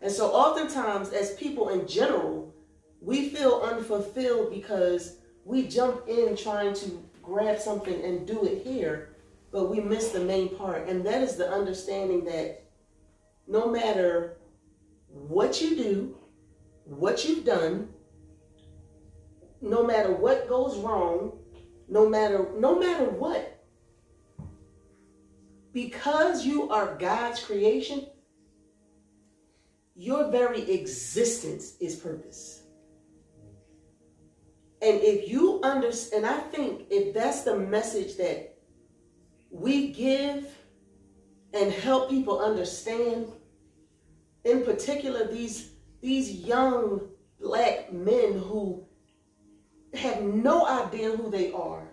And 0.00 0.12
so 0.12 0.28
oftentimes 0.28 1.10
as 1.10 1.34
people 1.34 1.70
in 1.70 1.88
general, 1.88 2.54
we 3.00 3.28
feel 3.30 3.60
unfulfilled 3.64 4.54
because 4.54 5.16
we 5.44 5.66
jump 5.66 6.06
in 6.06 6.36
trying 6.36 6.74
to 6.74 7.02
grab 7.24 7.58
something 7.58 8.04
and 8.04 8.24
do 8.24 8.44
it 8.44 8.64
here, 8.64 9.16
but 9.50 9.68
we 9.68 9.80
miss 9.80 10.10
the 10.10 10.20
main 10.20 10.56
part. 10.56 10.86
And 10.86 11.04
that 11.04 11.22
is 11.22 11.34
the 11.34 11.50
understanding 11.50 12.24
that 12.26 12.62
no 13.48 13.68
matter 13.68 14.36
what 15.08 15.60
you 15.60 15.74
do, 15.74 16.16
what 16.84 17.24
you've 17.24 17.44
done, 17.44 17.88
no 19.62 19.84
matter 19.84 20.12
what 20.12 20.48
goes 20.48 20.76
wrong, 20.78 21.38
no 21.88 22.08
matter 22.08 22.50
no 22.58 22.78
matter 22.78 23.04
what, 23.04 23.64
because 25.72 26.44
you 26.44 26.68
are 26.70 26.96
God's 26.96 27.42
creation, 27.42 28.06
your 29.94 30.30
very 30.30 30.70
existence 30.70 31.76
is 31.80 31.96
purpose. 31.96 32.62
And 34.82 35.00
if 35.00 35.28
you 35.28 35.60
understand, 35.62 36.24
and 36.24 36.34
I 36.34 36.40
think 36.40 36.86
if 36.90 37.14
that's 37.14 37.42
the 37.42 37.56
message 37.56 38.16
that 38.16 38.58
we 39.50 39.92
give 39.92 40.52
and 41.54 41.70
help 41.70 42.10
people 42.10 42.40
understand, 42.40 43.28
in 44.44 44.64
particular 44.64 45.30
these 45.30 45.70
these 46.00 46.32
young 46.32 47.00
black 47.38 47.92
men 47.92 48.38
who 48.38 48.84
have 49.94 50.22
no 50.22 50.66
idea 50.66 51.16
who 51.16 51.30
they 51.30 51.52
are. 51.52 51.88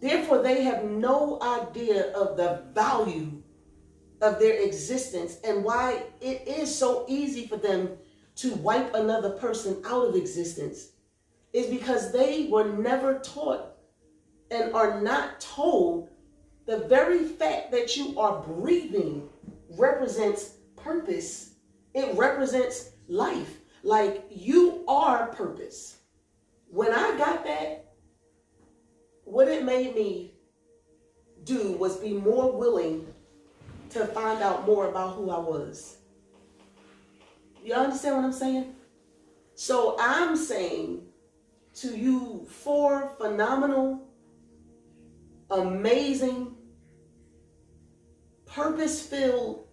Therefore, 0.00 0.42
they 0.42 0.62
have 0.62 0.84
no 0.84 1.38
idea 1.42 2.12
of 2.12 2.36
the 2.36 2.64
value 2.72 3.42
of 4.22 4.38
their 4.38 4.62
existence 4.62 5.38
and 5.44 5.62
why 5.62 6.02
it 6.20 6.46
is 6.46 6.74
so 6.74 7.04
easy 7.08 7.46
for 7.46 7.56
them 7.56 7.90
to 8.36 8.54
wipe 8.54 8.94
another 8.94 9.30
person 9.30 9.82
out 9.86 10.08
of 10.08 10.14
existence 10.14 10.90
is 11.52 11.66
because 11.66 12.12
they 12.12 12.48
were 12.50 12.76
never 12.76 13.18
taught 13.20 13.76
and 14.50 14.74
are 14.74 15.00
not 15.00 15.40
told 15.40 16.08
the 16.66 16.80
very 16.80 17.24
fact 17.24 17.70
that 17.72 17.96
you 17.96 18.18
are 18.18 18.42
breathing 18.42 19.28
represents 19.70 20.56
purpose. 20.76 21.54
It 21.94 22.14
represents 22.16 22.90
life. 23.08 23.58
Like 23.82 24.24
you 24.30 24.84
are 24.88 25.28
purpose. 25.28 25.95
When 26.68 26.92
I 26.92 27.16
got 27.16 27.44
that, 27.44 27.92
what 29.24 29.48
it 29.48 29.64
made 29.64 29.94
me 29.94 30.34
do 31.44 31.72
was 31.72 31.96
be 31.96 32.12
more 32.12 32.52
willing 32.56 33.06
to 33.90 34.06
find 34.06 34.42
out 34.42 34.66
more 34.66 34.88
about 34.88 35.16
who 35.16 35.30
I 35.30 35.38
was. 35.38 35.98
You 37.62 37.74
understand 37.74 38.16
what 38.16 38.24
I'm 38.24 38.32
saying? 38.32 38.74
So 39.54 39.96
I'm 39.98 40.36
saying 40.36 41.02
to 41.76 41.96
you 41.96 42.46
four 42.48 43.14
phenomenal, 43.18 44.08
amazing, 45.50 46.54
purpose 48.44 49.02
filled 49.06 49.66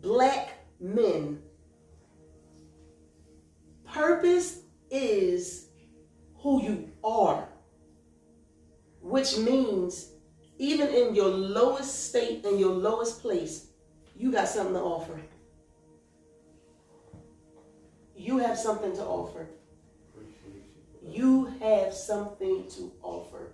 black 0.00 0.54
men. 0.80 1.40
Purpose 3.84 4.60
is 4.90 5.65
who 6.46 6.62
you 6.62 6.88
are, 7.02 7.48
which 9.02 9.36
means 9.36 10.12
even 10.58 10.86
in 10.86 11.12
your 11.12 11.26
lowest 11.28 12.08
state 12.08 12.44
and 12.44 12.60
your 12.60 12.70
lowest 12.70 13.20
place, 13.20 13.66
you 14.16 14.30
got 14.30 14.46
something 14.46 14.74
to 14.74 14.80
offer. 14.80 15.20
You 18.14 18.38
have 18.38 18.56
something 18.56 18.94
to 18.94 19.02
offer. 19.02 19.48
You 21.02 21.46
have 21.58 21.92
something 21.92 22.68
to 22.76 22.92
offer. 23.02 23.50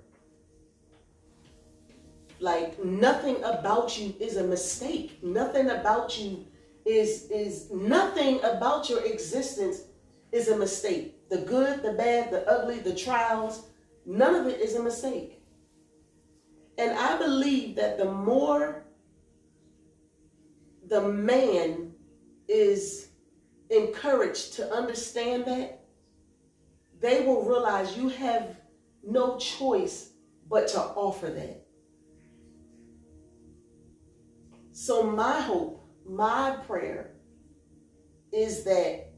Like 2.41 2.85
nothing 2.85 3.43
about 3.43 3.99
you 3.99 4.15
is 4.21 4.37
a 4.37 4.45
mistake. 4.45 5.19
Nothing 5.23 5.71
about 5.71 6.19
you 6.21 6.45
is 6.85 7.31
is 7.31 7.71
nothing 7.71 8.39
about 8.45 8.91
your 8.91 9.03
existence 9.03 9.85
is 10.31 10.49
a 10.49 10.59
mistake. 10.59 11.12
The 11.33 11.39
good, 11.39 11.83
the 11.83 11.95
bad, 11.95 12.31
the 12.31 12.47
ugly, 12.47 12.81
the 12.81 12.95
trials, 12.95 13.71
none 14.05 14.35
of 14.35 14.47
it 14.49 14.61
is 14.61 14.75
a 14.75 14.83
mistake. 14.83 15.43
And 16.77 16.91
I 16.93 17.17
believe 17.17 17.75
that 17.77 17.97
the 17.97 18.13
more 18.13 18.85
the 20.89 21.01
man 21.01 21.95
is 22.49 23.09
encouraged 23.71 24.53
to 24.57 24.71
understand 24.71 25.47
that, 25.47 25.83
they 27.01 27.25
will 27.25 27.45
realize 27.45 27.97
you 27.97 28.11
have 28.11 28.55
no 29.03 29.39
choice 29.39 30.11
but 30.51 30.69
to 30.69 30.81
offer 30.81 31.29
that. 31.29 31.67
So, 34.73 35.03
my 35.03 35.41
hope, 35.41 35.83
my 36.07 36.59
prayer 36.67 37.13
is 38.33 38.65
that 38.65 39.15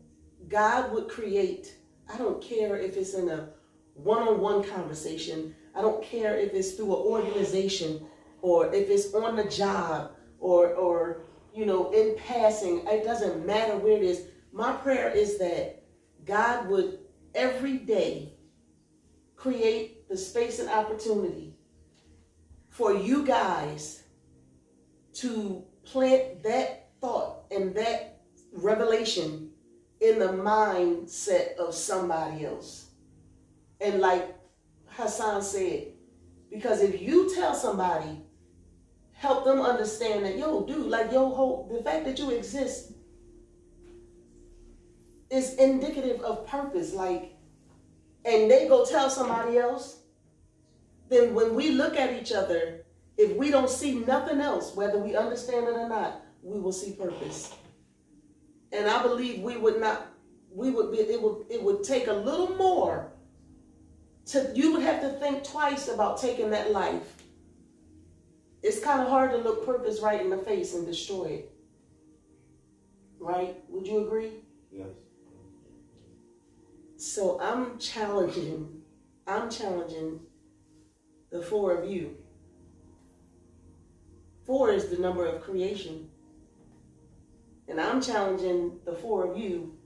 God 0.47 0.93
would 0.93 1.09
create, 1.09 1.75
I 2.13 2.19
don't 2.19 2.43
care 2.43 2.77
if 2.77 2.97
it's 2.97 3.15
in 3.15 3.29
a 3.29 3.49
one 3.95 4.27
on 4.27 4.41
one 4.41 4.65
conversation, 4.65 5.55
I 5.75 5.81
don't 5.81 6.03
care 6.03 6.37
if 6.37 6.53
it's 6.53 6.73
through 6.73 6.95
an 6.95 7.03
organization 7.07 8.07
or 8.43 8.73
if 8.75 8.91
it's 8.91 9.15
on 9.15 9.37
the 9.37 9.45
job 9.45 10.13
or, 10.39 10.75
or 10.75 11.23
you 11.55 11.65
know, 11.65 11.91
in 11.93 12.17
passing, 12.17 12.85
it 12.87 13.05
doesn't 13.05 13.47
matter 13.47 13.77
where 13.79 13.97
it 13.97 14.03
is. 14.03 14.27
My 14.53 14.73
prayer 14.73 15.11
is 15.11 15.39
that 15.39 15.85
God 16.25 16.69
would 16.69 16.99
every 17.35 17.79
day 17.79 18.35
create 19.37 20.09
the 20.09 20.17
space 20.17 20.59
and 20.59 20.69
opportunity 20.69 21.55
for 22.69 22.93
you 22.93 23.25
guys 23.25 24.03
to 25.15 25.65
plant 25.85 26.43
that 26.43 26.91
thought 27.01 27.45
and 27.51 27.75
that 27.75 28.23
revelation 28.53 29.44
in 30.01 30.19
the 30.19 30.29
mindset 30.29 31.57
of 31.57 31.75
somebody 31.75 32.45
else. 32.45 32.91
And 33.81 34.01
like 34.01 34.35
Hassan 34.87 35.43
said, 35.43 35.93
because 36.51 36.81
if 36.81 37.01
you 37.01 37.35
tell 37.35 37.55
somebody, 37.55 38.21
help 39.13 39.45
them 39.45 39.61
understand 39.61 40.25
that, 40.25 40.39
yo, 40.39 40.65
dude, 40.67 40.87
like, 40.87 41.11
yo, 41.11 41.31
hope, 41.31 41.73
the 41.73 41.83
fact 41.83 42.05
that 42.05 42.19
you 42.19 42.31
exist 42.31 42.93
is 45.31 45.55
indicative 45.55 46.21
of 46.21 46.47
purpose. 46.47 46.93
Like, 46.93 47.37
and 48.25 48.51
they 48.51 48.69
go 48.69 48.85
tell 48.85 49.11
somebody 49.11 49.59
else, 49.59 50.01
then 51.09 51.35
when 51.35 51.55
we 51.55 51.71
look 51.71 51.97
at 51.97 52.21
each 52.21 52.33
other, 52.33 52.85
if 53.17 53.37
we 53.37 53.51
don't 53.51 53.71
see 53.71 53.97
nothing 54.01 54.41
else, 54.41 54.75
whether 54.75 54.99
we 54.99 55.17
understand 55.17 55.67
it 55.67 55.75
or 55.75 55.89
not, 55.89 56.23
we 56.43 56.59
will 56.59 56.73
see 56.73 56.93
purpose. 56.93 57.53
And 58.73 58.89
I 58.89 59.03
believe 59.03 59.43
we 59.43 59.57
would 59.57 59.81
not, 59.81 60.07
we 60.53 60.71
would 60.71 60.91
be, 60.91 60.99
it 60.99 61.21
would, 61.21 61.47
it 61.51 61.63
would 61.63 61.85
take 61.85 62.07
a 62.07 62.13
little 62.13 62.57
more 62.57 63.13
to, 64.27 64.51
you 64.55 64.73
would 64.73 64.83
have 64.83 65.01
to 65.03 65.11
think 65.21 65.45
twice 65.45 65.89
about 65.89 66.21
taking 66.21 66.51
that 66.51 66.73
life. 66.73 67.23
It's 68.63 68.81
kind 68.81 69.01
of 69.01 69.09
hard 69.09 69.31
to 69.33 69.37
look 69.37 69.67
purpose 69.67 70.01
right 70.01 70.21
in 70.21 70.31
the 70.31 70.39
face 70.39 70.75
and 70.75 70.87
destroy 70.87 71.27
it. 71.27 71.53
Right? 73.19 73.57
Would 73.69 73.87
you 73.87 74.07
agree? 74.07 74.31
Yes. 74.73 74.89
So 76.97 77.39
I'm 77.41 77.79
challenging, 77.79 78.83
I'm 79.27 79.51
challenging 79.51 80.21
the 81.31 81.43
four 81.43 81.75
of 81.77 81.91
you. 81.91 82.17
Four 84.47 84.71
is 84.71 84.89
the 84.89 84.99
number 84.99 85.27
of 85.27 85.43
creation. 85.43 86.09
And 87.69 87.81
I'm 87.81 88.01
challenging 88.01 88.79
the 88.85 88.95
four 88.95 89.31
of 89.31 89.39
you 89.39 89.77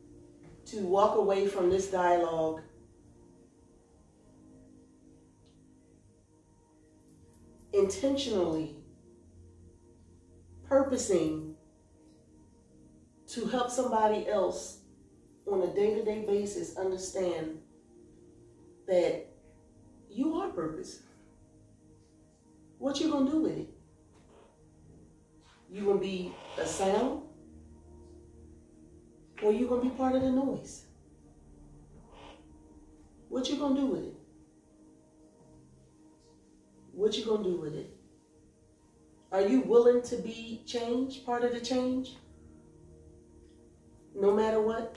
to 0.66 0.80
walk 0.80 1.16
away 1.16 1.46
from 1.46 1.70
this 1.70 1.90
dialogue 1.90 2.60
intentionally 7.72 8.76
purposing 10.68 11.54
to 13.26 13.46
help 13.46 13.70
somebody 13.70 14.28
else 14.28 14.80
on 15.46 15.62
a 15.62 15.74
day-to-day 15.74 16.24
basis 16.26 16.76
understand 16.76 17.58
that 18.86 19.26
you 20.10 20.34
are 20.34 20.48
purpose. 20.48 21.00
What 22.78 23.00
you 23.00 23.10
gonna 23.10 23.30
do 23.30 23.42
with 23.42 23.58
it? 23.58 23.68
You 25.70 25.84
gonna 25.84 26.00
be 26.00 26.34
a 26.58 26.66
sound? 26.66 27.27
Or 29.42 29.52
you're 29.52 29.68
gonna 29.68 29.82
be 29.82 29.90
part 29.90 30.14
of 30.14 30.22
the 30.22 30.30
noise? 30.30 30.84
What 33.28 33.48
you 33.48 33.56
gonna 33.56 33.78
do 33.78 33.86
with 33.86 34.04
it? 34.04 34.14
What 36.92 37.16
you 37.16 37.24
gonna 37.24 37.44
do 37.44 37.60
with 37.60 37.74
it? 37.74 37.94
Are 39.30 39.42
you 39.42 39.60
willing 39.60 40.02
to 40.02 40.16
be 40.16 40.62
change, 40.66 41.24
part 41.24 41.44
of 41.44 41.52
the 41.52 41.60
change? 41.60 42.16
No 44.14 44.34
matter 44.34 44.60
what? 44.60 44.96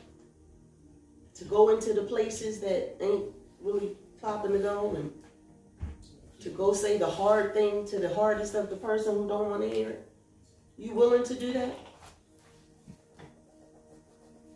To 1.36 1.46
go 1.46 1.70
into 1.70 1.94
the 1.94 2.04
places 2.04 2.60
that 2.62 2.96
ain't 3.02 3.26
really 3.60 3.98
popping 4.22 4.54
to 4.54 4.60
go 4.60 4.96
and 4.96 5.12
to 6.40 6.50
go 6.50 6.74
say 6.74 6.98
the 6.98 7.06
hard 7.06 7.54
thing 7.54 7.86
to 7.86 8.00
the 8.00 8.12
hardest 8.14 8.56
of 8.56 8.70
the 8.70 8.76
person 8.76 9.14
who 9.14 9.28
don't 9.28 9.50
want 9.50 9.62
to 9.62 9.70
hear 9.70 9.90
it? 9.90 10.10
You 10.78 10.96
willing 10.96 11.24
to 11.26 11.36
do 11.36 11.54
that? 11.54 11.76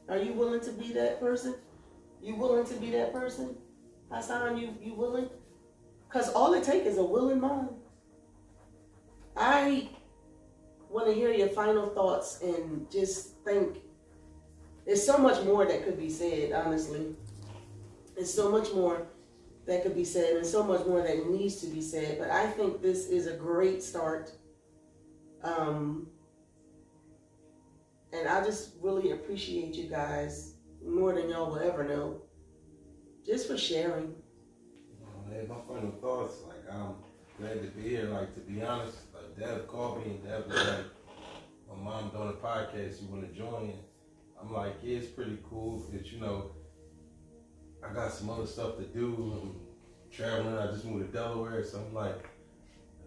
Are 0.08 0.18
you 0.18 0.34
willing 0.34 0.62
to 0.62 0.72
be 0.72 0.93
that 0.93 1.20
person? 1.20 1.56
You 2.22 2.36
willing 2.36 2.66
to 2.66 2.76
be 2.76 2.91
that 2.91 3.14
person? 3.14 3.56
Hassan, 4.12 4.58
you, 4.58 4.76
you 4.82 4.93
willing? 4.93 5.30
Because 6.08 6.32
all 6.34 6.53
it 6.53 6.64
takes 6.64 6.88
is 6.88 6.97
a 6.97 7.03
willing 7.03 7.41
mind. 7.41 7.70
I 9.36 9.89
want 10.89 11.08
to 11.08 11.14
hear 11.14 11.32
your 11.32 11.49
final 11.49 11.89
thoughts 11.89 12.41
and 12.41 12.89
just 12.89 13.38
think. 13.43 13.82
There's 14.86 15.06
so 15.06 15.18
much 15.18 15.43
more 15.43 15.66
that 15.66 15.84
could 15.84 15.97
be 15.97 16.10
said, 16.10 16.51
honestly. 16.51 17.16
There's 18.16 18.34
so 18.34 18.51
much 18.51 18.72
more 18.74 19.08
that 19.66 19.82
could 19.82 19.95
be 19.95 20.06
said 20.06 20.36
and 20.36 20.45
so 20.45 20.64
much 20.64 20.86
more 20.86 21.01
that 21.01 21.30
needs 21.30 21.56
to 21.58 21.68
be 21.68 21.82
said. 21.82 22.20
But 22.20 22.30
I 22.30 22.45
think 22.47 22.82
this 22.82 23.08
is 23.08 23.28
a 23.28 23.34
great 23.34 23.82
start. 23.82 24.32
Um, 25.43 26.08
and 28.16 28.30
I 28.30 28.43
just 28.43 28.72
really 28.82 29.11
appreciate 29.11 29.76
you 29.76 29.89
guys 29.89 30.53
more 30.86 31.13
than 31.13 31.30
y'all 31.30 31.49
will 31.49 31.59
ever 31.59 31.84
know. 31.84 32.22
Just 33.26 33.47
for 33.47 33.57
sharing. 33.57 34.13
Oh, 35.03 35.30
man, 35.30 35.47
my 35.47 35.55
final 35.68 35.91
thoughts, 35.99 36.43
like 36.47 36.72
I'm 36.72 36.95
glad 37.39 37.61
to 37.61 37.68
be 37.70 37.89
here. 37.89 38.05
Like 38.05 38.34
to 38.36 38.39
be 38.41 38.61
honest, 38.61 38.97
like 39.13 39.38
Dev 39.38 39.68
called 39.68 40.05
me 40.05 40.11
and 40.11 40.24
Dev 40.24 40.47
was 40.47 40.55
like, 40.55 40.86
"My 41.70 41.84
mom 41.84 42.09
doing 42.09 42.30
a 42.30 42.34
podcast. 42.34 43.01
You 43.01 43.07
want 43.07 43.28
to 43.28 43.36
join?" 43.36 43.74
I'm 44.39 44.53
like, 44.53 44.76
"Yeah, 44.84 44.97
it's 44.97 45.07
pretty 45.07 45.39
cool." 45.49 45.84
It's 45.91 46.11
you 46.11 46.20
know, 46.20 46.51
I 47.84 47.93
got 47.93 48.11
some 48.13 48.30
other 48.30 48.45
stuff 48.45 48.78
to 48.78 48.84
do. 48.84 49.39
I'm 49.41 49.55
traveling. 50.11 50.55
I 50.55 50.68
just 50.68 50.86
moved 50.86 51.11
to 51.11 51.18
Delaware, 51.18 51.63
so 51.63 51.80
I'm 51.80 51.93
like, 51.93 52.30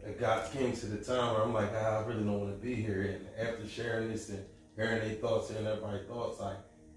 it 0.04 0.18
got 0.18 0.52
came 0.52 0.72
to 0.72 0.86
the 0.86 1.04
time 1.04 1.34
where 1.34 1.42
I'm 1.42 1.54
like, 1.54 1.70
ah, 1.74 1.98
I 1.98 2.06
really 2.06 2.24
don't 2.24 2.40
want 2.40 2.60
to 2.60 2.66
be 2.66 2.74
here. 2.74 3.02
And 3.02 3.48
after 3.48 3.68
sharing 3.68 4.10
this 4.10 4.28
and 4.30 4.44
hearing 4.78 5.00
their 5.00 5.16
thoughts, 5.16 5.50
hearing 5.50 5.66
everybody's 5.66 6.06
thoughts, 6.06 6.40
I, 6.40 6.54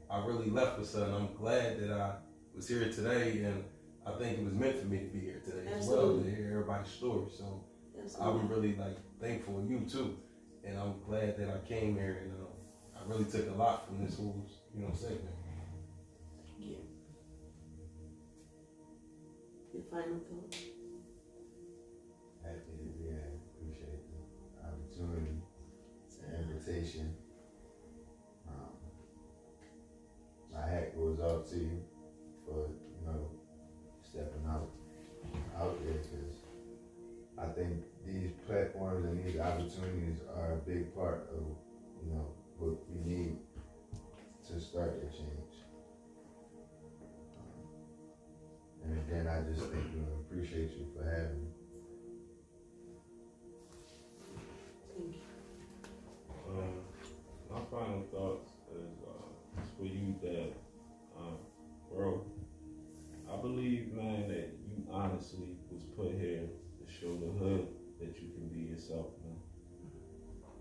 I 0.10 0.24
really 0.26 0.50
left 0.50 0.78
with 0.78 0.88
something. 0.88 1.14
I'm 1.14 1.34
glad 1.36 1.80
that 1.80 1.92
I 1.92 2.14
was 2.56 2.68
here 2.68 2.90
today, 2.92 3.44
and 3.44 3.64
I 4.06 4.12
think 4.12 4.38
it 4.38 4.46
was 4.46 4.54
meant 4.54 4.80
for 4.80 4.86
me 4.86 5.00
to 5.00 5.06
be 5.06 5.20
here 5.20 5.42
today 5.44 5.72
as 5.74 5.88
well 5.88 6.18
to 6.18 6.24
hear 6.24 6.52
everybody's 6.52 6.92
story. 6.92 7.26
So 7.36 7.64
Absolutely. 8.02 8.40
I'm 8.40 8.48
really 8.48 8.76
like 8.76 8.98
thankful 9.20 9.60
of 9.60 9.70
you 9.70 9.86
too, 9.90 10.18
and 10.64 10.78
I'm 10.78 11.02
glad 11.08 11.38
that 11.38 11.50
I 11.50 11.68
came 11.68 11.96
here 11.96 12.24
and 12.24 12.34
uh, 12.34 13.00
I 13.00 13.10
really 13.10 13.30
took 13.30 13.50
a 13.50 13.54
lot 13.54 13.88
from 13.88 14.06
this 14.06 14.16
whole 14.16 14.48
you 14.76 14.84
know 14.84 14.94
segment. 14.94 15.36
Yeah. 16.60 16.78
Your 19.74 19.84
final 19.90 20.20
thought? 20.30 20.56
Happy 22.44 22.60
to 22.60 22.84
be 22.84 23.04
here. 23.04 23.24
Appreciate 23.56 24.02
the 24.12 24.68
opportunity, 24.68 25.42
the 26.20 26.40
invitation. 26.42 27.16
Hat 30.82 30.98
goes 30.98 31.20
off 31.20 31.50
to 31.50 31.58
you 31.58 31.78
for, 32.46 32.58
you 32.58 33.06
know, 33.06 33.30
stepping 34.02 34.46
out, 34.50 34.70
out 35.60 35.78
there 35.86 35.94
because 35.94 36.36
I 37.38 37.48
think 37.54 37.84
these 38.06 38.32
platforms 38.48 39.06
and 39.06 39.24
these 39.24 39.40
opportunities 39.40 40.20
are 40.36 40.54
a 40.54 40.58
big 40.58 40.96
part 40.96 41.30
of, 41.32 41.44
you 42.04 42.14
know, 42.14 42.26
what 42.58 42.78
we 42.90 43.00
need 43.00 43.38
to 44.48 44.60
start 44.60 45.00
the 45.00 45.08
change. 45.16 45.54
And 48.84 48.98
again, 48.98 49.28
I 49.28 49.42
just 49.54 49.70
thank 49.72 49.86
you 49.94 50.00
and 50.00 50.26
appreciate 50.26 50.72
you 50.78 50.88
for 50.96 51.04
having 51.04 51.44
me. 51.44 51.51
Put 66.02 66.20
here 66.20 66.42
to 66.80 66.92
show 66.92 67.12
the 67.14 67.32
hood 67.40 67.68
that 68.00 68.16
you 68.22 68.30
can 68.34 68.50
be 68.52 68.72
yourself, 68.72 69.08
man. 69.24 69.38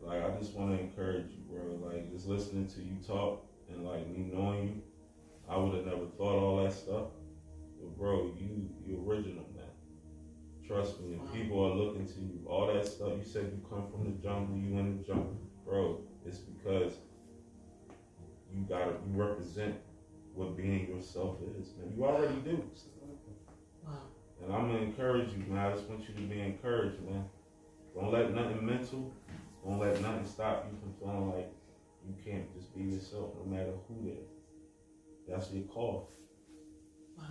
Like, 0.03 0.22
I 0.22 0.38
just 0.38 0.55
want 0.55 0.76
to 0.76 0.82
encourage 0.82 1.30
you, 1.30 1.43
bro. 1.49 1.88
Like, 1.88 2.12
just 2.12 2.26
listening 2.26 2.66
to 2.68 2.82
you 2.82 2.97
talk 3.07 3.47
and 3.70 3.86
like 3.86 4.07
me 4.09 4.30
knowing 4.32 4.68
you, 4.68 4.82
I 5.49 5.57
would 5.57 5.74
have 5.74 5.86
never 5.86 6.07
thought 6.16 6.38
all 6.38 6.64
that 6.64 6.72
stuff. 6.72 7.07
But 7.80 7.97
bro, 7.97 8.32
you 8.38 8.68
you 8.86 9.03
original, 9.07 9.47
man. 9.57 9.64
Trust 10.66 11.01
me, 11.01 11.18
if 11.22 11.32
people 11.32 11.64
are 11.64 11.74
looking 11.74 12.07
to 12.07 12.20
you, 12.20 12.47
all 12.47 12.66
that 12.72 12.86
stuff, 12.86 13.12
you 13.16 13.24
said 13.24 13.51
you 13.53 13.61
come 13.68 13.91
from 13.91 14.05
the 14.05 14.22
jungle, 14.22 14.57
you 14.57 14.78
in 14.78 14.99
the 14.99 15.05
jungle, 15.05 15.36
bro, 15.64 16.01
it's 16.26 16.38
because 16.38 16.93
you 18.53 18.64
gotta, 18.68 18.93
you 19.07 19.20
represent 19.20 19.76
what 20.34 20.57
being 20.57 20.88
yourself 20.88 21.38
is, 21.59 21.72
man. 21.78 21.93
You 21.97 22.05
already 22.05 22.36
do. 22.43 22.62
Wow. 24.41 24.47
And 24.47 24.55
I'm 24.55 24.66
gonna 24.72 24.84
encourage 24.84 25.28
you, 25.32 25.45
man. 25.53 25.66
I 25.66 25.72
just 25.74 25.88
want 25.88 26.09
you 26.09 26.14
to 26.14 26.20
be 26.20 26.41
encouraged, 26.41 27.01
man. 27.03 27.24
Don't 27.95 28.12
let 28.12 28.32
nothing 28.34 28.64
mental, 28.64 29.12
don't 29.64 29.78
let 29.78 30.01
nothing 30.01 30.26
stop 30.26 30.66
you 30.70 30.78
from 30.78 30.95
feeling 31.01 31.34
like 31.34 31.53
you 32.07 32.14
can't 32.24 32.53
just 32.55 32.74
be 32.74 32.84
yourself 32.84 33.30
no 33.38 33.51
matter 33.51 33.72
who 33.88 34.09
there. 34.09 34.24
That's 35.28 35.51
your 35.53 35.64
call. 35.64 36.11
Wow. 37.18 37.24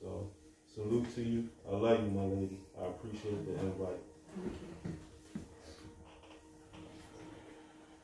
So, 0.00 0.30
salute 0.74 1.14
to 1.14 1.22
you. 1.22 1.48
I 1.68 1.74
love 1.74 2.02
you, 2.04 2.10
my 2.10 2.24
lady. 2.24 2.60
I 2.80 2.86
appreciate 2.86 3.46
the 3.46 3.52
invite. 3.60 4.02
Thank 4.34 4.52
you. 4.52 4.92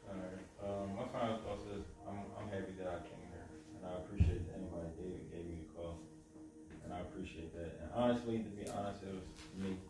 Alright, 0.08 0.46
um, 0.64 0.96
my 0.96 1.06
final 1.12 1.38
thoughts 1.38 1.64
is, 1.76 1.84
I'm, 2.08 2.18
I'm 2.38 2.48
happy 2.48 2.72
that 2.78 2.88
I 2.88 2.98
came 3.06 3.15
honestly, 7.96 8.44
to 8.44 8.52
be 8.52 8.68
honest, 8.68 9.00
it 9.02 9.16
was 9.16 9.24
me, 9.56 9.80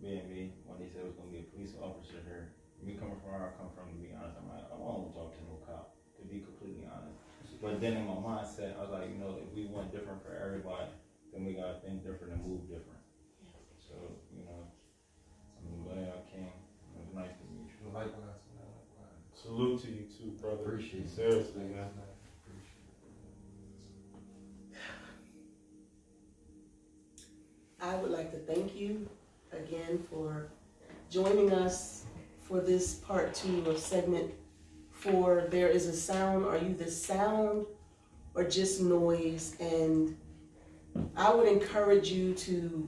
being 0.00 0.24
me, 0.32 0.56
when 0.64 0.80
he 0.80 0.88
said 0.88 1.04
it 1.04 1.12
was 1.12 1.16
gonna 1.20 1.28
be 1.28 1.44
a 1.44 1.48
police 1.52 1.76
officer 1.76 2.24
here, 2.24 2.56
me 2.80 2.96
coming 2.96 3.20
from 3.20 3.36
where 3.36 3.52
I 3.52 3.52
come 3.60 3.68
from, 3.76 3.92
to 3.92 4.00
be 4.00 4.16
honest, 4.16 4.40
I'm 4.40 4.48
like, 4.48 4.64
I 4.64 4.80
don't 4.80 4.80
wanna 4.80 5.12
talk 5.12 5.36
to 5.36 5.44
no 5.44 5.60
cop, 5.68 5.92
to 6.16 6.24
be 6.24 6.40
completely 6.40 6.88
honest. 6.88 7.20
But 7.60 7.84
then 7.84 8.00
in 8.00 8.08
my 8.08 8.16
mindset, 8.16 8.80
I 8.80 8.88
was 8.88 8.92
like, 8.96 9.12
you 9.12 9.20
know, 9.20 9.36
if 9.36 9.52
we 9.52 9.68
want 9.68 9.92
different 9.92 10.24
for 10.24 10.32
everybody, 10.32 10.88
then 11.36 11.44
we 11.44 11.52
gotta 11.52 11.76
think 11.84 12.00
different 12.00 12.32
and 12.32 12.40
move 12.40 12.64
different. 12.64 13.04
So, 13.76 14.16
you 14.32 14.48
know, 14.48 14.64
I'm 15.60 15.84
glad 15.84 16.08
I 16.16 16.24
came, 16.32 16.48
it 16.48 16.96
was 16.96 17.12
nice 17.12 17.36
to 17.36 17.44
meet 17.52 17.68
you. 17.68 17.92
Likewise, 17.92 18.40
man. 18.56 18.72
Likewise. 18.72 19.20
Salute 19.36 19.84
to 19.84 19.88
you 19.92 20.08
too, 20.08 20.32
brother. 20.40 20.64
Appreciate 20.64 21.04
it. 21.04 21.12
Seriously, 21.12 21.68
man. 21.68 21.92
I 27.82 27.94
would 27.94 28.10
like 28.10 28.30
to 28.32 28.36
thank 28.36 28.76
you 28.76 29.08
again 29.52 30.04
for 30.10 30.48
joining 31.08 31.50
us 31.50 32.04
for 32.46 32.60
this 32.60 32.96
part 32.96 33.32
two 33.34 33.64
of 33.70 33.78
segment 33.78 34.34
four. 34.90 35.46
There 35.48 35.68
is 35.68 35.86
a 35.86 35.92
sound. 35.94 36.44
Are 36.44 36.58
you 36.58 36.74
the 36.74 36.90
sound 36.90 37.64
or 38.34 38.44
just 38.44 38.82
noise? 38.82 39.56
And 39.60 40.14
I 41.16 41.32
would 41.32 41.48
encourage 41.48 42.10
you 42.10 42.34
to 42.34 42.86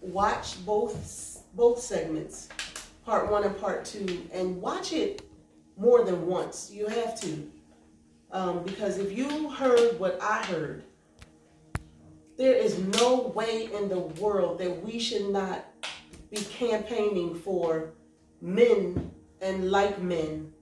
watch 0.00 0.64
both 0.66 1.44
both 1.54 1.78
segments, 1.78 2.48
part 3.04 3.30
one 3.30 3.44
and 3.44 3.56
part 3.60 3.84
two, 3.84 4.26
and 4.32 4.60
watch 4.60 4.92
it 4.92 5.22
more 5.76 6.04
than 6.04 6.26
once. 6.26 6.68
You 6.72 6.88
have 6.88 7.20
to, 7.20 7.48
um, 8.32 8.64
because 8.64 8.98
if 8.98 9.16
you 9.16 9.50
heard 9.50 10.00
what 10.00 10.20
I 10.20 10.42
heard, 10.46 10.82
there 12.42 12.56
is 12.56 12.76
no 12.98 13.32
way 13.36 13.68
in 13.72 13.88
the 13.88 14.00
world 14.00 14.58
that 14.58 14.82
we 14.82 14.98
should 14.98 15.30
not 15.30 15.64
be 16.28 16.38
campaigning 16.38 17.36
for 17.36 17.92
men 18.40 19.12
and 19.40 19.70
like 19.70 20.02
men 20.02 20.52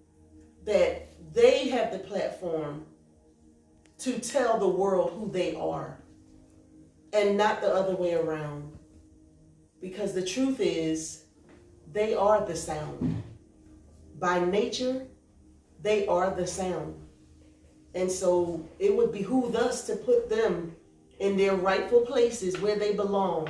that 0.66 1.08
they 1.32 1.70
have 1.70 1.90
the 1.90 1.98
platform 1.98 2.84
to 3.96 4.18
tell 4.18 4.58
the 4.58 4.68
world 4.68 5.14
who 5.14 5.32
they 5.32 5.54
are 5.54 5.98
and 7.14 7.38
not 7.38 7.62
the 7.62 7.72
other 7.72 7.96
way 7.96 8.12
around. 8.12 8.70
Because 9.80 10.12
the 10.12 10.22
truth 10.22 10.60
is, 10.60 11.24
they 11.90 12.12
are 12.14 12.44
the 12.44 12.56
sound. 12.56 13.22
By 14.18 14.38
nature, 14.38 15.06
they 15.80 16.06
are 16.08 16.30
the 16.30 16.46
sound. 16.46 16.94
And 17.94 18.12
so 18.12 18.68
it 18.78 18.94
would 18.94 19.12
behoove 19.12 19.56
us 19.56 19.86
to 19.86 19.96
put 19.96 20.28
them 20.28 20.76
in 21.20 21.36
their 21.36 21.54
rightful 21.54 22.00
places 22.00 22.58
where 22.60 22.76
they 22.76 22.94
belong 22.94 23.48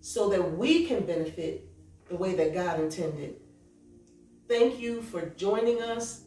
so 0.00 0.30
that 0.30 0.56
we 0.56 0.86
can 0.86 1.04
benefit 1.04 1.68
the 2.08 2.16
way 2.16 2.34
that 2.34 2.54
God 2.54 2.80
intended. 2.80 3.40
Thank 4.48 4.78
you 4.78 5.02
for 5.02 5.26
joining 5.30 5.82
us. 5.82 6.22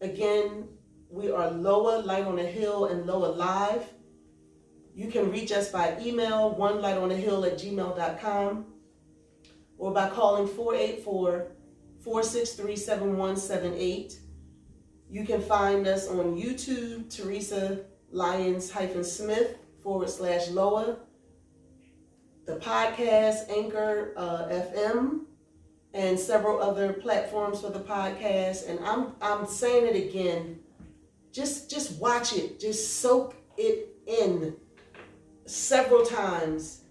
Again, 0.00 0.68
we 1.10 1.30
are 1.30 1.50
Loa 1.50 2.02
Light 2.02 2.24
on 2.24 2.38
a 2.38 2.44
Hill 2.44 2.86
and 2.86 3.06
Loa 3.06 3.26
Live. 3.26 3.92
You 4.94 5.10
can 5.10 5.32
reach 5.32 5.50
us 5.50 5.72
by 5.72 5.96
email, 6.00 6.54
one 6.54 6.80
light 6.80 6.96
on 6.96 7.10
a 7.10 7.16
hill 7.16 7.44
at 7.44 7.58
gmail.com, 7.58 8.66
or 9.78 9.92
by 9.92 10.08
calling 10.10 10.46
484 10.46 11.48
463 12.02 12.76
7178. 12.76 14.18
You 15.10 15.24
can 15.24 15.40
find 15.40 15.88
us 15.88 16.06
on 16.08 16.36
YouTube, 16.36 17.14
Teresa 17.14 17.80
Lyons 18.12 18.70
Smith 19.02 19.58
forward 19.84 20.08
slash 20.08 20.48
Loa, 20.48 20.96
the 22.46 22.56
podcast, 22.56 23.50
Anchor 23.50 24.14
uh, 24.16 24.46
FM, 24.46 25.20
and 25.92 26.18
several 26.18 26.60
other 26.60 26.94
platforms 26.94 27.60
for 27.60 27.70
the 27.70 27.78
podcast. 27.78 28.68
And 28.68 28.80
I'm 28.80 29.12
I'm 29.20 29.46
saying 29.46 29.94
it 29.94 30.08
again. 30.08 30.58
Just 31.32 31.70
just 31.70 32.00
watch 32.00 32.32
it. 32.32 32.58
Just 32.58 33.00
soak 33.00 33.36
it 33.56 33.96
in 34.06 34.56
several 35.44 36.04
times 36.04 36.84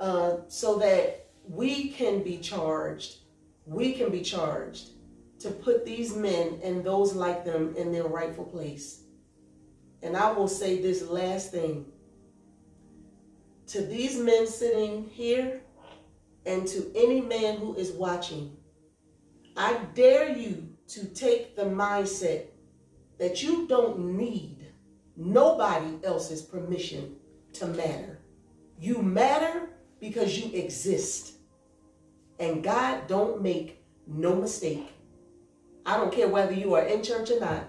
uh, 0.00 0.38
so 0.48 0.78
that 0.80 1.28
we 1.48 1.88
can 1.90 2.22
be 2.22 2.38
charged. 2.38 3.18
We 3.64 3.92
can 3.92 4.10
be 4.10 4.20
charged 4.20 4.90
to 5.38 5.50
put 5.50 5.86
these 5.86 6.16
men 6.16 6.58
and 6.64 6.82
those 6.82 7.14
like 7.14 7.44
them 7.44 7.74
in 7.76 7.92
their 7.92 8.04
rightful 8.04 8.44
place. 8.44 9.02
And 10.02 10.16
I 10.16 10.32
will 10.32 10.48
say 10.48 10.82
this 10.82 11.08
last 11.08 11.50
thing 11.50 11.86
to 13.68 13.82
these 13.82 14.18
men 14.18 14.46
sitting 14.46 15.08
here 15.10 15.62
and 16.46 16.66
to 16.66 16.90
any 16.94 17.20
man 17.20 17.58
who 17.58 17.74
is 17.74 17.92
watching, 17.92 18.56
I 19.56 19.78
dare 19.94 20.36
you 20.36 20.68
to 20.88 21.06
take 21.06 21.56
the 21.56 21.64
mindset 21.64 22.46
that 23.18 23.42
you 23.42 23.66
don't 23.66 24.16
need 24.16 24.66
nobody 25.16 25.98
else's 26.04 26.42
permission 26.42 27.16
to 27.54 27.66
matter. 27.66 28.18
You 28.78 29.00
matter 29.02 29.70
because 30.00 30.38
you 30.38 30.52
exist. 30.52 31.34
And 32.38 32.62
God 32.62 33.06
don't 33.06 33.40
make 33.40 33.82
no 34.06 34.34
mistake. 34.34 34.92
I 35.86 35.96
don't 35.96 36.12
care 36.12 36.28
whether 36.28 36.52
you 36.52 36.74
are 36.74 36.84
in 36.84 37.02
church 37.02 37.30
or 37.30 37.40
not. 37.40 37.64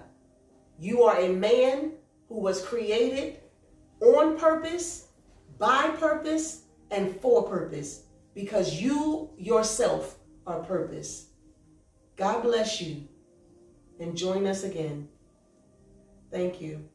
You 0.78 1.04
are 1.04 1.20
a 1.20 1.28
man 1.28 1.92
who 2.28 2.40
was 2.40 2.64
created 2.64 3.38
on 4.00 4.38
purpose, 4.38 5.05
by 5.58 5.90
purpose, 5.98 6.62
and 6.90 7.20
for 7.20 7.48
purpose 7.48 8.04
because 8.34 8.80
you 8.80 9.30
yourself 9.38 10.18
are 10.46 10.60
purpose. 10.60 11.30
God 12.16 12.42
bless 12.42 12.80
you 12.80 13.08
and 13.98 14.16
join 14.16 14.46
us 14.46 14.62
again. 14.62 15.08
Thank 16.30 16.60
you. 16.60 16.88